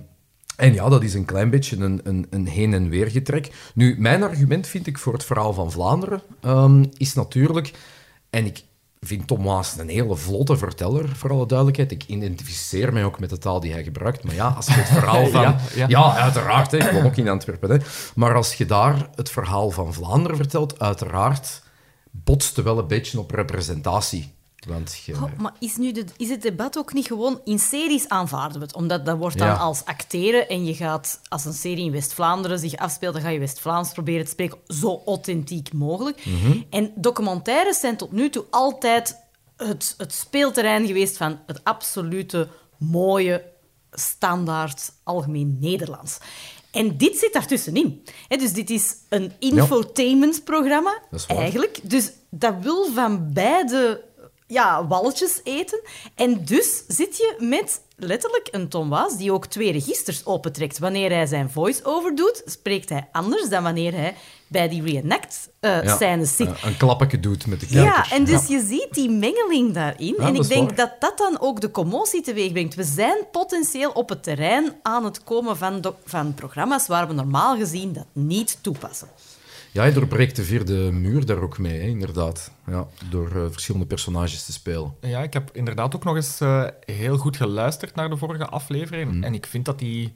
en 0.56 0.74
ja, 0.74 0.90
dat 0.90 1.04
is 1.04 1.14
een 1.14 1.26
klein 1.26 1.50
beetje 1.50 1.78
een, 1.78 2.00
een, 2.04 2.28
een 2.30 2.48
heen- 2.48 2.74
en 2.74 2.90
weer 2.90 3.12
getrek. 3.12 3.72
Nu, 3.74 3.96
mijn 4.00 4.24
argument 4.24 4.68
vind 4.68 4.88
ik 4.88 4.98
voor 4.98 5.14
het 5.14 5.26
verhaal 5.26 5.54
van 5.54 5.72
Vlaanderen 5.72 6.22
ehm, 6.42 6.86
is 6.98 7.14
natuurlijk... 7.14 7.72
En 8.30 8.46
ik 8.46 8.64
vind 9.00 9.28
Tom 9.28 9.44
Waas 9.44 9.78
een 9.78 9.90
hele 9.90 10.16
vlotte 10.16 10.58
verteller, 10.58 11.16
voor 11.16 11.32
alle 11.32 11.46
duidelijkheid. 11.46 11.92
Ik 11.92 12.04
identificeer 12.08 12.94
mij 12.94 13.06
ook 13.06 13.20
met 13.20 13.30
de 13.30 13.38
taal 13.38 13.60
die 13.60 13.72
hij 13.72 13.84
gebruikt. 13.84 14.24
Maar 14.24 14.36
ja, 14.36 14.48
als 14.48 14.66
je 14.66 14.74
het 14.74 14.88
verhaal 14.88 15.28
van... 15.36 15.42
Ja, 15.42 15.58
ja, 15.76 15.86
ja. 15.88 16.16
uiteraard. 16.16 16.72
Hè, 16.72 16.78
ik 16.78 16.92
woon 16.92 17.06
ook 17.06 17.16
in 17.16 17.30
Antwerpen. 17.30 17.70
Hè. 17.70 17.78
Maar 18.16 18.36
als 18.36 18.54
je 18.54 18.66
daar 18.66 19.10
het 19.16 19.30
verhaal 19.30 19.72
van 19.72 19.94
Vlaanderen 19.94 20.38
vertelt, 20.38 20.80
uiteraard 20.80 21.62
botst 22.12 22.56
wel 22.56 22.78
een 22.78 22.88
beetje 22.88 23.20
op 23.20 23.32
representatie. 23.32 24.36
Want 24.68 25.02
je... 25.06 25.14
Oh, 25.14 25.24
maar 25.38 25.54
is, 25.60 25.76
nu 25.76 25.92
de, 25.92 26.06
is 26.18 26.30
het 26.30 26.42
debat 26.42 26.78
ook 26.78 26.94
niet 26.94 27.08
gewoon... 27.08 27.42
In 27.44 27.60
series 27.60 28.10
aanvaarden 28.10 28.60
we 28.60 28.66
het, 28.66 28.76
omdat 28.76 29.06
dat 29.06 29.18
wordt 29.18 29.38
dan 29.38 29.48
Ja. 29.48 29.54
als 29.56 29.86
acteren 29.86 30.50
en 30.50 30.66
je 30.66 30.74
gaat, 30.76 31.20
als 31.30 31.46
een 31.46 31.54
serie 31.54 31.86
in 31.86 31.92
West-Vlaanderen 31.92 32.60
zich 32.60 32.76
afspeelt, 32.76 33.14
dan 33.14 33.22
ga 33.24 33.30
je 33.30 33.40
West-Vlaams 33.40 33.92
proberen 33.92 34.26
te 34.26 34.32
spreken 34.32 34.58
zo 34.68 35.02
authentiek 35.06 35.74
mogelijk. 35.74 36.26
Mhm. 36.26 36.62
En 36.70 36.92
documentaires 36.96 37.80
zijn 37.80 37.98
tot 37.98 38.12
nu 38.12 38.30
toe 38.30 38.46
altijd 38.50 39.18
het, 39.58 39.94
het 39.98 40.14
speelterrein 40.14 40.88
geweest 40.88 41.18
van 41.18 41.40
het 41.46 41.64
absolute 41.64 42.48
mooie, 42.78 43.44
standaard, 43.92 44.92
algemeen 45.04 45.58
Nederlands. 45.60 46.18
En 46.72 46.98
dit 46.98 47.18
zit 47.18 47.34
daartussenin. 47.34 48.04
Hè, 48.28 48.38
dus 48.38 48.54
dit 48.54 48.70
is 48.70 48.96
een 49.10 49.32
infotainmentprogramma, 49.40 51.02
eigenlijk. 51.28 51.80
Dus 51.84 52.12
dat 52.30 52.54
wil 52.62 52.86
van 52.94 53.34
beide 53.34 54.04
ja, 54.48 54.88
walletjes 54.88 55.42
eten. 55.44 55.82
En 56.16 56.46
dus 56.46 56.84
zit 56.88 57.18
je 57.18 57.36
met 57.40 57.82
letterlijk 57.96 58.48
een 58.52 58.68
Tom 58.70 58.90
Waas 58.90 59.18
die 59.18 59.32
ook 59.32 59.46
twee 59.46 59.72
registers 59.72 60.26
opentrekt. 60.26 60.80
Wanneer 60.80 61.12
hij 61.12 61.26
zijn 61.26 61.50
voice-over 61.50 62.16
doet, 62.16 62.42
spreekt 62.46 62.90
hij 62.90 63.08
anders 63.12 63.50
dan 63.50 63.64
wanneer 63.64 63.94
hij 63.94 64.16
bij 64.48 64.70
die 64.70 64.84
reenact-scènes 64.84 66.36
zit. 66.36 66.48
eh, 66.48 66.64
een 66.64 66.78
klappetje 66.78 67.20
doet 67.20 67.48
met 67.48 67.60
de 67.60 67.66
kijkers. 67.66 68.10
Ja, 68.10 68.16
en 68.16 68.24
dus 68.26 68.48
je 68.48 68.66
ziet 68.66 68.88
die 68.92 69.10
mengeling 69.10 69.74
daarin. 69.74 70.16
Ja, 70.18 70.28
en 70.28 70.36
ik 70.36 70.48
denk 70.48 70.68
waar. 70.68 70.76
dat 70.76 70.92
dat 71.00 71.18
dan 71.18 71.40
ook 71.40 71.62
de 71.62 71.72
commotie 71.72 72.22
teweeg 72.22 72.52
brengt. 72.52 72.76
We 72.76 72.84
zijn 72.84 73.18
potentieel 73.32 73.92
op 73.92 74.10
het 74.10 74.24
terrein 74.24 74.76
aan 74.82 75.04
het 75.06 75.24
komen 75.24 75.58
van, 75.58 75.96
van 76.06 76.34
programma's 76.34 76.88
waar 76.88 77.08
we 77.08 77.14
normaal 77.14 77.58
gezien 77.58 77.94
dat 77.94 78.06
niet 78.14 78.58
toepassen. 78.62 79.08
Ja, 79.78 79.84
je 79.84 79.92
doorbreekt 79.92 80.36
de 80.36 80.44
vierde 80.44 80.92
muur 80.92 81.26
daar 81.26 81.42
ook 81.42 81.58
mee, 81.58 81.80
hè, 81.80 81.88
inderdaad. 81.88 82.52
Ja, 82.68 82.88
door 83.10 83.28
eh, 83.36 83.46
verschillende 83.52 83.86
personages 83.86 84.46
te 84.46 84.52
spelen. 84.52 84.94
Ja, 85.02 85.24
ik 85.24 85.34
heb 85.34 85.50
inderdaad 85.54 85.96
ook 85.96 86.04
nog 86.04 86.16
eens 86.16 86.42
eh, 86.42 86.64
heel 86.80 87.18
goed 87.18 87.38
geluisterd 87.38 87.96
naar 87.96 88.10
de 88.10 88.18
vorige 88.18 88.46
aflevering. 88.46 89.12
Mm. 89.12 89.24
En 89.24 89.34
ik 89.34 89.46
vind 89.46 89.66
dat 89.66 89.80
hij 89.80 90.14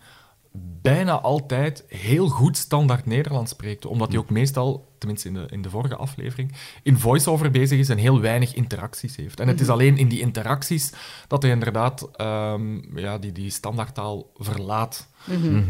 bijna 0.82 1.20
altijd 1.20 1.84
heel 1.88 2.28
goed 2.28 2.58
standaard 2.58 3.06
Nederlands 3.06 3.52
spreekt. 3.52 3.86
Omdat 3.86 4.10
hij 4.10 4.18
ook 4.18 4.30
meestal, 4.30 4.94
tenminste 4.98 5.28
in 5.28 5.34
de, 5.34 5.46
in 5.50 5.62
de 5.62 5.70
vorige 5.70 5.96
aflevering, 5.96 6.56
in 6.84 6.98
voice-over 6.98 7.52
bezig 7.52 7.80
is 7.80 7.90
en 7.90 7.98
heel 7.98 8.22
weinig 8.22 8.54
interacties 8.54 9.16
heeft. 9.16 9.40
En 9.40 9.48
het 9.48 9.62
is 9.62 9.70
alleen 9.70 9.98
in 9.98 10.08
die 10.08 10.20
interacties 10.20 10.94
dat 11.28 11.42
hij 11.42 11.52
inderdaad 11.52 12.10
ehm, 12.16 12.98
ja, 13.00 13.18
die, 13.18 13.32
die 13.32 13.50
standaardtaal 13.50 14.32
verlaat. 14.36 15.08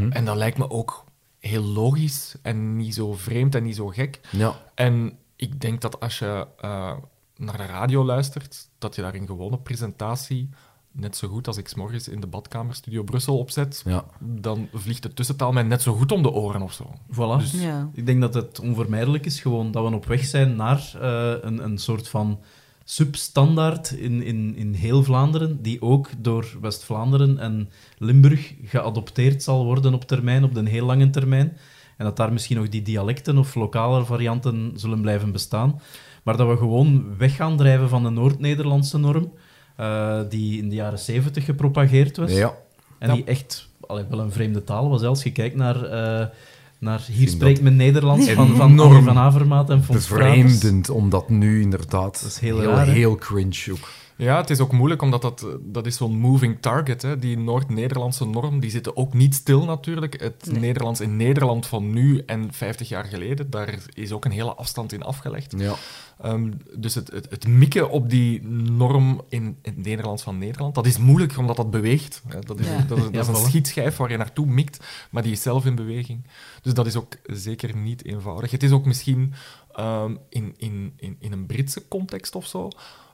En 0.09 0.25
dat 0.25 0.35
lijkt 0.35 0.57
me 0.57 0.69
ook 0.69 1.03
heel 1.41 1.63
logisch 1.63 2.35
en 2.41 2.75
niet 2.75 2.93
zo 2.93 3.13
vreemd 3.13 3.55
en 3.55 3.63
niet 3.63 3.75
zo 3.75 3.87
gek. 3.87 4.19
Ja, 4.29 4.55
En 4.75 5.17
ik 5.35 5.61
denk 5.61 5.81
dat 5.81 5.99
als 5.99 6.19
je 6.19 6.47
eh, 6.59 6.93
naar 7.35 7.57
de 7.57 7.65
radio 7.65 8.05
luistert, 8.05 8.69
dat 8.77 8.95
je 8.95 9.01
daar 9.01 9.15
in 9.15 9.25
gewone 9.25 9.57
presentatie, 9.57 10.49
net 10.91 11.17
zo 11.17 11.27
goed 11.27 11.47
als 11.47 11.57
ik 11.57 11.67
's 11.67 11.73
morgens 11.75 12.07
in 12.07 12.19
de 12.19 12.27
badkamer 12.27 12.75
Studio 12.75 13.03
Brussel 13.03 13.37
opzet, 13.37 13.81
ja. 13.85 14.05
dan 14.19 14.69
vliegt 14.73 15.03
de 15.03 15.13
tussentaal 15.13 15.51
mij 15.51 15.63
net 15.63 15.81
zo 15.81 15.93
goed 15.93 16.11
om 16.11 16.21
de 16.21 16.31
oren 16.31 16.61
of 16.61 16.73
zo. 16.73 16.93
Voilà. 17.11 17.51
Ja. 17.51 17.89
Ik 17.93 18.05
denk 18.05 18.21
dat 18.21 18.33
het 18.33 18.59
onvermijdelijk 18.59 19.25
is 19.25 19.41
gewoon 19.41 19.71
dat 19.71 19.89
we 19.89 19.95
op 19.95 20.05
weg 20.05 20.25
zijn 20.25 20.55
naar 20.55 20.91
eh, 21.01 21.33
een, 21.41 21.63
een 21.63 21.77
soort 21.77 22.07
van 22.07 22.39
substandaard 22.83 23.91
in, 23.91 24.23
in, 24.23 24.55
in 24.55 24.73
heel 24.73 25.03
Vlaanderen, 25.03 25.61
die 25.61 25.81
ook 25.81 26.09
door 26.17 26.45
West-Vlaanderen 26.61 27.39
en 27.39 27.69
Limburg 27.97 28.53
geadopteerd 28.65 29.43
zal 29.43 29.65
worden 29.65 29.93
op 29.93 30.03
termijn, 30.03 30.43
op 30.43 30.53
de 30.53 30.69
heel 30.69 30.85
lange 30.85 31.09
termijn. 31.09 31.57
En 31.97 32.05
dat 32.05 32.17
daar 32.17 32.33
misschien 32.33 32.57
nog 32.57 32.69
die 32.69 32.81
dialecten 32.81 33.37
of 33.37 33.55
lokale 33.55 34.05
varianten 34.05 34.71
zullen 34.75 35.01
blijven 35.01 35.31
bestaan. 35.31 35.81
Maar 36.23 36.37
dat 36.37 36.47
we 36.47 36.57
gewoon 36.57 37.17
weg 37.17 37.35
gaan 37.35 37.57
drijven 37.57 37.89
van 37.89 38.03
de 38.03 38.09
Noord-Nederlandse 38.09 38.97
norm, 38.97 39.33
eh, 39.75 40.19
die 40.29 40.61
in 40.61 40.69
de 40.69 40.75
jaren 40.75 40.99
70 40.99 41.45
gepropageerd 41.45 42.17
was. 42.17 42.31
ja. 42.31 42.53
En 42.99 43.07
Ja. 43.09 43.13
die 43.13 43.23
echt 43.23 43.69
allee, 43.87 44.05
wel 44.09 44.19
een 44.19 44.31
vreemde 44.31 44.63
taal 44.63 44.89
was. 44.89 45.03
Als 45.03 45.23
je 45.23 45.31
kijkt 45.31 45.55
naar, 45.55 45.83
eh, 45.83 46.27
naar 46.81 47.01
Hier 47.11 47.29
spreekt 47.29 47.55
dat 47.55 47.63
men 47.63 47.75
Nederlands 47.75 48.29
van, 48.29 48.55
van 48.55 48.71
enorm 48.71 49.03
van 49.03 49.17
Avermaat 49.17 49.69
en 49.69 49.83
Fons 49.83 50.05
Fraters. 50.05 50.35
Bevreemdend, 50.35 50.89
omdat 50.89 51.29
nu 51.29 51.61
inderdaad 51.61 52.21
Dat 52.21 52.31
is 52.31 52.39
heel 52.39 52.59
heel, 52.59 52.69
raar, 52.69 52.87
heel 52.87 53.15
cringe 53.15 53.71
ook. 53.71 53.89
Ja, 54.21 54.37
het 54.37 54.49
is 54.49 54.59
ook 54.59 54.71
moeilijk, 54.71 55.01
omdat 55.01 55.21
dat, 55.21 55.45
dat 55.61 55.85
is 55.85 55.95
zo'n 55.95 56.17
moving 56.17 56.57
target. 56.61 57.01
Hè. 57.01 57.17
Die 57.19 57.37
Noord-Nederlandse 57.37 58.25
norm, 58.25 58.59
die 58.59 58.69
zitten 58.69 58.97
ook 58.97 59.13
niet 59.13 59.35
stil 59.35 59.65
natuurlijk. 59.65 60.19
Het 60.21 60.51
Nederlands 60.59 60.99
in 60.99 61.17
Nederland 61.17 61.67
van 61.67 61.93
nu 61.93 62.23
en 62.25 62.53
50 62.53 62.89
jaar 62.89 63.03
geleden, 63.05 63.49
daar 63.49 63.75
is 63.93 64.11
ook 64.11 64.25
een 64.25 64.31
hele 64.31 64.53
afstand 64.53 64.93
in 64.93 65.03
afgelegd. 65.03 65.53
Ja. 65.57 65.73
Ehm, 66.21 66.51
dus 66.75 66.95
het, 66.95 67.11
het, 67.11 67.27
het 67.29 67.47
mikken 67.47 67.89
op 67.89 68.09
die 68.09 68.43
norm 68.47 69.21
in, 69.29 69.43
in 69.43 69.57
het 69.61 69.77
Nederlands 69.85 70.23
van 70.23 70.37
Nederland, 70.37 70.75
dat 70.75 70.85
is 70.85 70.97
moeilijk, 70.97 71.37
omdat 71.37 71.55
dat 71.55 71.71
beweegt. 71.71 72.21
hè. 72.27 72.39
Dat 72.39 72.59
is, 72.59 72.65
Ja. 72.67 72.77
dat 72.87 72.97
is, 72.97 73.03
dat 73.03 73.13
is 73.13 73.27
Ja, 73.27 73.33
een 73.33 73.45
schietschijf 73.49 73.97
waar 73.97 74.11
je 74.11 74.17
naartoe 74.17 74.45
mikt, 74.45 74.79
maar 75.11 75.23
die 75.23 75.31
is 75.31 75.41
zelf 75.41 75.65
in 75.65 75.75
beweging. 75.75 76.23
Dus 76.61 76.73
dat 76.73 76.85
is 76.85 76.95
ook 76.95 77.13
zeker 77.23 77.75
niet 77.77 78.05
eenvoudig. 78.05 78.51
Het 78.51 78.63
is 78.63 78.71
ook 78.71 78.85
misschien 78.85 79.33
ehm, 79.71 80.15
in, 80.29 80.53
in, 80.57 80.93
in, 80.97 81.15
in 81.19 81.31
een 81.31 81.45
Britse 81.45 81.87
context 81.87 82.35
of 82.35 82.45
zo, 82.47 82.69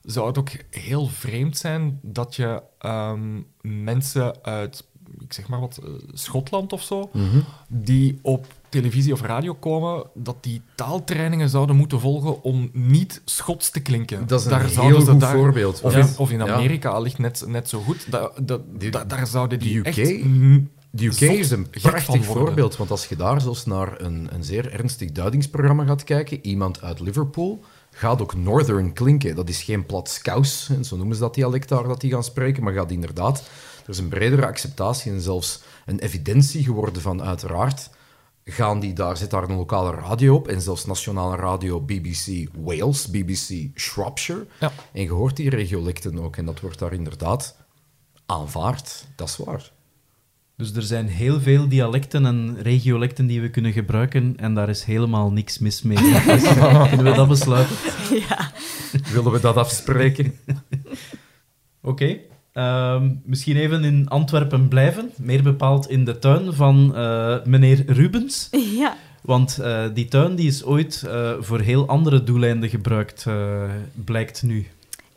zou 0.08 0.28
het 0.28 0.38
ook 0.38 0.50
heel 0.70 1.08
vreemd 1.08 1.58
zijn 1.58 2.00
dat 2.02 2.36
je 2.36 2.62
ehm, 2.80 3.42
mensen 3.62 4.44
uit, 4.44 4.88
ik 5.20 5.34
zeg 5.34 5.48
maar 5.48 5.60
wat, 5.60 5.78
eh, 5.84 5.90
Schotland 6.14 6.74
of 6.74 6.82
zo, 6.82 7.10
Mhm. 7.14 7.40
die 7.68 8.20
op 8.22 8.46
televisie 8.70 9.14
of 9.14 9.22
radio 9.22 9.54
komen, 9.54 10.04
dat 10.14 10.44
die 10.44 10.62
taaltrainingen 10.76 11.50
zouden 11.50 11.76
moeten 11.76 12.00
volgen 12.00 12.44
om 12.44 12.70
niet 12.74 13.22
Schots 13.26 13.70
te 13.70 13.80
klinken. 13.80 14.28
Dat 14.28 14.40
is 14.40 14.46
een 14.46 14.52
Daar 14.52 14.66
heel 14.66 15.02
goed 15.02 15.20
daar- 15.20 15.36
voorbeeld. 15.36 15.82
Of, 15.82 15.94
Ja. 15.94 16.00
in, 16.00 16.08
of 16.18 16.32
in 16.32 16.38
Ja. 16.40 16.48
Amerika 16.54 17.00
ligt 17.00 17.18
net, 17.18 17.44
net 17.48 17.70
zo 17.70 17.80
goed. 17.82 18.12
Da, 18.12 18.32
da- 18.44 18.60
Die- 18.78 18.92
da- 18.92 19.06
daar 19.06 19.28
zouden 19.28 19.60
die 19.60 19.74
de 19.74 19.90
UK? 19.90 19.98
echt... 19.98 20.24
De 20.92 21.06
UK 21.06 21.20
is 21.22 21.52
een 21.52 21.70
prachtig 21.70 22.26
voorbeeld, 22.26 22.78
want 22.78 22.92
als 22.92 23.06
je 23.08 23.16
daar 23.16 23.42
zelfs 23.42 23.66
naar 23.66 24.02
een, 24.02 24.28
een 24.32 24.44
zeer 24.44 24.72
ernstig 24.74 25.12
duidingsprogramma 25.12 25.86
gaat 25.86 26.04
kijken, 26.04 26.46
iemand 26.46 26.82
uit 26.82 27.00
Liverpool 27.00 27.64
gaat 27.98 28.22
ook 28.22 28.36
Northern 28.36 28.94
klinken. 28.94 29.36
Dat 29.36 29.50
is 29.50 29.64
geen 29.64 29.86
plat 29.86 30.10
Scouse, 30.10 30.84
zo 30.84 30.98
noemen 30.98 31.16
ze 31.16 31.22
dat 31.22 31.34
dialect 31.34 31.70
daar 31.70 31.84
dat 31.84 32.02
die 32.02 32.12
gaan 32.12 32.24
spreken, 32.24 32.64
maar 32.64 32.74
gaat 32.74 32.92
inderdaad... 32.92 33.50
Er 33.84 33.94
is 33.94 34.00
een 34.00 34.08
bredere 34.08 34.46
acceptatie 34.46 35.12
en 35.12 35.22
zelfs 35.22 35.62
een 35.86 36.00
evidentie 36.00 36.64
geworden 36.64 37.02
van 37.02 37.24
uiteraard 37.24 37.90
gaan 38.46 38.80
die 38.80 38.94
daar, 38.94 39.18
zit 39.18 39.30
daar 39.30 39.44
een 39.44 39.56
lokale 39.56 39.92
radio 39.92 40.36
op 40.36 40.48
en 40.48 40.62
zelfs 40.62 40.86
nationale 40.86 41.36
radio 41.36 41.82
BBC 41.82 42.48
Wales, 42.58 43.08
BBC 43.08 43.80
Shropshire. 43.80 44.46
Ja. 44.60 44.72
En 44.94 45.02
je 45.02 45.10
hoort 45.10 45.36
die 45.36 45.50
regiolecten 45.50 46.20
ook 46.20 46.36
en 46.36 46.46
dat 46.46 46.60
wordt 46.60 46.80
daar 46.80 46.94
inderdaad 46.94 47.56
aanvaard. 48.26 49.06
Dat 49.16 49.28
is 49.28 49.38
waar. 49.38 49.72
Dus 50.58 50.74
er 50.74 50.82
zijn 50.82 51.08
heel 51.08 51.42
veel 51.42 51.68
dialecten 51.68 52.26
en 52.26 52.58
regiolecten 52.62 53.28
die 53.28 53.42
we 53.42 53.50
kunnen 53.50 53.72
gebruiken 53.72 54.34
en 54.38 54.54
daar 54.54 54.70
is 54.70 54.84
helemaal 54.84 55.32
niks 55.32 55.60
mis 55.60 55.82
mee. 55.82 55.98
Dus, 56.26 56.44
kunnen 56.90 57.04
we 57.04 57.14
dat 57.16 57.28
besluiten? 57.28 57.76
Ja. 58.30 58.52
Willen 59.14 59.32
we 59.32 59.40
dat 59.40 59.56
afspreken? 59.56 60.34
Oké. 61.82 62.18
Ehm, 62.54 63.10
misschien 63.24 63.58
even 63.58 63.84
in 63.84 64.08
Antwerpen 64.08 64.68
blijven, 64.68 65.12
meer 65.18 65.44
bepaald 65.44 65.90
in 65.90 66.06
de 66.06 66.20
tuin 66.20 66.54
van 66.54 66.96
eh, 66.96 67.44
meneer 67.46 67.84
Rubens. 67.92 68.50
ja. 68.52 68.98
Want 69.22 69.58
eh, 69.60 69.86
die 69.94 70.06
tuin 70.06 70.36
die 70.36 70.48
is 70.48 70.64
ooit 70.64 71.04
eh, 71.08 71.32
voor 71.40 71.60
heel 71.60 71.88
andere 71.88 72.24
doeleinden 72.24 72.70
gebruikt, 72.70 73.26
eh, 73.28 73.64
blijkt 74.06 74.44
nu. 74.44 74.68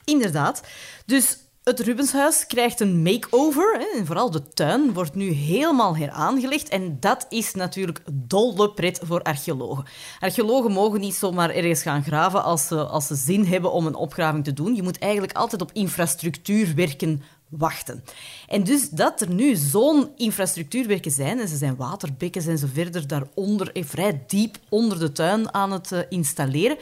Inderdaad. 0.05 0.67
Dus 1.07 1.39
het 1.65 1.81
Rubenshuis 1.81 2.47
krijgt 2.47 2.81
een 2.81 3.03
makeover. 3.03 3.79
Hè, 3.79 3.99
en 3.99 4.07
vooral 4.07 4.31
de 4.31 4.49
tuin 4.49 4.93
wordt 4.93 5.15
nu 5.15 5.31
helemaal 5.31 5.97
heraangelegd. 5.97 6.69
En 6.69 6.97
dat 7.01 7.27
is 7.29 7.55
natuurlijk 7.55 8.01
dolle 8.13 8.71
pret 8.71 9.01
voor 9.03 9.23
archeologen. 9.23 9.85
Archeologen 10.21 10.73
mogen 10.73 11.01
niet 11.01 11.15
zomaar 11.15 11.51
ergens 11.51 11.83
gaan 11.83 12.03
graven 12.03 12.43
als 12.43 12.67
ze, 12.67 12.85
als 12.85 13.07
ze 13.07 13.15
zin 13.15 13.45
hebben 13.45 13.73
om 13.73 13.87
een 13.87 13.95
opgraving 13.95 14.45
te 14.45 14.53
doen. 14.53 14.75
Je 14.75 14.83
moet 14.83 14.99
eigenlijk 14.99 15.33
altijd 15.33 15.63
op 15.63 15.71
infrastructuurwerken 15.73 17.23
wachten. 17.49 18.05
En 18.49 18.65
dus 18.65 18.89
dat 18.89 19.21
er 19.21 19.31
nu 19.31 19.57
zo'n 19.57 20.09
infrastructuurwerken 20.17 21.11
zijn, 21.11 21.41
en 21.41 21.49
ze 21.49 21.57
zijn 21.57 21.77
waterbekken 21.77 22.49
en 22.49 22.59
zo 22.59 22.67
verder 22.73 23.07
daaronder, 23.07 23.73
eh, 23.73 23.85
vrij 23.85 24.25
diep 24.27 24.57
onder 24.69 24.99
de 24.99 25.13
tuin 25.13 25.55
aan 25.55 25.73
het 25.73 25.93
eh, 25.93 26.01
installeren. 26.09 26.79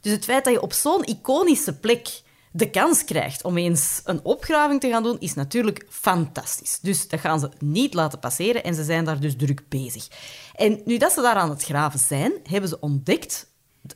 Dus 0.00 0.12
het 0.12 0.24
feit 0.24 0.44
dat 0.44 0.52
je 0.52 0.62
op 0.62 0.72
zo'n 0.72 1.04
iconische 1.04 1.78
plek 1.78 2.22
de 2.52 2.70
kans 2.70 3.04
krijgt 3.04 3.44
om 3.44 3.56
eens 3.56 4.00
een 4.04 4.20
opgraving 4.22 4.80
te 4.80 4.88
gaan 4.88 5.02
doen, 5.02 5.20
is 5.20 5.34
natuurlijk 5.34 5.86
fantastisch. 5.90 6.78
Dus 6.80 7.08
dat 7.08 7.20
gaan 7.20 7.40
ze 7.40 7.50
niet 7.58 7.94
laten 7.94 8.18
passeren 8.18 8.64
en 8.64 8.74
ze 8.74 8.84
zijn 8.84 9.04
daar 9.04 9.20
dus 9.20 9.36
druk 9.36 9.62
bezig. 9.68 10.08
En 10.54 10.80
nu 10.84 10.98
dat 10.98 11.12
ze 11.12 11.20
daar 11.20 11.34
aan 11.34 11.50
het 11.50 11.64
graven 11.64 11.98
zijn, 11.98 12.32
hebben 12.42 12.68
ze 12.68 12.80
ontdekt, 12.80 13.46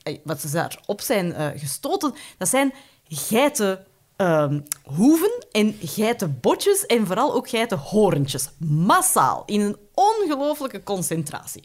eh, 0.02 0.18
wat 0.24 0.40
ze 0.40 0.50
daarop 0.50 1.00
zijn 1.00 1.32
eh, 1.32 1.60
gestoten, 1.60 2.14
dat 2.38 2.48
zijn 2.48 2.72
geitenhoeven 3.08 5.44
en 5.50 5.76
geitenbotjes 5.82 6.86
en 6.86 7.06
vooral 7.06 7.34
ook 7.34 7.48
geitenhorentjes. 7.48 8.48
Massaal, 8.58 9.42
in 9.46 9.60
een 9.60 9.76
ongelooflijke 9.94 10.82
concentratie. 10.82 11.62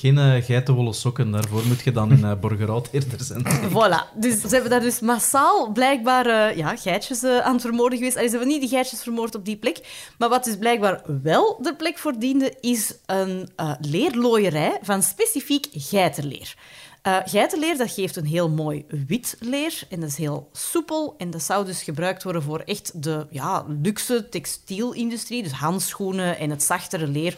Geen 0.00 0.18
eh, 0.18 0.44
geitenwolle 0.44 0.92
sokken, 0.92 1.30
daarvoor 1.30 1.66
moet 1.66 1.80
je 1.80 1.92
dan 1.92 2.12
in 2.12 2.18
uh, 2.18 2.32
Borgerhout 2.40 2.88
eerder 2.90 3.20
zijn. 3.24 3.44
Voilà. 3.76 4.14
Dus 4.14 4.40
ze 4.40 4.48
hebben 4.48 4.70
daar 4.70 4.80
dus 4.80 5.00
massaal 5.00 5.72
blijkbaar 5.72 6.26
eh, 6.26 6.56
ja, 6.56 6.76
geitjes 6.76 7.22
eh, 7.22 7.38
aan 7.38 7.52
het 7.52 7.62
vermoorden 7.62 7.98
geweest. 7.98 8.16
Allee, 8.16 8.28
ze 8.28 8.36
hebben 8.36 8.52
niet 8.52 8.60
die 8.60 8.70
geitjes 8.70 9.02
vermoord 9.02 9.34
op 9.34 9.44
die 9.44 9.56
plek. 9.56 9.80
Maar 10.18 10.28
wat 10.28 10.44
dus 10.44 10.56
blijkbaar 10.56 11.02
wel 11.22 11.58
de 11.62 11.74
plek 11.74 11.98
voor 11.98 12.18
diende, 12.18 12.54
is 12.60 12.94
een 13.06 13.48
uh, 13.56 13.72
leerlooierij 13.80 14.78
van 14.82 15.02
specifiek 15.02 15.66
geitenleer. 15.72 16.54
Uh, 17.02 17.16
geitenleer 17.24 17.76
dat 17.76 17.90
geeft 17.90 18.16
een 18.16 18.26
heel 18.26 18.48
mooi 18.48 18.84
wit 19.06 19.36
leer 19.40 19.82
en 19.88 20.00
dat 20.00 20.08
is 20.08 20.16
heel 20.16 20.48
soepel. 20.52 21.14
En 21.16 21.30
dat 21.30 21.42
zou 21.42 21.64
dus 21.64 21.82
gebruikt 21.82 22.22
worden 22.22 22.42
voor 22.42 22.60
echt 22.60 23.02
de 23.02 23.26
ja, 23.30 23.64
luxe 23.82 24.28
textielindustrie. 24.28 25.42
Dus 25.42 25.52
handschoenen 25.52 26.38
en 26.38 26.50
het 26.50 26.62
zachtere 26.62 27.06
leer 27.06 27.36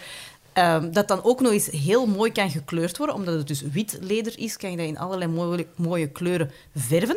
Ehm, 0.53 0.93
dat 0.93 1.09
dan 1.09 1.25
ook 1.25 1.41
nog 1.41 1.53
eens 1.53 1.67
heel 1.67 2.07
mooi 2.07 2.33
kan 2.33 2.51
gekleurd 2.51 2.97
worden. 2.97 3.17
Omdat 3.17 3.35
het 3.35 3.47
dus 3.47 3.63
wit 3.63 3.99
leder 4.01 4.39
is, 4.39 4.57
kan 4.57 4.71
je 4.71 4.77
dat 4.77 4.87
in 4.87 4.99
allerlei 4.99 5.31
mooie, 5.31 5.67
mooie 5.77 6.09
kleuren 6.09 6.51
verven. 6.75 7.17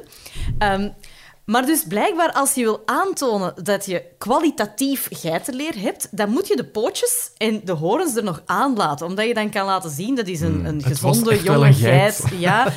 Ehm, 0.57 0.89
maar 1.45 1.65
dus 1.65 1.83
blijkbaar, 1.87 2.31
als 2.31 2.53
je 2.53 2.61
wil 2.61 2.81
aantonen 2.85 3.53
dat 3.63 3.85
je 3.85 4.03
kwalitatief 4.17 5.07
geitenleer 5.11 5.79
hebt, 5.79 6.07
dan 6.11 6.29
moet 6.29 6.47
je 6.47 6.55
de 6.55 6.65
pootjes 6.65 7.31
en 7.37 7.61
de 7.63 7.71
horens 7.71 8.15
er 8.15 8.23
nog 8.23 8.41
aan 8.45 8.75
laten. 8.75 9.05
Omdat 9.05 9.27
je 9.27 9.33
dan 9.33 9.49
kan 9.49 9.65
laten 9.65 9.89
zien, 9.89 10.15
dat 10.15 10.27
is 10.27 10.41
een, 10.41 10.65
een 10.65 10.83
Het 10.83 10.99
was 10.99 11.17
gezonde, 11.17 11.43
jonge 11.43 11.67
een 11.67 11.73
geit. 11.73 12.15
geit. 12.15 12.31
Ja. 12.39 12.67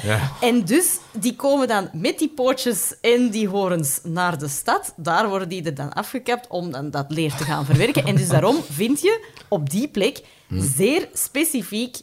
En 0.40 0.64
dus, 0.64 0.98
die 1.12 1.36
komen 1.36 1.68
dan 1.68 1.88
met 1.92 2.18
die 2.18 2.28
pootjes 2.28 2.94
en 3.00 3.30
die 3.30 3.48
horens 3.48 4.00
naar 4.02 4.38
de 4.38 4.48
stad. 4.48 4.92
Daar 4.96 5.28
worden 5.28 5.48
die 5.48 5.64
er 5.64 5.74
dan 5.74 5.92
afgekapt 5.92 6.46
om 6.48 6.70
dan 6.70 6.90
dat 6.90 7.06
leer 7.08 7.34
te 7.34 7.44
gaan 7.44 7.64
verwerken. 7.64 8.04
En 8.04 8.16
dus 8.16 8.28
daarom 8.28 8.56
vind 8.70 9.00
je 9.00 9.24
op 9.48 9.70
die 9.70 9.88
plek 9.88 10.22
zeer 10.48 11.08
specifiek 11.12 11.96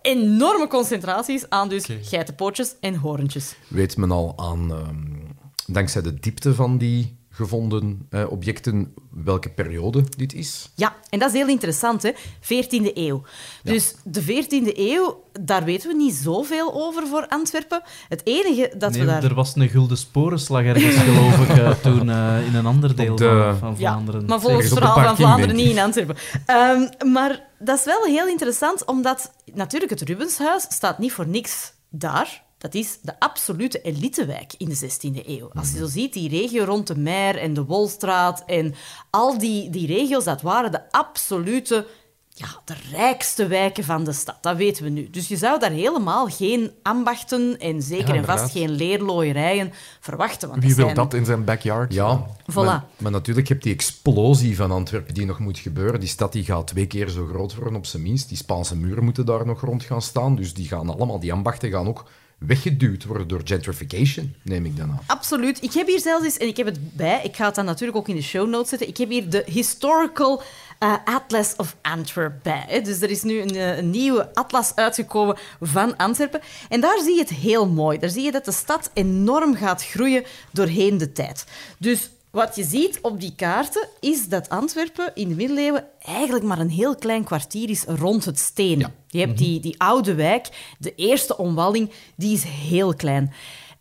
enorme 0.00 0.66
concentraties 0.66 1.48
aan 1.48 1.68
dus 1.68 1.88
geitenpootjes 2.02 2.74
en 2.80 2.94
horentjes. 2.94 3.56
Weet 3.68 3.96
men 3.96 4.10
al 4.10 4.32
aan, 4.36 4.72
ehm, 4.72 5.32
dankzij 5.66 6.02
de 6.02 6.14
diepte 6.14 6.54
van 6.54 6.78
die 6.78 7.17
gevonden 7.38 8.06
eh, 8.10 8.30
objecten, 8.30 8.94
welke 9.10 9.50
periode 9.50 10.04
dit 10.16 10.32
is? 10.34 10.70
Ja, 10.74 10.96
en 11.10 11.18
dat 11.18 11.28
is 11.32 11.34
heel 11.38 11.48
interessant, 11.48 12.02
hè? 12.02 12.10
14e 12.42 12.90
eeuw. 12.94 13.22
Dus 13.62 13.94
de 14.04 14.22
14e 14.22 14.76
eeuw, 14.78 15.22
daar 15.40 15.64
weten 15.64 15.88
we 15.88 15.94
niet 15.96 16.14
zoveel 16.14 16.74
over 16.74 17.06
voor 17.06 17.26
Antwerpen. 17.28 17.82
Het 18.08 18.20
enige 18.24 18.72
dat 18.78 18.90
Nee, 18.90 19.00
we 19.00 19.06
daar... 19.06 19.24
Er 19.24 19.34
was 19.34 19.56
een 19.56 19.68
gulden 19.68 19.96
sporenslag 19.98 20.62
ergens, 20.62 20.96
geloof 21.08 21.48
ik, 21.48 21.56
eh, 21.56 21.70
toen 21.70 22.10
eh, 22.10 22.46
in 22.46 22.54
een 22.54 22.66
ander 22.66 22.96
deel 22.96 23.16
de- 23.16 23.46
van, 23.50 23.58
van 23.58 23.74
Ja, 23.78 23.92
Vlaanderen. 23.92 24.24
maar 24.26 24.40
volgens 24.40 24.70
het 24.70 24.78
verhaal 24.78 25.04
van 25.04 25.16
Vlaanderen 25.16 25.56
niet 25.56 25.70
in 25.70 25.78
Antwerpen. 25.78 26.16
Ehm, 26.46 27.12
maar 27.12 27.42
dat 27.58 27.78
is 27.78 27.84
wel 27.84 28.04
heel 28.04 28.26
interessant, 28.28 28.84
omdat 28.84 29.32
natuurlijk 29.54 29.90
het 29.90 30.02
Rubenshuis 30.02 30.62
staat 30.68 30.98
niet 30.98 31.12
voor 31.12 31.26
niks 31.28 31.72
daar. 31.90 32.46
Dat 32.58 32.74
is 32.74 32.98
de 33.02 33.20
absolute 33.20 33.80
elitewijk 33.80 34.54
in 34.56 34.68
de 34.68 34.76
16e 34.76 35.26
eeuw. 35.26 35.50
Als 35.54 35.70
je 35.72 35.78
zo 35.78 35.86
ziet, 35.86 36.12
die 36.12 36.28
regio 36.28 36.64
rond 36.64 36.86
de 36.86 36.96
Meer 36.98 37.36
en 37.38 37.54
de 37.54 37.64
Wolstraat 37.64 38.42
en 38.46 38.74
al 39.10 39.38
die, 39.38 39.70
die 39.70 39.86
regio's, 39.86 40.24
dat 40.24 40.42
waren 40.42 40.72
de 40.72 40.90
absolute, 40.92 41.86
ja, 42.28 42.46
de 42.64 42.74
rijkste 42.92 43.46
wijken 43.46 43.84
van 43.84 44.04
de 44.04 44.12
stad. 44.12 44.36
Dat 44.40 44.56
weten 44.56 44.84
we 44.84 44.90
nu. 44.90 45.10
Dus 45.10 45.28
je 45.28 45.36
zou 45.36 45.58
daar 45.58 45.70
helemaal 45.70 46.26
geen 46.26 46.70
ambachten 46.82 47.58
en 47.58 47.82
zeker 47.82 48.08
Ja, 48.08 48.14
en 48.14 48.24
vast 48.24 48.50
geen 48.52 48.70
leerlooierijen 48.70 49.72
verwachten. 50.00 50.48
Want 50.48 50.62
Wie 50.64 50.74
wil 50.74 50.84
zijn- 50.84 50.96
dat 50.96 51.14
in 51.14 51.24
zijn 51.24 51.44
backyard? 51.44 51.92
Ja, 51.92 52.26
Voilà. 52.50 52.54
maar, 52.54 52.84
maar 52.96 53.12
natuurlijk 53.12 53.48
heb 53.48 53.56
je 53.58 53.64
die 53.64 53.72
explosie 53.74 54.56
van 54.56 54.70
Antwerpen 54.70 55.14
die 55.14 55.26
nog 55.26 55.38
moet 55.38 55.58
gebeuren. 55.58 56.00
Die 56.00 56.08
stad 56.08 56.32
die 56.32 56.44
gaat 56.44 56.66
twee 56.66 56.86
keer 56.86 57.08
zo 57.08 57.26
groot 57.26 57.54
worden 57.54 57.76
op 57.76 57.86
zijn 57.86 58.02
minst. 58.02 58.28
Die 58.28 58.36
Spaanse 58.36 58.76
muren 58.76 59.04
moeten 59.04 59.26
daar 59.26 59.46
nog 59.46 59.60
rond 59.60 59.82
gaan 59.84 60.02
staan. 60.02 60.34
Dus 60.36 60.54
die 60.54 60.68
gaan 60.68 60.90
allemaal, 60.90 61.20
die 61.20 61.32
ambachten 61.32 61.70
gaan 61.70 61.88
ook 61.88 62.04
weggeduwd 62.38 63.04
worden 63.04 63.28
door 63.28 63.40
gentrification, 63.44 64.34
neem 64.42 64.64
ik 64.64 64.76
dan 64.76 64.90
aan. 64.90 65.00
Absoluut. 65.06 65.62
Ik 65.62 65.72
heb 65.72 65.86
hier 65.86 66.00
zelfs 66.00 66.24
eens, 66.24 66.36
en 66.36 66.46
ik 66.46 66.56
heb 66.56 66.66
het 66.66 66.96
bij, 66.96 67.20
ik 67.24 67.36
ga 67.36 67.46
het 67.46 67.54
dan 67.54 67.64
natuurlijk 67.64 67.98
ook 67.98 68.08
in 68.08 68.16
de 68.16 68.22
show 68.22 68.48
notes 68.48 68.68
zetten, 68.68 68.88
ik 68.88 68.96
heb 68.96 69.08
hier 69.08 69.30
de 69.30 69.42
Historical 69.46 70.42
eh, 70.78 70.94
Atlas 71.04 71.56
of 71.56 71.76
Antwerp 71.82 72.42
bij. 72.42 72.82
Dus 72.82 73.00
er 73.00 73.10
is 73.10 73.22
nu 73.22 73.40
een, 73.40 73.54
eh, 73.54 73.76
een 73.76 73.90
nieuwe 73.90 74.34
atlas 74.34 74.74
uitgekomen 74.74 75.36
van 75.60 75.96
Antwerpen. 75.96 76.40
En 76.68 76.80
daar 76.80 76.98
zie 77.02 77.14
je 77.14 77.20
het 77.20 77.30
heel 77.30 77.68
mooi. 77.68 77.98
Daar 77.98 78.10
zie 78.10 78.22
je 78.22 78.32
dat 78.32 78.44
de 78.44 78.52
stad 78.52 78.90
enorm 78.92 79.54
gaat 79.54 79.84
groeien 79.84 80.24
doorheen 80.50 80.98
de 80.98 81.12
tijd. 81.12 81.46
Dus 81.78 82.10
wat 82.38 82.56
je 82.56 82.64
ziet 82.64 82.98
op 83.02 83.20
die 83.20 83.34
kaarten 83.36 83.88
is 84.00 84.28
dat 84.28 84.48
Antwerpen 84.48 85.10
in 85.14 85.28
de 85.28 85.34
middeleeuwen 85.34 85.86
eigenlijk 86.02 86.44
maar 86.44 86.58
een 86.58 86.70
heel 86.70 86.96
klein 86.96 87.24
kwartier 87.24 87.70
is 87.70 87.84
rond 87.84 88.24
het 88.24 88.38
stenen. 88.38 88.94
Je 89.08 89.18
hebt 89.18 89.38
die, 89.38 89.60
die 89.60 89.80
oude 89.80 90.14
wijk, 90.14 90.74
de 90.78 90.94
eerste 90.94 91.36
omwalling, 91.36 91.90
die 92.16 92.32
is 92.32 92.42
heel 92.42 92.94
klein. 92.94 93.32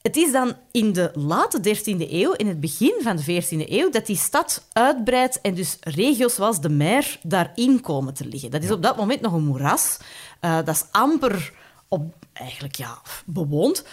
Het 0.02 0.16
is 0.16 0.32
dan 0.32 0.54
in 0.72 0.94
de 0.94 1.12
late 1.14 1.60
13e 1.60 2.12
eeuw, 2.12 2.32
in 2.32 2.48
het 2.48 2.60
begin 2.60 2.94
van 3.00 3.16
de 3.16 3.44
14e 3.44 3.70
eeuw, 3.70 3.90
dat 3.90 4.06
die 4.06 4.18
stad 4.18 4.68
uitbreidt 4.72 5.42
en 5.42 5.54
dus 5.54 5.78
regio's 5.82 6.36
zoals 6.36 6.62
de 6.62 6.70
Mer 6.70 7.20
daarin 7.24 7.82
komen 7.82 8.14
te 8.14 8.26
liggen. 8.26 8.52
Dat 8.52 8.64
is 8.64 8.72
op 8.72 8.84
dat 8.84 8.98
moment 8.98 9.22
nog 9.22 9.34
een 9.34 9.46
moeras. 9.46 9.98
Eh, 10.40 10.56
dat 10.56 10.76
is 10.76 10.86
amper 10.92 11.54
op, 11.88 12.14
eigenlijk, 12.34 12.76
ja, 12.76 13.02
bewoond. 13.26 13.86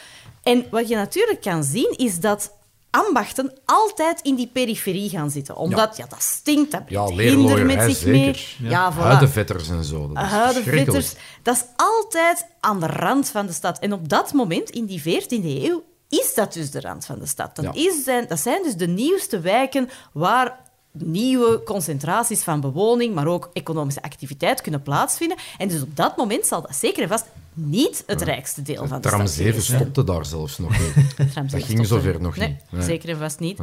En 0.42 0.66
wat 0.70 0.88
je 0.88 0.94
natuurlijk 0.94 1.40
kan 1.40 1.64
zien, 1.64 1.94
is 1.96 2.20
dat 2.20 2.52
ambachten 2.94 3.52
altijd 3.64 4.20
in 4.20 4.34
die 4.34 4.50
periferie 4.52 5.08
gaan 5.10 5.30
zitten. 5.30 5.56
Omdat, 5.56 5.96
ja, 5.96 6.06
dat 6.08 6.22
stinkt, 6.22 6.70
dat 6.70 6.82
Ja, 6.88 7.04
brengt 7.04 7.22
hinder 7.22 7.66
met 7.66 7.96
zich 7.96 8.06
mee. 8.06 8.36
Ja, 8.58 8.92
voilà. 8.92 8.96
Huidenvetters 8.96 9.68
en 9.68 9.84
zo. 9.84 10.08
Dat 10.12 10.24
is 10.24 10.30
verschrikkelijk. 10.30 10.66
Huidenvetters. 10.66 11.14
Dat 11.42 11.56
is 11.56 11.62
altijd 11.76 12.46
aan 12.60 12.80
de 12.80 12.86
rand 12.86 13.28
van 13.28 13.46
de 13.46 13.52
stad. 13.52 13.78
En 13.78 13.92
op 13.92 14.08
dat 14.08 14.32
moment, 14.32 14.70
in 14.70 14.86
die 14.86 15.00
14e 15.02 15.44
eeuw, 15.44 15.82
is 16.08 16.34
dat 16.34 16.52
dus 16.52 16.70
de 16.70 16.80
rand 16.80 17.04
van 17.04 17.18
de 17.18 17.26
stad. 17.26 17.56
Dat, 17.56 17.64
Ja. 17.64 17.72
is 17.74 18.04
zijn, 18.04 18.26
dat 18.28 18.38
zijn 18.38 18.62
dus 18.62 18.74
de 18.76 18.86
nieuwste 18.86 19.40
wijken 19.40 19.88
waar 20.12 20.60
nieuwe 20.98 21.62
concentraties 21.64 22.42
van 22.42 22.60
bewoning, 22.60 23.14
maar 23.14 23.26
ook 23.26 23.50
economische 23.52 24.02
activiteit 24.02 24.60
kunnen 24.60 24.82
plaatsvinden. 24.82 25.36
En 25.58 25.68
dus 25.68 25.82
op 25.82 25.96
dat 25.96 26.16
moment 26.16 26.46
zal 26.46 26.62
dat 26.62 26.76
zeker 26.76 27.02
en 27.02 27.08
vast 27.08 27.26
niet 27.54 28.02
het 28.06 28.22
rijkste 28.22 28.62
deel 28.62 28.86
van 28.86 29.00
de 29.00 29.08
Tram 29.08 29.20
stad 29.20 29.30
7 29.30 29.46
geweest 29.50 29.66
zijn. 29.66 29.80
stopte 29.80 30.04
daar 30.04 30.26
zelfs 30.26 30.58
nog 30.58 30.78
niet. 30.78 31.16
Dat 31.50 31.64
ging 31.64 31.86
zover 31.86 32.20
nog 32.20 32.36
niet. 32.36 32.56
Nee. 32.70 32.82
Zeker 32.82 33.08
en 33.08 33.18
vast 33.18 33.38
niet. 33.38 33.58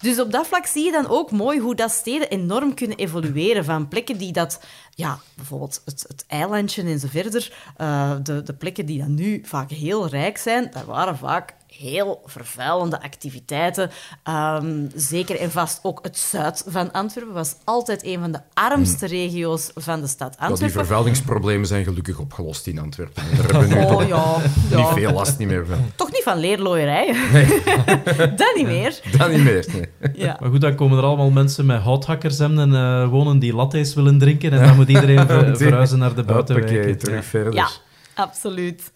Dus 0.00 0.20
op 0.20 0.32
dat 0.32 0.46
vlak 0.46 0.66
zie 0.66 0.84
je 0.84 0.92
dan 0.92 1.08
ook 1.08 1.30
mooi 1.30 1.60
hoe 1.60 1.74
dat 1.74 1.90
steden 1.90 2.28
enorm 2.28 2.74
kunnen 2.74 2.96
evolueren. 2.96 3.64
Van 3.64 3.88
plekken 3.88 4.18
die 4.18 4.32
dat, 4.32 4.60
ja, 4.94 5.18
bijvoorbeeld 5.34 5.82
het, 5.84 6.04
het 6.08 6.24
eilandje 6.26 6.82
en 6.82 6.98
zo 6.98 7.06
verder, 7.10 7.52
eh, 7.76 8.12
de, 8.22 8.42
de 8.42 8.54
plekken 8.54 8.86
die 8.86 8.98
dan 8.98 9.14
nu 9.14 9.42
vaak 9.44 9.70
heel 9.70 10.08
rijk 10.08 10.38
zijn, 10.38 10.70
daar 10.72 10.86
waren 10.86 11.18
vaak 11.18 11.54
heel 11.78 12.22
vervuilende 12.24 13.02
activiteiten. 13.02 13.90
Ehm, 14.22 14.86
zeker 14.94 15.40
en 15.40 15.50
vast 15.50 15.78
ook 15.82 15.98
het 16.02 16.18
zuid 16.18 16.64
van 16.66 16.92
Antwerpen 16.92 17.34
was 17.34 17.54
altijd 17.64 18.04
een 18.04 18.20
van 18.20 18.32
de 18.32 18.38
armste 18.54 19.06
regio's 19.06 19.70
van 19.74 20.00
de 20.00 20.06
stad 20.06 20.34
Ja, 20.38 20.40
die 20.40 20.48
Antwerpen. 20.50 20.78
vervuilingsproblemen 20.78 21.66
zijn 21.66 21.84
gelukkig 21.84 22.18
opgelost 22.18 22.66
in 22.66 22.78
Antwerpen. 22.78 23.22
Daar 23.36 23.42
hebben 23.52 23.68
we 23.68 23.74
nu 23.74 23.80
Oh 23.80 23.88
toch 23.90 24.06
ja, 24.08 24.36
niet 24.76 24.86
ja. 24.86 24.92
veel 24.94 25.12
last 25.12 25.38
niet 25.38 25.48
meer 25.48 25.66
van. 25.66 25.90
toch 25.96 26.12
niet 26.12 26.22
van 26.22 26.38
leerlooierij. 26.38 27.06
dat 28.36 28.52
niet 28.56 28.66
meer. 28.66 29.00
Dat 29.18 29.30
niet 29.30 29.44
meer. 29.44 29.66
nee. 29.72 30.10
Ja. 30.14 30.36
Maar 30.40 30.50
goed, 30.50 30.60
dan 30.60 30.74
komen 30.74 30.98
er 30.98 31.04
allemaal 31.04 31.30
mensen 31.30 31.66
met 31.66 31.80
houthakkershemden 31.82 32.74
eh 32.74 33.08
wonen 33.08 33.38
die 33.38 33.54
lattes 33.54 33.94
willen 33.94 34.18
drinken 34.18 34.52
en 34.52 34.62
dan 34.66 34.76
moet 34.76 34.88
iedereen 34.88 35.26
ver- 35.28 35.56
verhuizen 35.56 35.98
naar 35.98 36.14
de 36.14 36.22
buitenwijk. 36.24 36.68
Hoppakee, 36.70 36.96
terug 36.96 37.24
verder. 37.24 37.52
ja, 37.54 37.68
absoluut. 38.14 38.92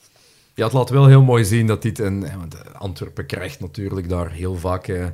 Ja, 0.61 0.67
het 0.67 0.75
laat 0.75 0.91
wel 0.91 1.07
heel 1.07 1.23
mooi 1.23 1.45
zien 1.45 1.67
dat 1.67 1.83
dit... 1.83 2.01
En, 2.01 2.23
hè, 2.23 2.39
want 2.39 2.55
eh, 2.55 2.61
Antwerpen 2.79 3.27
krijgt 3.27 3.61
natuurlijk 3.61 4.09
daar 4.09 4.31
heel 4.31 4.57
vaak 4.57 4.89
eh, 4.89 5.07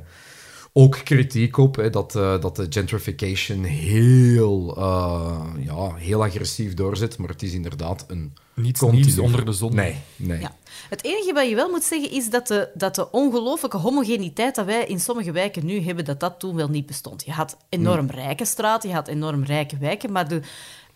ook 0.73 1.01
kritiek 1.03 1.57
op. 1.57 1.75
Hè, 1.75 1.89
dat, 1.89 2.15
eh, 2.15 2.41
dat 2.41 2.55
de 2.55 2.65
gentrification 2.69 3.63
heel, 3.63 4.75
eh, 4.77 5.45
ja, 5.59 5.93
heel 5.95 6.23
agressief 6.23 6.73
doorzet. 6.73 7.17
Maar 7.17 7.29
het 7.29 7.43
is 7.43 7.53
inderdaad 7.53 8.05
een... 8.07 8.33
Niets 8.53 8.79
continu- 8.79 9.03
nieuws 9.03 9.17
onder 9.17 9.45
de 9.45 9.51
zon. 9.51 9.75
Nee, 9.75 9.95
nee. 10.15 10.39
Ja. 10.39 10.55
Het 10.89 11.03
enige 11.03 11.33
wat 11.33 11.49
je 11.49 11.55
wel 11.55 11.69
moet 11.69 11.83
zeggen 11.83 12.11
is 12.11 12.29
dat 12.29 12.47
de, 12.47 12.69
dat 12.73 12.95
de 12.95 13.11
ongelooflijke 13.11 13.77
homogeniteit 13.77 14.55
dat 14.55 14.65
wij 14.65 14.85
in 14.85 14.99
sommige 14.99 15.31
wijken 15.31 15.65
nu 15.65 15.79
hebben, 15.79 16.05
dat 16.05 16.19
dat 16.19 16.39
toen 16.39 16.55
wel 16.55 16.69
niet 16.69 16.85
bestond. 16.85 17.25
Je 17.25 17.31
had 17.31 17.57
enorm 17.69 18.09
rijke 18.09 18.45
straten, 18.45 18.89
je 18.89 18.95
had 18.95 19.07
enorm 19.07 19.43
rijke 19.43 19.77
wijken, 19.77 20.11
maar 20.11 20.27
de, 20.27 20.41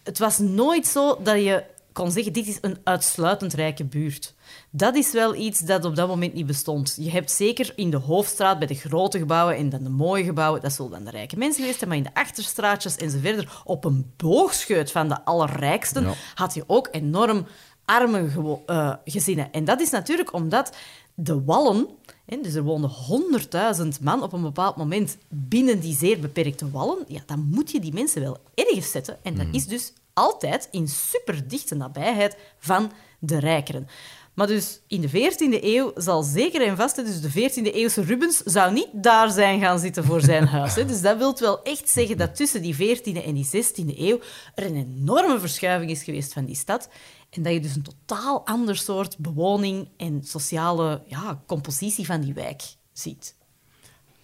het 0.04 0.20
was 0.20 0.38
nooit 0.38 0.88
zo 0.88 1.20
dat 1.24 1.36
je 1.36 1.64
kon 1.92 2.12
zeggen, 2.12 2.34
dit 2.34 2.48
is 2.48 2.58
een 2.62 2.78
uitsluitend 2.84 3.54
rijke 3.54 3.84
buurt. 3.84 4.34
Dat 4.74 4.96
is 4.96 5.12
wel 5.12 5.36
iets 5.36 5.60
dat 5.60 5.86
op 5.86 5.96
dat 5.96 6.08
moment 6.08 6.34
niet 6.34 6.46
bestond. 6.46 6.96
Je 7.00 7.10
hebt 7.12 7.32
zeker 7.32 7.74
in 7.76 7.90
de 7.90 7.98
hoofdstraat, 7.98 8.58
bij 8.58 8.68
de 8.68 8.76
grote 8.76 9.18
gebouwen 9.18 9.56
en 9.56 9.70
dan 9.70 9.84
de 9.84 9.90
mooie 9.90 10.24
gebouwen, 10.24 10.62
dat 10.62 10.74
zullen 10.74 10.92
dan 10.92 11.04
de 11.04 11.10
rijke 11.12 11.38
mensen 11.38 11.60
geweest 11.60 11.78
zijn, 11.78 11.90
maar 11.90 11.98
in 12.00 12.04
de 12.04 12.14
achterstraatjes 12.14 12.96
en 12.96 13.10
zo 13.12 13.18
verder, 13.22 13.62
op 13.64 13.86
een 13.86 14.12
boogscheut 14.18 14.92
van 14.92 15.08
de 15.08 15.26
allerrijksten, 15.26 16.04
Ja. 16.04 16.14
had 16.36 16.54
je 16.54 16.64
ook 16.68 16.88
enorm 16.92 17.46
arme 17.86 18.30
eh, 18.66 18.94
gezinnen. 19.06 19.52
En 19.52 19.66
dat 19.66 19.82
is 19.82 19.90
natuurlijk 19.90 20.34
omdat 20.34 20.76
de 21.14 21.44
wallen, 21.44 21.88
hè, 22.26 22.38
dus 22.42 22.54
er 22.54 22.64
woonden 22.64 22.90
100.000 22.90 24.02
man 24.02 24.24
op 24.24 24.34
een 24.34 24.42
bepaald 24.42 24.76
moment 24.76 25.18
binnen 25.30 25.80
die 25.80 25.96
zeer 25.96 26.20
beperkte 26.20 26.70
wallen, 26.70 26.98
ja, 27.08 27.22
dan 27.26 27.48
moet 27.50 27.72
je 27.72 27.80
die 27.80 27.94
mensen 27.94 28.22
wel 28.22 28.38
ergens 28.54 28.92
zetten. 28.92 29.18
En 29.24 29.36
dat 29.36 29.48
is 29.52 29.66
dus 29.68 29.94
altijd 30.14 30.68
in 30.72 30.88
superdichte 30.88 31.76
nabijheid 31.76 32.38
van 32.60 32.92
de 33.20 33.40
rijkeren. 33.40 33.88
Maar 34.34 34.48
dus 34.48 34.82
in 34.88 35.02
de 35.02 35.10
14e 35.10 35.64
eeuw 35.64 35.92
zal 35.96 36.24
zeker 36.24 36.62
en 36.68 36.78
vast, 36.78 36.96
dus 36.96 37.22
de 37.22 37.30
14e 37.30 37.74
eeuwse 37.74 38.02
Rubens 38.02 38.38
zou 38.38 38.74
niet 38.74 38.88
daar 38.92 39.32
zijn 39.32 39.60
gaan 39.60 39.80
zitten 39.80 40.04
voor 40.04 40.22
zijn 40.22 40.48
huis. 40.58 40.76
Hè. 40.76 40.86
Dus 40.86 41.02
dat 41.02 41.18
wil 41.18 41.40
wel 41.40 41.64
echt 41.64 41.90
zeggen 41.90 42.18
dat 42.18 42.36
tussen 42.36 42.62
die 42.62 42.76
14e 42.76 43.26
en 43.26 43.34
die 43.34 43.46
16e 43.46 43.98
eeuw 43.98 44.20
er 44.56 44.66
een 44.66 44.76
enorme 44.76 45.40
verschuiving 45.40 45.92
is 45.92 46.04
geweest 46.04 46.34
van 46.34 46.46
die 46.46 46.56
stad. 46.56 46.90
En 47.30 47.44
dat 47.44 47.54
je 47.54 47.60
dus 47.60 47.76
een 47.76 47.88
totaal 48.06 48.46
ander 48.46 48.78
soort 48.78 49.18
bewoning 49.18 49.90
en 49.98 50.24
sociale 50.24 51.04
ja, 51.06 51.44
compositie 51.48 52.06
van 52.06 52.22
die 52.22 52.34
wijk 52.34 52.62
ziet. 52.94 53.36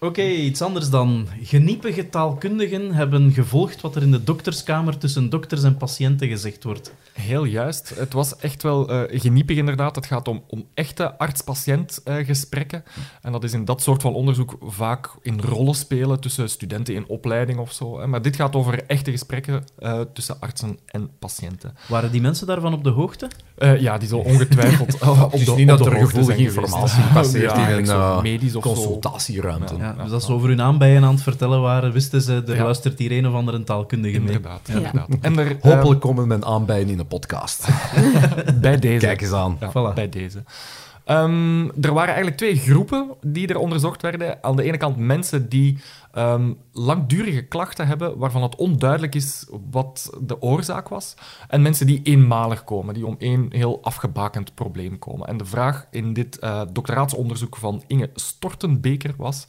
Oké, 0.00 0.22
iets 0.22 0.62
anders 0.62 0.90
dan. 0.90 1.26
Geniepige 1.42 2.08
taalkundigen 2.08 2.94
hebben 2.94 3.32
gevolgd 3.32 3.80
wat 3.80 3.96
er 3.96 4.02
in 4.02 4.10
de 4.10 4.24
dokterskamer 4.24 4.98
tussen 4.98 5.28
dokters 5.30 5.62
en 5.62 5.76
patiënten 5.76 6.28
gezegd 6.28 6.64
wordt. 6.64 6.94
Heel 7.12 7.44
juist. 7.44 7.92
Het 7.96 8.12
was 8.12 8.36
echt 8.36 8.62
wel 8.62 8.88
eh 8.90 9.20
geniepig 9.20 9.56
inderdaad. 9.56 9.94
Het 9.96 10.06
gaat 10.06 10.28
om, 10.28 10.42
om 10.46 10.64
echte 10.74 11.18
arts-patiënt 11.18 12.00
eh, 12.04 12.16
gesprekken. 12.26 12.84
En 13.22 13.32
dat 13.32 13.44
is 13.44 13.52
in 13.52 13.64
dat 13.64 13.82
soort 13.82 14.02
van 14.02 14.14
onderzoek 14.14 14.56
vaak 14.66 15.10
in 15.22 15.40
rollen 15.40 15.74
spelen 15.74 16.20
tussen 16.20 16.48
studenten 16.50 16.94
in 16.94 17.08
opleiding 17.08 17.58
of 17.58 17.72
zo. 17.72 18.00
hè. 18.00 18.06
Maar 18.06 18.22
dit 18.22 18.36
gaat 18.36 18.56
over 18.56 18.84
echte 18.86 19.10
gesprekken 19.10 19.64
eh, 19.78 20.00
tussen 20.12 20.36
artsen 20.40 20.78
en 20.86 21.10
patiënten. 21.18 21.74
Waren 21.88 22.10
die 22.12 22.20
mensen 22.20 22.46
daarvan 22.46 22.72
op 22.74 22.84
de 22.84 22.90
hoogte? 22.90 23.28
Eh, 23.56 23.80
ja, 23.80 23.98
die 23.98 24.08
zal 24.08 24.20
ongetwijfeld 24.20 25.00
op 25.00 25.16
Het 25.32 25.40
is 25.40 25.46
de, 25.46 25.52
niet 25.52 25.70
op 25.70 25.78
dat 25.78 25.86
de 25.86 25.94
er 25.94 26.06
gevoelige 26.06 26.42
informatie 26.42 27.02
passeert 27.12 27.50
Ja, 27.56 27.68
in 27.68 27.88
een 27.88 28.22
medisch 28.22 28.54
of 28.56 28.62
zo. 28.64 28.72
consultatieruimte. 28.72 29.76
Ja. 29.76 29.87
Ja, 29.96 30.02
dus 30.04 30.12
als 30.12 30.24
ze 30.26 30.32
over 30.32 30.48
hun 30.48 30.60
aanbijen 30.62 31.04
aan 31.04 31.14
het 31.14 31.22
vertellen 31.22 31.60
waren, 31.60 31.92
wisten 31.92 32.22
ze, 32.22 32.42
er 32.46 32.54
Ja. 32.54 32.64
luistert 32.64 32.98
hier 32.98 33.12
een 33.12 33.26
of 33.28 33.34
andere 33.34 33.64
taalkundige 33.64 34.18
mee. 34.20 34.26
Inderdaad, 34.26 34.60
Ja. 34.64 34.74
inderdaad. 34.74 35.08
En 35.20 35.38
er, 35.38 35.56
Hopelijk 35.74 36.00
komen 36.00 36.28
mijn 36.28 36.44
aanbijen 36.44 36.88
in 36.88 36.98
een 36.98 37.06
podcast. 37.06 37.68
bij 38.60 38.78
deze. 38.78 39.06
Kijk 39.06 39.20
eens 39.20 39.32
aan. 39.32 39.56
Ja, 39.60 39.70
Voilà. 39.70 39.94
bij 39.94 40.08
deze. 40.08 40.42
Ehm, 41.08 41.64
er 41.80 41.92
waren 41.92 42.06
eigenlijk 42.14 42.36
twee 42.36 42.56
groepen 42.56 43.10
die 43.20 43.46
er 43.46 43.58
onderzocht 43.58 44.02
werden. 44.02 44.38
Aan 44.44 44.56
de 44.56 44.62
ene 44.62 44.76
kant 44.76 44.96
mensen 44.96 45.48
die 45.48 45.78
ehm, 46.12 46.52
langdurige 46.72 47.42
klachten 47.42 47.86
hebben, 47.86 48.18
waarvan 48.18 48.42
het 48.42 48.56
onduidelijk 48.56 49.14
is 49.14 49.46
wat 49.70 50.10
de 50.20 50.42
oorzaak 50.42 50.88
was. 50.88 51.14
En 51.48 51.62
mensen 51.62 51.86
die 51.86 52.00
eenmalig 52.02 52.64
komen, 52.64 52.94
die 52.94 53.06
om 53.06 53.16
één 53.18 53.46
heel 53.50 53.78
afgebakend 53.82 54.54
probleem 54.54 54.98
komen. 54.98 55.26
En 55.28 55.36
de 55.36 55.44
vraag 55.44 55.86
in 55.90 56.12
dit 56.12 56.38
eh 56.38 56.60
doctoraatsonderzoek 56.72 57.56
van 57.56 57.82
Inge 57.86 58.10
Stortenbeker 58.14 59.14
was... 59.16 59.46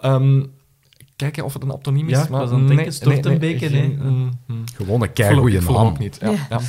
ehm, 0.00 0.42
kijken 1.16 1.44
of 1.44 1.52
het 1.52 1.62
een 1.62 1.70
aptoniem 1.70 2.08
is. 2.08 2.18
Ja, 2.18 2.26
aan 2.30 2.58
het 2.58 2.68
denken, 2.68 2.92
Stortenbeker, 2.92 3.70
geen- 3.70 3.98
nee. 3.98 4.10
mm, 4.10 4.30
mm. 4.46 4.64
Gewoon 4.76 5.02
een 5.02 5.12
keigoeie 5.12 5.60
naam. 5.60 5.76
ook 5.76 5.98
niet. 5.98 6.18
Ja, 6.20 6.30
ja. 6.50 6.60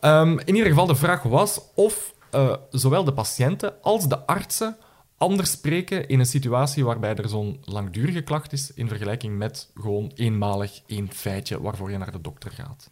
Ehm, 0.00 0.38
in 0.44 0.54
ieder 0.54 0.68
geval, 0.68 0.86
de 0.86 0.94
vraag 0.94 1.22
was 1.22 1.60
of 1.74 2.13
eh, 2.34 2.56
zowel 2.70 3.04
de 3.04 3.12
patiënten 3.12 3.82
als 3.82 4.08
de 4.08 4.26
artsen 4.26 4.76
anders 5.16 5.50
spreken 5.50 6.08
in 6.08 6.18
een 6.18 6.26
situatie 6.26 6.84
waarbij 6.84 7.14
er 7.14 7.28
zo'n 7.28 7.60
langdurige 7.64 8.22
klacht 8.22 8.52
is 8.52 8.72
in 8.74 8.88
vergelijking 8.88 9.38
met 9.38 9.70
gewoon 9.74 10.12
eenmalig 10.14 10.80
één 10.86 11.12
feitje 11.12 11.60
waarvoor 11.60 11.90
je 11.90 11.98
naar 11.98 12.12
de 12.12 12.20
dokter 12.20 12.50
gaat. 12.50 12.90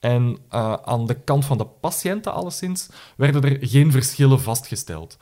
En 0.00 0.38
eh, 0.48 0.72
aan 0.72 1.06
de 1.06 1.14
kant 1.14 1.44
van 1.44 1.58
de 1.58 1.66
patiënten 1.66 2.32
alleszins 2.32 2.88
werden 3.16 3.42
er 3.42 3.68
geen 3.68 3.90
verschillen 3.90 4.40
vastgesteld. 4.40 5.18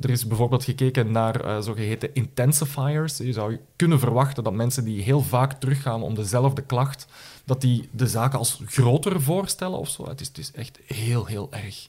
Er 0.00 0.10
is 0.10 0.26
bijvoorbeeld 0.26 0.64
gekeken 0.64 1.12
naar 1.12 1.40
eh, 1.40 1.60
zogeheten 1.60 2.14
intensifiers. 2.14 3.16
Je 3.16 3.32
zou 3.32 3.58
kunnen 3.76 3.98
verwachten 3.98 4.44
dat 4.44 4.52
mensen 4.52 4.84
die 4.84 5.02
heel 5.02 5.20
vaak 5.22 5.52
teruggaan 5.52 6.02
om 6.02 6.14
dezelfde 6.14 6.62
klacht, 6.62 7.06
dat 7.44 7.60
die 7.60 7.88
de 7.92 8.06
zaken 8.06 8.38
als 8.38 8.60
groter 8.66 9.20
voorstellen 9.20 9.78
of 9.78 9.88
zo. 9.88 10.08
Het 10.08 10.20
is, 10.20 10.28
het 10.28 10.38
is 10.38 10.52
echt 10.52 10.78
heel, 10.86 11.24
heel 11.26 11.48
erg. 11.50 11.88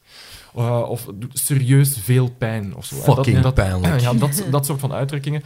Eh, 0.56 0.90
of 0.90 1.08
serieus 1.34 1.98
veel 1.98 2.30
pijn 2.38 2.76
of 2.76 2.86
zo. 2.86 2.96
En 2.96 3.02
Fucking 3.02 3.54
pijnlijk. 3.54 4.02
Ja, 4.02 4.14
dat, 4.14 4.44
dat 4.52 4.66
soort 4.66 4.80
van 4.80 4.94
uitdrukkingen. 4.94 5.44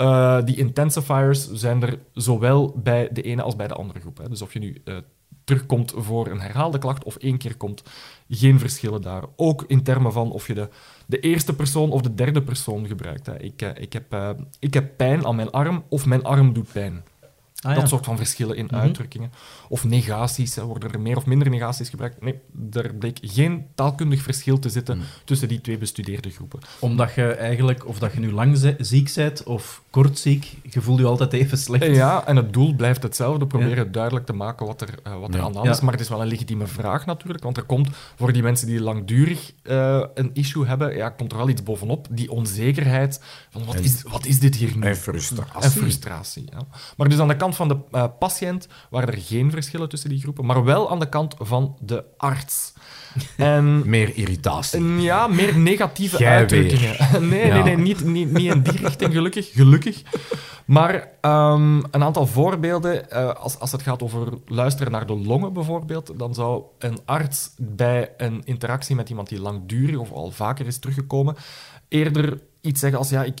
Eh, 0.00 0.38
die 0.44 0.56
intensifiers 0.56 1.52
zijn 1.52 1.82
er 1.82 1.98
zowel 2.14 2.80
bij 2.82 3.08
de 3.12 3.22
ene 3.22 3.42
als 3.42 3.56
bij 3.56 3.68
de 3.68 3.74
andere 3.74 4.00
groep. 4.00 4.18
Hè. 4.18 4.28
Dus 4.28 4.42
of 4.42 4.52
je 4.52 4.58
nu 4.58 4.82
eh, 4.84 4.96
terugkomt 5.44 5.92
voor 5.96 6.26
een 6.26 6.40
herhaalde 6.40 6.78
klacht 6.78 7.04
of 7.04 7.16
één 7.16 7.38
keer 7.38 7.56
komt, 7.56 7.82
geen 8.28 8.58
verschillen 8.58 9.02
daar. 9.02 9.22
Ook 9.36 9.64
in 9.66 9.82
termen 9.82 10.12
van 10.12 10.30
of 10.30 10.46
je 10.46 10.54
de, 10.54 10.68
de 11.06 11.20
eerste 11.20 11.54
persoon 11.54 11.90
of 11.90 12.00
de 12.00 12.14
derde 12.14 12.42
persoon 12.42 12.86
gebruikt. 12.86 13.26
Hè. 13.26 13.40
Ik, 13.40 13.62
ik, 13.62 13.92
heb, 13.92 14.12
eh, 14.12 14.30
ik 14.58 14.74
heb 14.74 14.96
pijn 14.96 15.26
aan 15.26 15.36
mijn 15.36 15.50
arm 15.50 15.84
of 15.88 16.06
mijn 16.06 16.24
arm 16.24 16.52
doet 16.52 16.72
pijn. 16.72 17.04
Ah, 17.60 17.74
ja. 17.74 17.80
Dat 17.80 17.88
soort 17.88 18.04
van 18.04 18.16
verschillen 18.16 18.56
in 18.56 18.72
uitdrukkingen. 18.72 19.32
Of 19.72 19.84
negaties, 19.84 20.54
hè. 20.54 20.62
worden 20.64 20.92
er 20.92 21.00
meer 21.00 21.16
of 21.16 21.26
minder 21.26 21.50
negaties 21.50 21.88
gebruikt? 21.88 22.22
Nee, 22.22 22.34
er 22.72 22.94
bleek 22.94 23.18
geen 23.22 23.66
taalkundig 23.74 24.22
verschil 24.22 24.58
te 24.58 24.68
zitten 24.68 25.00
tussen 25.24 25.48
die 25.48 25.60
twee 25.60 25.78
bestudeerde 25.78 26.30
groepen. 26.30 26.60
Omdat 26.78 27.14
je 27.14 27.32
eigenlijk, 27.32 27.86
of 27.86 27.98
dat 27.98 28.12
je 28.12 28.20
nu 28.20 28.32
lang 28.32 28.56
zi- 28.58 28.74
ziek 28.78 29.12
bent 29.14 29.42
of 29.42 29.82
kort 29.90 30.18
ziek, 30.18 30.56
je 30.70 30.80
voelt 30.80 30.98
je 30.98 31.06
altijd 31.06 31.32
even 31.32 31.58
slecht. 31.58 31.84
Ja, 31.94 32.26
en 32.26 32.36
het 32.36 32.52
doel 32.52 32.74
blijft 32.74 33.02
hetzelfde. 33.02 33.46
Proberen 33.46 33.92
duidelijk 33.92 34.26
te 34.26 34.32
maken 34.32 34.66
wat 34.66 34.80
er, 34.80 34.88
eh, 35.02 35.18
wat 35.20 35.34
er 35.34 35.40
aan 35.40 35.52
de 35.52 35.58
hand 35.58 35.70
is. 35.70 35.80
Maar 35.80 35.92
het 35.92 36.00
is 36.02 36.08
wel 36.08 36.20
een 36.20 36.26
legitieme 36.28 36.66
vraag 36.66 37.06
natuurlijk. 37.06 37.42
Want 37.44 37.56
er 37.56 37.62
komt 37.64 37.88
voor 38.16 38.32
die 38.32 38.42
mensen 38.42 38.66
die 38.66 38.80
langdurig 38.80 39.52
eh, 39.62 40.02
een 40.14 40.30
issue 40.32 40.66
hebben, 40.66 40.96
ja, 40.96 41.08
komt 41.08 41.32
er 41.32 41.38
wel 41.38 41.48
iets 41.48 41.62
bovenop. 41.62 42.06
Die 42.10 42.30
onzekerheid 42.30 43.20
van 43.50 43.64
wat, 43.64 43.74
En- 43.74 43.82
is, 43.84 44.02
wat 44.02 44.26
is 44.26 44.38
dit 44.38 44.56
hier 44.56 44.76
nu? 44.76 44.82
En 44.86 44.96
frustratie. 44.96 45.62
En 45.62 45.70
frustratie. 45.70 46.44
Ja. 46.50 46.58
Maar 46.96 47.08
dus 47.08 47.18
aan 47.18 47.28
de 47.28 47.36
kant 47.36 47.56
van 47.56 47.68
de 47.68 47.76
eh, 47.90 48.04
patiënt 48.18 48.68
waren 48.90 49.08
er 49.08 49.18
geen 49.18 49.50
verschillen 49.60 49.88
tussen 49.88 50.10
die 50.10 50.20
groepen, 50.20 50.46
maar 50.46 50.64
wel 50.64 50.90
aan 50.90 50.98
de 50.98 51.08
kant 51.08 51.34
van 51.38 51.76
de 51.80 52.04
arts. 52.16 52.72
En 53.36 53.88
Meer 53.90 54.16
irritatie. 54.16 54.78
en 54.78 55.00
ja, 55.00 55.26
meer 55.26 55.58
negatieve 55.58 56.18
Jij 56.18 56.36
uitdrukkingen. 56.36 56.96
Nee, 57.28 57.46
Ja. 57.46 57.54
nee, 57.54 57.62
nee 57.62 57.76
niet, 57.76 58.04
niet, 58.04 58.32
niet 58.32 58.52
in 58.52 58.62
die 58.62 58.76
richting, 58.76 59.12
gelukkig. 59.12 59.50
gelukkig. 59.52 60.02
Maar 60.64 61.08
ehm, 61.20 61.76
een 61.90 62.02
aantal 62.02 62.26
voorbeelden, 62.26 63.10
eh, 63.10 63.34
als, 63.34 63.58
als 63.58 63.72
het 63.72 63.82
gaat 63.82 64.02
over 64.02 64.28
luisteren 64.46 64.92
naar 64.92 65.06
de 65.06 65.16
longen 65.16 65.52
bijvoorbeeld, 65.52 66.18
dan 66.18 66.34
zou 66.34 66.62
een 66.78 66.98
arts 67.04 67.50
bij 67.58 68.10
een 68.16 68.42
interactie 68.44 68.94
met 68.96 69.08
iemand 69.10 69.28
die 69.28 69.40
langdurig 69.40 69.96
of 69.96 70.12
al 70.12 70.30
vaker 70.30 70.66
is 70.66 70.78
teruggekomen, 70.78 71.36
eerder 71.88 72.40
iets 72.60 72.80
zeggen 72.80 72.98
als, 72.98 73.10
ja, 73.10 73.24
ik, 73.24 73.38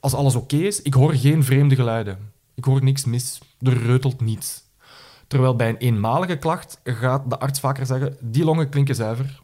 als 0.00 0.14
alles 0.14 0.34
oké 0.34 0.56
is, 0.56 0.82
ik 0.82 0.94
hoor 0.94 1.14
geen 1.14 1.44
vreemde 1.44 1.74
geluiden. 1.74 2.18
Ik 2.54 2.64
hoor 2.64 2.84
niks 2.84 3.04
mis, 3.04 3.40
er 3.60 3.82
reutelt 3.82 4.20
niets. 4.20 4.61
Terwijl 5.32 5.56
bij 5.56 5.68
een 5.68 5.76
eenmalige 5.76 6.36
klacht 6.36 6.80
gaat 6.84 7.30
de 7.30 7.38
arts 7.38 7.60
vaker 7.60 7.86
zeggen, 7.86 8.16
die 8.20 8.44
longen 8.44 8.68
klinken 8.68 8.94
zuiver, 8.94 9.40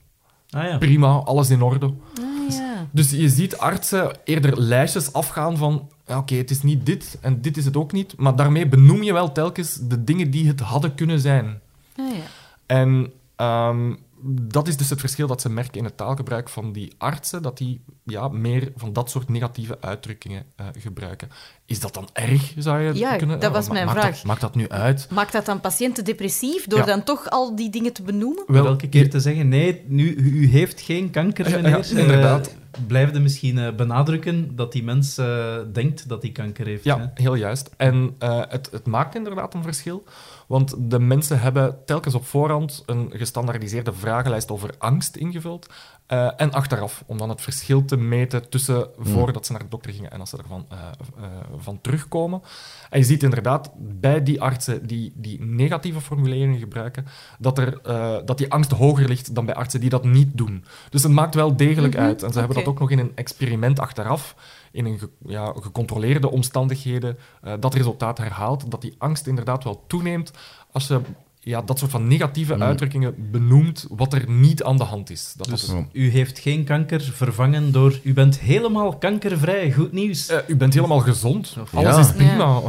Ah 0.51 0.65
ja. 0.65 0.79
prima, 0.79 1.09
alles 1.09 1.51
in 1.51 1.63
orde. 1.63 1.87
Ah, 1.87 2.51
ja. 2.51 2.87
Dus 2.91 3.11
je 3.11 3.29
ziet 3.29 3.59
artsen 3.59 4.17
eerder 4.25 4.61
lijstjes 4.61 5.13
afgaan 5.13 5.57
van 5.57 5.89
ja, 6.07 6.19
oké, 6.19 6.35
het 6.35 6.51
is 6.51 6.63
niet 6.63 6.87
dit 6.87 7.19
en 7.21 7.41
dit 7.41 7.57
is 7.57 7.65
het 7.65 7.77
ook 7.77 7.93
niet, 7.93 8.15
maar 8.17 8.37
daarmee 8.37 8.69
benoem 8.69 9.03
je 9.03 9.13
wel 9.13 9.33
telkens 9.33 9.79
de 9.83 10.05
dingen 10.05 10.31
die 10.31 10.47
het 10.47 10.61
hadden 10.61 10.95
kunnen 10.95 11.21
zijn. 11.21 11.61
Ah, 11.97 12.15
ja. 12.15 12.23
En 12.67 13.13
ehm, 13.37 13.95
dat 14.23 14.69
is 14.69 14.77
dus 14.77 14.91
het 14.91 15.01
verschil 15.01 15.27
dat 15.27 15.41
ze 15.41 15.51
merken 15.51 15.79
in 15.79 15.85
het 15.85 15.97
taalgebruik 15.97 16.49
van 16.49 16.73
die 16.73 16.93
artsen, 16.99 17.43
dat 17.43 17.59
die 17.59 17.81
ja, 18.05 18.29
meer 18.29 18.73
van 18.77 18.93
dat 18.93 19.11
soort 19.11 19.29
negatieve 19.29 19.79
uitdrukkingen 19.81 20.45
eh, 20.57 20.67
gebruiken. 20.79 21.29
Is 21.67 21.81
dat 21.81 21.95
dan 21.95 22.09
erg, 22.13 22.53
zou 22.59 22.81
je 22.81 22.95
Ja, 22.95 23.17
kunnen... 23.17 23.41
dat 23.41 23.53
was 23.53 23.67
ma- 23.67 23.73
mijn 23.73 23.87
maakt 23.87 23.99
vraag. 24.01 24.15
Dat, 24.15 24.25
maakt 24.25 24.41
dat 24.41 24.55
nu 24.55 24.69
uit? 24.69 25.07
Maakt 25.11 25.33
dat 25.33 25.47
dan 25.47 25.61
patiënten 25.61 26.05
depressief 26.05 26.67
door 26.67 26.79
Ja. 26.79 26.85
dan 26.85 27.05
toch 27.05 27.31
al 27.31 27.57
die 27.57 27.71
dingen 27.71 27.93
te 27.93 28.03
benoemen? 28.03 28.45
Wel, 28.47 28.67
Elke 28.67 28.89
keer 28.89 29.11
te 29.11 29.21
zeggen, 29.21 29.49
nee, 29.49 29.83
nu, 29.87 30.15
u 30.15 30.47
heeft 30.47 30.81
geen 30.81 31.11
kanker, 31.11 31.49
Ja, 31.51 31.57
meneer. 31.57 31.87
ja, 31.95 32.01
inderdaad. 32.01 32.47
Eh, 32.49 32.55
blijf 32.87 33.13
je 33.13 33.19
misschien 33.21 33.59
eh, 33.59 33.75
benadrukken 33.75 34.57
dat 34.57 34.73
die 34.73 34.83
mens 34.85 35.19
eh, 35.19 35.57
denkt 35.73 36.09
dat 36.09 36.23
hij 36.23 36.31
kanker 36.33 36.67
heeft. 36.67 36.85
hè? 36.85 36.91
Ja, 36.91 37.11
heel 37.15 37.35
juist. 37.35 37.71
En 37.77 38.15
eh, 38.19 38.41
het, 38.49 38.69
het 38.73 38.87
maakt 38.87 39.15
inderdaad 39.15 39.55
een 39.55 39.63
verschil. 39.63 40.05
Want 40.49 40.75
de 40.79 40.99
mensen 40.99 41.41
hebben 41.41 41.79
telkens 41.87 42.15
op 42.15 42.27
voorhand 42.27 42.83
een 42.87 43.11
gestandaardiseerde 43.15 43.93
vragenlijst 43.93 44.51
over 44.51 44.75
angst 44.79 45.17
ingevuld. 45.17 45.67
eh, 46.07 46.31
en 46.37 46.53
achteraf, 46.53 47.03
om 47.07 47.19
dan 47.19 47.29
het 47.29 47.41
verschil 47.41 47.85
te 47.85 47.97
meten 47.97 48.49
tussen 48.49 48.89
voordat 48.99 49.47
ze 49.47 49.53
naar 49.53 49.63
de 49.63 49.69
dokter 49.69 49.93
gingen 49.93 50.11
en 50.11 50.21
als 50.21 50.31
ze 50.31 50.37
ervan 50.37 50.67
eh, 50.69 50.79
eh, 51.19 51.25
van 51.59 51.81
terugkomen. 51.81 52.43
En 52.91 52.99
je 52.99 53.05
ziet 53.05 53.23
inderdaad 53.23 53.71
bij 53.77 54.23
die 54.23 54.41
artsen 54.41 54.87
die, 54.87 55.13
die 55.15 55.45
negatieve 55.45 56.01
formuleringen 56.01 56.59
gebruiken, 56.59 57.07
dat, 57.39 57.59
er, 57.59 57.81
dat 58.25 58.39
die 58.39 58.53
angst 58.53 58.71
hoger 58.71 59.09
ligt 59.09 59.35
dan 59.35 59.45
bij 59.47 59.55
artsen 59.55 59.81
die 59.81 59.91
dat 59.91 60.05
niet 60.05 60.31
doen. 60.39 60.65
Dus 60.91 61.03
het 61.03 61.13
maakt 61.13 61.35
wel 61.35 61.57
degelijk 61.57 61.95
Mhm, 61.95 62.03
uit. 62.03 62.23
En 62.23 62.33
ze 62.33 62.39
hebben 62.39 62.57
dat 62.57 62.67
ook 62.67 62.79
nog 62.79 62.91
in 62.91 62.99
een 62.99 63.13
experiment 63.15 63.79
achteraf 63.81 64.35
in 64.73 64.85
een 64.85 64.99
ge- 64.99 65.11
ja, 65.27 65.53
gecontroleerde 65.61 66.31
omstandigheden 66.31 67.19
eh, 67.43 67.53
dat 67.61 67.75
resultaat 67.75 68.19
herhaalt, 68.19 68.71
dat 68.71 68.81
die 68.83 68.95
angst 68.99 69.27
inderdaad 69.27 69.65
wel 69.65 69.85
toeneemt 69.87 70.31
als 70.73 70.87
je 70.87 71.01
ja, 71.41 71.63
dat 71.63 71.79
soort 71.79 71.91
van 71.91 72.09
negatieve 72.09 72.55
Mm. 72.55 72.63
uitdrukkingen 72.63 73.31
benoemt 73.31 73.87
wat 73.91 74.13
er 74.13 74.31
niet 74.31 74.63
aan 74.63 74.77
de 74.77 74.85
hand 74.85 75.11
is. 75.11 75.35
Dat 75.37 75.49
Dus 75.49 75.73
u 75.93 76.11
heeft 76.11 76.39
geen 76.39 76.65
kanker 76.65 77.01
vervangen 77.01 77.73
door 77.73 78.01
u 78.03 78.13
bent 78.13 78.39
helemaal 78.39 78.97
kankervrij. 78.97 79.73
Goed 79.73 79.93
nieuws. 79.93 80.29
Eh, 80.29 80.39
u 80.47 80.57
bent 80.57 80.75
helemaal 80.75 80.99
gezond. 80.99 81.57
Alles 81.75 81.95
Ja. 81.95 82.01
is 82.09 82.13
prima. 82.13 82.61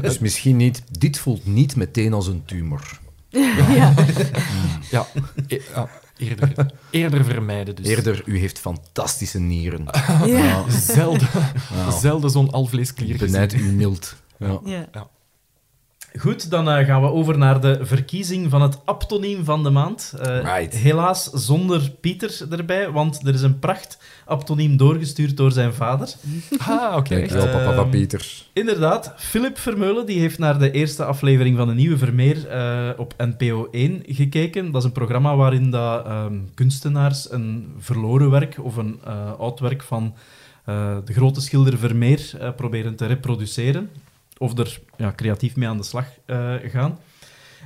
Dus 0.00 0.18
misschien 0.18 0.56
niet, 0.56 0.82
dit 0.98 1.18
voelt 1.18 1.46
niet 1.46 1.76
meteen 1.76 2.12
als 2.12 2.26
een 2.26 2.42
tumor. 2.44 2.98
ja. 3.30 3.94
ja, 4.90 5.06
ja, 5.46 5.88
eerder, 6.18 6.70
eerder 6.90 7.24
vermijden 7.24 7.74
dus. 7.74 7.86
Eerder, 7.86 8.22
u 8.24 8.38
heeft 8.38 8.58
fantastische 8.58 9.38
nieren. 9.40 9.84
Ja. 10.26 10.70
Zelden, 10.70 11.28
Ja. 11.74 11.90
zelden 11.90 12.30
zo'n 12.30 12.50
alvleesklier 12.50 13.12
gezien. 13.18 13.32
Benijd 13.32 13.52
u 13.52 13.72
mild. 13.72 14.16
Ja. 14.64 14.90
Goed, 16.18 16.50
dan 16.50 16.70
eh, 16.70 16.86
gaan 16.86 17.02
we 17.02 17.08
over 17.08 17.38
naar 17.38 17.60
de 17.60 17.78
verkiezing 17.82 18.50
van 18.50 18.62
het 18.62 18.78
aptoniem 18.84 19.44
van 19.44 19.62
de 19.62 19.70
maand. 19.70 20.14
Eh, 20.20 20.26
Right. 20.58 20.74
Helaas 20.74 21.24
zonder 21.30 21.90
Pieter 22.00 22.46
erbij, 22.50 22.90
want 22.90 23.26
er 23.26 23.34
is 23.34 23.42
een 23.42 23.58
pracht 23.58 23.98
aptoniem 24.28 24.76
doorgestuurd 24.76 25.36
door 25.36 25.52
zijn 25.52 25.74
vader. 25.74 26.08
Ah, 26.58 26.96
oké. 26.96 27.14
Dankjewel, 27.16 27.44
papa 27.46 27.64
van 27.64 27.82
Ehm, 27.84 27.90
Pieter. 27.90 28.42
Inderdaad, 28.52 29.14
Philip 29.16 29.58
Vermeulen 29.58 30.06
die 30.06 30.20
heeft 30.20 30.38
naar 30.38 30.58
de 30.58 30.70
eerste 30.70 31.04
aflevering 31.04 31.56
van 31.56 31.68
de 31.68 31.74
Nieuwe 31.74 31.98
Vermeer 31.98 32.48
eh, 32.48 32.88
op 32.96 33.14
NPO 33.18 33.68
1 33.70 34.02
gekeken. 34.06 34.70
Dat 34.70 34.80
is 34.80 34.86
een 34.86 34.92
programma 34.92 35.36
waarin 35.36 35.70
dat, 35.70 36.06
ehm, 36.06 36.34
kunstenaars 36.54 37.30
een 37.32 37.74
verloren 37.78 38.30
werk 38.30 38.56
of 38.62 38.76
een 38.76 39.00
eh, 39.04 39.32
oud 39.38 39.60
werk 39.60 39.82
van 39.82 40.14
eh, 40.64 40.96
de 41.04 41.12
grote 41.12 41.40
schilder 41.40 41.78
Vermeer 41.78 42.30
eh, 42.40 42.48
proberen 42.56 42.96
te 42.96 43.06
reproduceren. 43.06 43.90
Of 44.38 44.58
er 44.58 44.80
ja, 44.96 45.12
creatief 45.16 45.56
mee 45.56 45.68
aan 45.68 45.76
de 45.76 45.82
slag 45.82 46.06
eh, 46.26 46.54
gaan. 46.64 46.98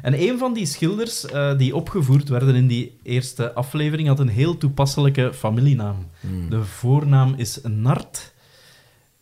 En 0.03 0.23
een 0.23 0.39
van 0.39 0.53
die 0.55 0.67
schilders 0.67 1.25
eh, 1.27 1.59
die 1.59 1.75
opgevoerd 1.77 2.29
werden 2.29 2.55
in 2.55 2.67
die 2.67 2.97
eerste 3.03 3.53
aflevering 3.53 4.09
had 4.09 4.19
een 4.19 4.29
heel 4.29 4.57
toepasselijke 4.59 5.33
familienaam. 5.35 6.07
Hmm. 6.21 6.51
De 6.51 6.65
voornaam 6.65 7.35
is 7.37 7.59
Nart 7.63 8.33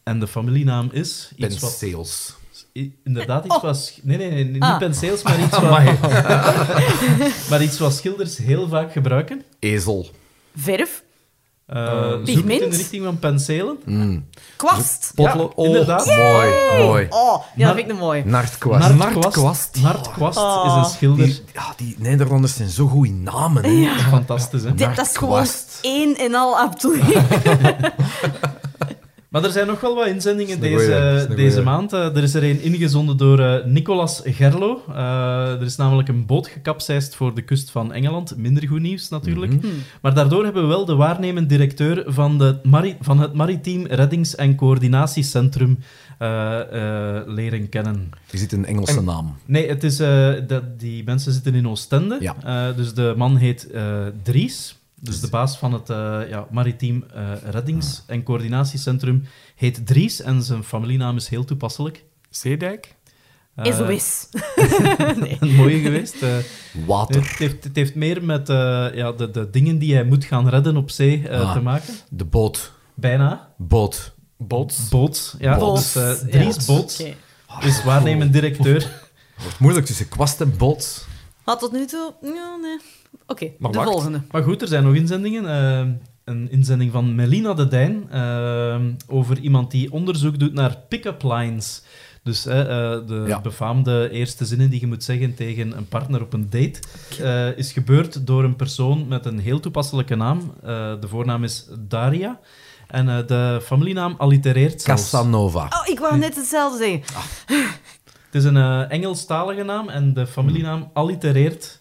en 0.03 0.21
de 0.21 0.27
familienaam 0.27 0.89
is 0.93 1.33
Ben 1.37 1.51
iets 1.51 1.61
wat 1.61 1.71
Sales. 1.71 2.35
I- 2.73 2.95
Inderdaad, 3.05 3.45
iets 3.45 3.55
Oh. 3.57 3.63
was... 3.63 4.01
Nee, 4.03 4.17
nee, 4.17 4.31
nee, 4.31 4.45
niet 4.45 4.63
Ah. 4.63 4.79
penseels, 4.79 5.23
maar 5.23 5.41
iets, 5.43 5.59
wat, 5.61 5.71
maar 7.51 7.63
iets 7.63 7.79
wat 7.79 7.95
schilders 7.95 8.37
heel 8.37 8.69
vaak 8.69 8.93
gebruiken. 8.93 9.43
Ezel. 9.59 10.09
Verf, 10.57 11.03
Eh 11.71 11.79
Eh, 11.83 12.11
zoek 12.25 12.27
in 12.49 12.71
de 12.71 12.77
richting 12.77 13.05
van 13.05 13.19
penselen. 13.19 13.79
Mm. 13.85 14.25
kwast. 14.57 15.13
Potlo- 15.15 15.53
Ja, 15.57 15.65
inderdaad. 15.65 16.07
Oh, 16.09 16.17
mooi, 16.17 16.87
mooi. 16.87 17.07
Oh, 17.11 17.43
ja, 17.57 17.67
dat 17.67 17.75
vind 17.77 17.87
ik 17.89 17.93
een 17.93 17.99
mooi. 18.01 18.23
Nartkwast. 18.25 18.95
Nartkwast. 18.95 19.79
Nartkwast 19.83 20.37
is 20.39 20.43
Oh. 20.45 20.81
een 20.85 20.91
schilder. 20.91 21.25
Die, 21.25 21.43
ja, 21.55 21.63
die 21.77 21.95
Nederlanders 21.99 22.55
zijn 22.57 22.69
zo 22.69 22.87
goed 22.87 23.07
in 23.07 23.23
namen. 23.23 23.65
Hè. 23.65 23.71
Ja. 23.71 23.95
Fantastisch, 23.97 24.63
hè? 24.63 24.75
Dit- 24.75 24.97
dat 24.97 25.07
is 25.07 25.17
gewoon 25.17 25.47
één 25.83 26.17
en 26.17 26.35
al 26.35 26.59
aptoniem. 26.59 27.03
Maar 29.31 29.45
er 29.45 29.51
zijn 29.51 29.67
nog 29.67 29.81
wel 29.81 29.95
wat 29.95 30.07
inzendingen 30.07 30.55
is 30.55 30.61
deze, 30.61 31.27
is 31.31 31.37
deze 31.37 31.63
maand. 31.63 31.93
Eh, 31.93 32.17
er 32.17 32.23
is 32.23 32.35
er 32.35 32.43
een 32.45 32.61
ingezonden 32.63 33.17
door 33.17 33.39
eh, 33.41 33.65
Nicolas 33.65 34.21
Gerlo. 34.25 34.83
Eh, 34.89 35.51
er 35.53 35.63
is 35.63 35.77
namelijk 35.77 36.09
een 36.09 36.27
boot 36.27 36.47
gekapseist 36.49 37.15
voor 37.15 37.35
de 37.35 37.43
kust 37.43 37.71
van 37.71 37.93
Engeland. 37.93 38.37
Minder 38.37 38.69
goed 38.69 38.81
nieuws 38.81 39.09
natuurlijk. 39.09 39.53
Mhm. 39.53 39.67
Maar 40.03 40.15
daardoor 40.15 40.45
hebben 40.45 40.63
we 40.63 40.69
wel 40.69 40.85
de 40.85 40.95
waarnemend 40.95 41.49
directeur 41.49 42.05
van, 42.07 42.39
de 42.39 42.57
mari- 42.63 42.97
van 43.01 43.21
het 43.21 43.33
Maritiem 43.33 43.87
Reddings- 43.87 44.35
en 44.35 44.55
Coördinatiecentrum 44.57 45.79
eh, 46.19 46.61
eh, 47.17 47.23
leren 47.27 47.69
kennen. 47.69 48.11
Je 48.31 48.39
ziet 48.39 48.53
een 48.53 48.65
Engelse 48.67 48.97
En- 48.99 49.05
naam. 49.05 49.37
Nee, 49.47 49.69
het 49.69 49.85
is, 49.85 50.01
eh, 50.01 50.29
dat, 50.47 50.63
die 50.81 51.05
mensen 51.05 51.33
zitten 51.33 51.55
in 51.55 51.69
Oostende. 51.69 52.17
Ja. 52.21 52.37
Eh, 52.45 52.77
dus 52.77 52.95
de 52.95 53.15
man 53.17 53.37
heet 53.37 53.71
eh, 53.71 53.83
Dries. 54.23 54.79
Dus 55.01 55.21
de 55.21 55.29
baas 55.29 55.59
van 55.59 55.73
het 55.73 55.91
eh, 55.91 56.21
ja, 56.29 56.47
Maritiem 56.51 57.05
eh, 57.15 57.33
Reddings- 57.51 58.03
en 58.07 58.23
Coördinatiecentrum 58.23 59.25
heet 59.57 59.87
Dries. 59.87 60.21
En 60.21 60.43
zijn 60.43 60.65
familienaam 60.65 61.17
is 61.17 61.29
heel 61.29 61.45
toepasselijk. 61.45 62.05
Zeedijk? 62.31 62.97
Eh, 63.55 63.75
SOS. 63.77 64.27
nee. 65.21 65.37
Een 65.41 65.55
mooie 65.55 65.79
geweest. 65.81 66.23
eh. 66.23 66.37
Water. 66.87 67.21
het, 67.29 67.39
heeft, 67.39 67.65
het 67.65 67.77
heeft 67.77 67.95
meer 67.95 68.25
met 68.25 68.47
ja, 68.95 69.13
de, 69.13 69.31
de 69.31 69.51
dingen 69.51 69.79
die 69.79 69.95
hij 69.95 70.05
moet 70.05 70.25
gaan 70.25 70.49
redden 70.49 70.77
op 70.77 70.91
zee 70.91 71.29
eh, 71.29 71.41
Ah. 71.41 71.53
te 71.53 71.61
maken. 71.61 71.95
De 72.11 72.25
boot. 72.25 72.73
Bijna. 72.95 73.49
Boot. 73.57 74.15
Bots? 74.37 74.89
Boots. 74.89 75.35
Ja, 75.39 75.59
Boots, 75.59 75.93
dus 75.93 76.03
eh, 76.23 76.33
ja. 76.33 76.39
Dries 76.39 76.65
Boots 76.67 77.01
Oké. 77.01 77.67
is 77.67 77.85
waarnemend 77.85 78.33
directeur. 78.33 79.09
Wordt 79.43 79.59
moeilijk 79.59 79.87
tussen 79.87 80.09
kwast 80.09 80.41
en 80.41 80.57
boot. 80.57 81.07
Maar 81.45 81.59
tot 81.59 81.73
nu 81.73 81.87
toe... 81.87 82.15
Ja, 82.23 82.57
nee. 82.63 82.79
Oké, 83.31 83.51
Maar 83.59 83.71
de 83.73 83.79
wacht. 83.79 83.91
volgende. 83.91 84.21
Maar 84.31 84.43
goed, 84.43 84.63
er 84.63 84.69
zijn 84.69 84.85
nog 84.85 84.95
inzendingen. 84.95 85.47
Eh, 85.49 85.87
een 86.25 86.51
inzending 86.51 86.93
van 86.93 87.15
Melina 87.15 87.55
de 87.55 87.69
Dijn 87.69 88.11
eh, 88.11 88.77
over 89.07 89.39
iemand 89.39 89.71
die 89.71 89.93
onderzoek 89.93 90.39
doet 90.39 90.53
naar 90.53 90.77
pick-up 90.89 91.23
lines. 91.23 91.83
Dus 92.23 92.47
eh, 92.47 92.61
eh, 92.61 93.07
de 93.07 93.25
Ja. 93.27 93.41
befaamde 93.41 94.09
eerste 94.13 94.45
zinnen 94.45 94.71
die 94.71 94.81
je 94.81 94.87
moet 94.87 95.05
zeggen 95.05 95.35
tegen 95.35 95.77
een 95.77 95.89
partner 95.89 96.23
op 96.23 96.33
een 96.33 96.51
date, 96.51 96.81
eh, 97.23 97.59
is 97.59 97.73
gebeurd 97.73 98.27
door 98.27 98.45
een 98.45 98.57
persoon 98.57 99.09
met 99.09 99.27
een 99.27 99.39
heel 99.39 99.61
toepasselijke 99.61 100.15
naam. 100.15 100.53
Eh, 100.63 100.67
de 101.01 101.09
voornaam 101.09 101.45
is 101.45 101.67
Daria. 101.79 102.41
En 102.87 103.09
eh, 103.09 103.27
de 103.27 103.61
familienaam 103.63 104.15
allitereert 104.19 104.83
zelfs. 104.83 105.11
Casanova. 105.11 105.65
Oh, 105.65 105.89
ik 105.93 105.99
wou 105.99 106.19
net 106.19 106.37
hetzelfde 106.37 106.79
zeggen. 106.79 107.01
Het 108.31 108.35
is 108.43 108.45
een 108.45 108.89
Engelstalige 108.89 109.63
naam 109.63 109.89
en 109.89 110.15
de 110.15 110.27
familienaam 110.27 110.91
allitereert 110.93 111.80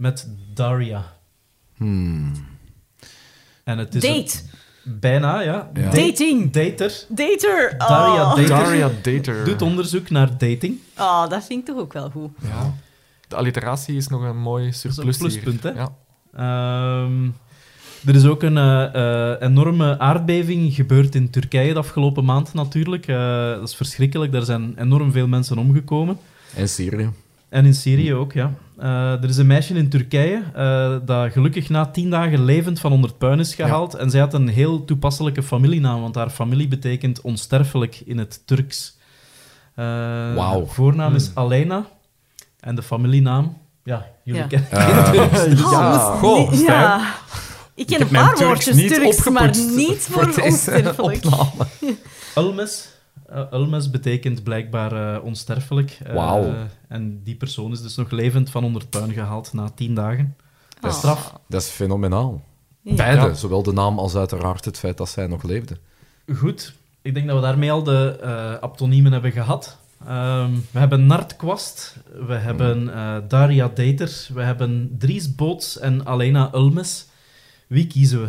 met 0.00 0.28
Daria. 0.54 1.12
Hmm. 1.76 2.32
En 3.64 3.78
het 3.78 3.94
is 3.94 4.02
Date. 4.02 4.18
een- 4.84 4.98
bijna, 5.00 5.40
ja. 5.40 5.70
Dating. 5.74 6.52
Dater. 6.52 7.04
Dater. 7.08 7.74
Oh. 7.78 7.88
Daria 7.88 8.24
Dater 8.34 8.48
Daria 8.48 8.90
Dater. 9.02 9.44
doet 9.44 9.62
onderzoek 9.62 10.10
naar 10.10 10.38
dating. 10.38 10.78
Oh, 10.98 11.28
dat 11.28 11.44
vind 11.44 11.60
ik 11.60 11.66
toch 11.74 11.82
ook 11.82 11.92
wel 11.92 12.10
goed. 12.10 12.30
Ja. 12.42 12.74
De 13.28 13.36
alliteratie 13.36 13.96
is 13.96 14.08
nog 14.08 14.22
een 14.22 14.38
mooi 14.38 14.66
een 14.66 14.74
surplus 14.74 15.16
pluspunt, 15.16 15.62
hier. 15.62 15.72
hè? 15.74 15.78
Ja. 15.80 15.92
Ehm, 16.34 17.24
er 18.06 18.14
is 18.14 18.24
ook 18.24 18.42
een 18.42 18.56
eh, 18.56 18.94
eh, 19.32 19.40
enorme 19.42 19.98
aardbeving 19.98 20.74
gebeurd 20.74 21.14
in 21.14 21.30
Turkije 21.30 21.72
de 21.72 21.78
afgelopen 21.78 22.24
maand 22.24 22.54
natuurlijk. 22.54 23.06
Eh, 23.06 23.16
dat 23.50 23.68
is 23.68 23.74
verschrikkelijk. 23.74 24.32
Daar 24.32 24.42
zijn 24.44 24.74
enorm 24.78 25.12
veel 25.12 25.26
mensen 25.28 25.58
omgekomen. 25.58 26.18
En 26.54 26.68
Syrië. 26.68 27.10
En 27.50 27.64
in 27.66 27.74
Syrië 27.74 28.14
ook, 28.14 28.32
ja. 28.32 28.52
Eh, 28.78 29.12
er 29.22 29.28
is 29.28 29.36
een 29.36 29.46
meisje 29.46 29.74
in 29.74 29.88
Turkije 29.88 30.42
eh, 30.54 30.96
dat 31.04 31.32
gelukkig 31.32 31.68
na 31.68 31.86
tien 31.86 32.10
dagen 32.10 32.44
levend 32.44 32.80
van 32.80 32.92
onder 32.92 33.10
het 33.10 33.18
puin 33.18 33.38
is 33.40 33.54
gehaald. 33.54 33.94
En 33.94 34.10
zij 34.10 34.20
had 34.20 34.34
een 34.34 34.48
heel 34.48 34.84
toepasselijke 34.84 35.42
familienaam, 35.42 36.00
want 36.00 36.14
haar 36.14 36.30
familie 36.30 36.68
betekent 36.68 37.20
onsterfelijk 37.20 38.02
in 38.04 38.18
het 38.18 38.46
Turks. 38.46 38.98
Eh, 39.74 39.84
Wauw. 40.34 40.66
Voornaam 40.66 41.14
is 41.14 41.30
Alena 41.34 41.86
en 42.60 42.74
de 42.74 42.82
familienaam, 42.82 43.56
ja, 43.84 44.06
jullie 44.24 44.40
Ja. 44.40 44.46
kennen 44.46 44.70
Eh, 44.70 45.12
Ja. 45.58 45.96
Oh, 46.12 46.18
Goh, 46.18 46.54
ja. 46.60 47.14
Ik 47.74 47.86
ken 47.86 48.00
een 48.00 48.08
paar 48.08 48.36
woordjes 48.38 48.74
niet 48.76 48.94
Turks, 48.94 49.28
maar 49.28 49.56
niet 49.76 50.06
voor 50.10 50.42
onsterfelijk. 50.42 51.24
opname. 51.24 51.66
Ulmes. 52.36 52.88
Eh, 53.30 53.42
Ulmes 53.52 53.90
betekent 53.90 54.42
blijkbaar 54.42 55.14
eh, 55.16 55.24
onsterfelijk. 55.24 55.98
Eh, 56.04 56.14
Wauw. 56.14 56.54
En 56.88 57.22
die 57.22 57.34
persoon 57.34 57.72
is 57.72 57.82
dus 57.82 57.96
nog 57.96 58.10
levend 58.10 58.50
van 58.50 58.64
onder 58.64 58.80
het 58.80 58.90
puin 58.90 59.12
gehaald 59.12 59.52
na 59.52 59.68
tien 59.74 59.94
dagen. 59.94 60.36
Oh. 60.80 60.92
Straf. 60.92 61.34
Dat 61.48 61.62
is 61.62 61.68
fenomenaal. 61.68 62.42
Ja. 62.82 62.94
Beide, 62.94 63.20
Ja. 63.26 63.34
zowel 63.34 63.62
de 63.62 63.72
naam 63.72 63.98
als 63.98 64.14
uiteraard 64.14 64.64
het 64.64 64.78
feit 64.78 64.96
dat 64.96 65.08
zij 65.08 65.26
nog 65.26 65.42
leefde. 65.42 65.76
Goed, 66.36 66.74
ik 67.02 67.14
denk 67.14 67.26
dat 67.26 67.36
we 67.36 67.42
daarmee 67.42 67.72
al 67.72 67.82
de 67.82 68.18
eh 68.22 68.58
aptoniemen 68.62 69.12
hebben 69.12 69.32
gehad. 69.32 69.78
Ehm, 70.06 70.50
we 70.70 70.78
hebben 70.78 71.06
Nart 71.06 71.36
Kwast, 71.36 71.96
we 72.26 72.34
hebben 72.34 72.94
eh, 72.94 73.16
Daria 73.28 73.68
Dater, 73.74 74.26
we 74.34 74.42
hebben 74.42 74.94
Dries 74.98 75.34
Boots 75.34 75.78
en 75.78 76.06
Alena 76.06 76.50
Ulmes. 76.54 77.06
Wie 77.66 77.86
kiezen 77.86 78.20
we? 78.22 78.28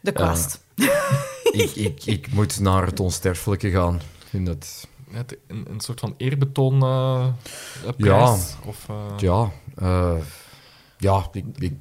De 0.00 0.12
kwast. 0.12 0.64
Ik, 1.52 1.70
ik, 1.74 2.04
ik 2.04 2.32
moet 2.32 2.60
naar 2.60 2.86
het 2.86 3.00
onsterfelijke 3.00 3.70
gaan. 3.70 3.94
Ik 3.94 4.26
vind 4.28 4.46
dat... 4.46 4.88
Het- 5.10 5.36
Een, 5.46 5.66
een 5.70 5.80
soort 5.80 6.00
van 6.00 6.14
eerbetoon 6.16 6.82
eh, 6.82 7.26
eh, 7.86 7.92
prijs. 7.96 8.54
Of, 8.64 8.86
eh, 8.88 8.96
Ja, 9.18 9.50
eh, 9.76 10.14
ja 10.98 11.28
ik, 11.32 11.44
ik, 11.58 11.72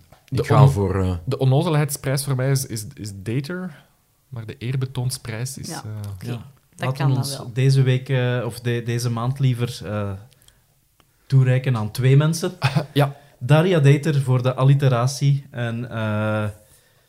ga 0.45 0.61
on- 0.63 0.69
voor... 0.69 1.19
De 1.25 1.37
onnozelijkheidsprijs 1.37 2.23
voor 2.23 2.35
mij 2.35 2.51
is, 2.51 2.65
is, 2.65 2.85
is 2.93 3.11
Dater, 3.15 3.83
maar 4.29 4.45
de 4.45 4.57
eerbetoonsprijs 4.57 5.57
is... 5.57 5.67
Ja. 5.67 5.83
eh, 5.83 6.11
Oké, 6.13 6.25
Ja. 6.25 6.31
dat 6.31 6.41
Laten 6.77 6.97
kan 6.97 7.07
we 7.07 7.13
dan 7.13 7.23
ons 7.23 7.37
wel. 7.37 7.53
deze 7.53 7.81
week, 7.81 8.09
of 8.45 8.59
de- 8.59 8.81
deze 8.85 9.09
maand 9.09 9.39
liever, 9.39 9.79
eh, 9.85 10.11
toereiken 11.25 11.77
aan 11.77 11.91
twee 11.91 12.17
mensen. 12.17 12.51
Ja. 12.93 13.15
Daria 13.39 13.79
Dater 13.79 14.21
voor 14.21 14.41
de 14.43 14.53
alliteratie 14.55 15.45
en 15.51 15.89
eh, 15.91 16.45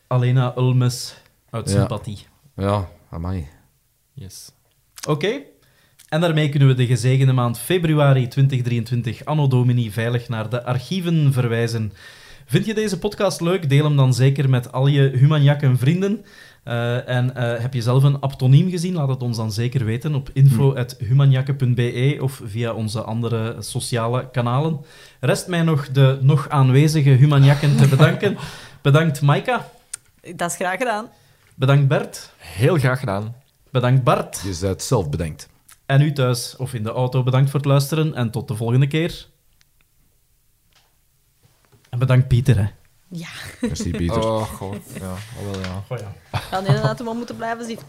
Alena 0.07 0.53
Ulmes 0.57 1.15
uit 1.49 1.69
Ja. 1.69 1.77
sympathie. 1.79 2.25
Ja, 2.59 2.89
amai. 3.09 3.47
yes. 4.13 4.51
Oké. 5.07 5.41
En 6.09 6.21
daarmee 6.21 6.49
kunnen 6.49 6.67
we 6.67 6.73
de 6.73 6.85
gezegende 6.85 7.33
maand 7.33 7.59
februari 7.59 8.27
2023 8.27 9.25
anno 9.25 9.47
domini 9.47 9.91
veilig 9.91 10.29
naar 10.29 10.49
de 10.49 10.63
archieven 10.63 11.33
verwijzen. 11.33 11.93
Vind 12.45 12.65
je 12.65 12.73
deze 12.73 12.99
podcast 12.99 13.41
leuk? 13.41 13.69
Deel 13.69 13.83
hem 13.83 13.95
dan 13.95 14.13
zeker 14.13 14.49
met 14.49 14.71
al 14.71 14.87
je 14.87 15.01
Humanjakken 15.01 15.77
vrienden. 15.77 16.25
Eh, 16.63 17.07
en 17.09 17.35
eh, 17.35 17.61
heb 17.61 17.73
je 17.73 17.81
zelf 17.81 18.03
een 18.03 18.19
aptoniem 18.19 18.69
gezien? 18.69 18.93
Laat 18.93 19.07
het 19.07 19.21
ons 19.21 19.37
dan 19.37 19.51
zeker 19.51 19.85
weten 19.85 20.15
op 20.15 20.29
info.humanjakken.be 20.33 22.17
of 22.21 22.41
via 22.45 22.73
onze 22.73 23.01
andere 23.01 23.55
sociale 23.59 24.29
kanalen. 24.31 24.79
Rest 25.19 25.47
mij 25.47 25.61
nog 25.61 25.89
de 25.89 26.17
nog 26.21 26.49
aanwezige 26.49 27.09
Humanjakken 27.09 27.77
te 27.77 27.87
bedanken. 27.87 28.37
Bedankt 28.81 29.21
Maika. 29.21 29.69
Dat 30.35 30.49
is 30.49 30.55
graag 30.55 30.77
gedaan. 30.77 31.07
Bedankt 31.59 31.87
Bert. 31.87 32.31
Heel 32.37 32.77
graag 32.77 32.99
gedaan. 32.99 33.35
Bedankt 33.71 34.03
Bart. 34.03 34.41
Je 34.43 34.57
bent 34.61 34.83
zelf 34.83 35.09
bedenkt. 35.09 35.49
En 35.85 36.01
u 36.01 36.13
thuis 36.13 36.55
of 36.55 36.73
in 36.73 36.83
de 36.83 36.89
auto, 36.89 37.23
bedankt 37.23 37.49
voor 37.49 37.59
het 37.59 37.69
luisteren 37.69 38.13
en 38.13 38.31
tot 38.31 38.47
de 38.47 38.55
volgende 38.55 38.87
keer. 38.87 39.27
En 41.89 41.99
bedankt 41.99 42.27
Pieter, 42.27 42.57
hè. 42.57 42.67
Ja, 43.07 43.27
Merci, 43.61 43.91
Pieter. 43.91 44.23
Oh, 44.23 44.41
god. 44.41 44.77
Ja, 44.99 45.11
oh, 45.11 45.51
wel 45.51 45.59
ja. 45.59 45.83
Oh 45.87 45.97
ja. 45.97 46.13
dan 46.51 46.65
inderdaad 46.65 46.99
we 46.99 47.13
moeten 47.13 47.35
blijven 47.35 47.65
zitten. 47.65 47.87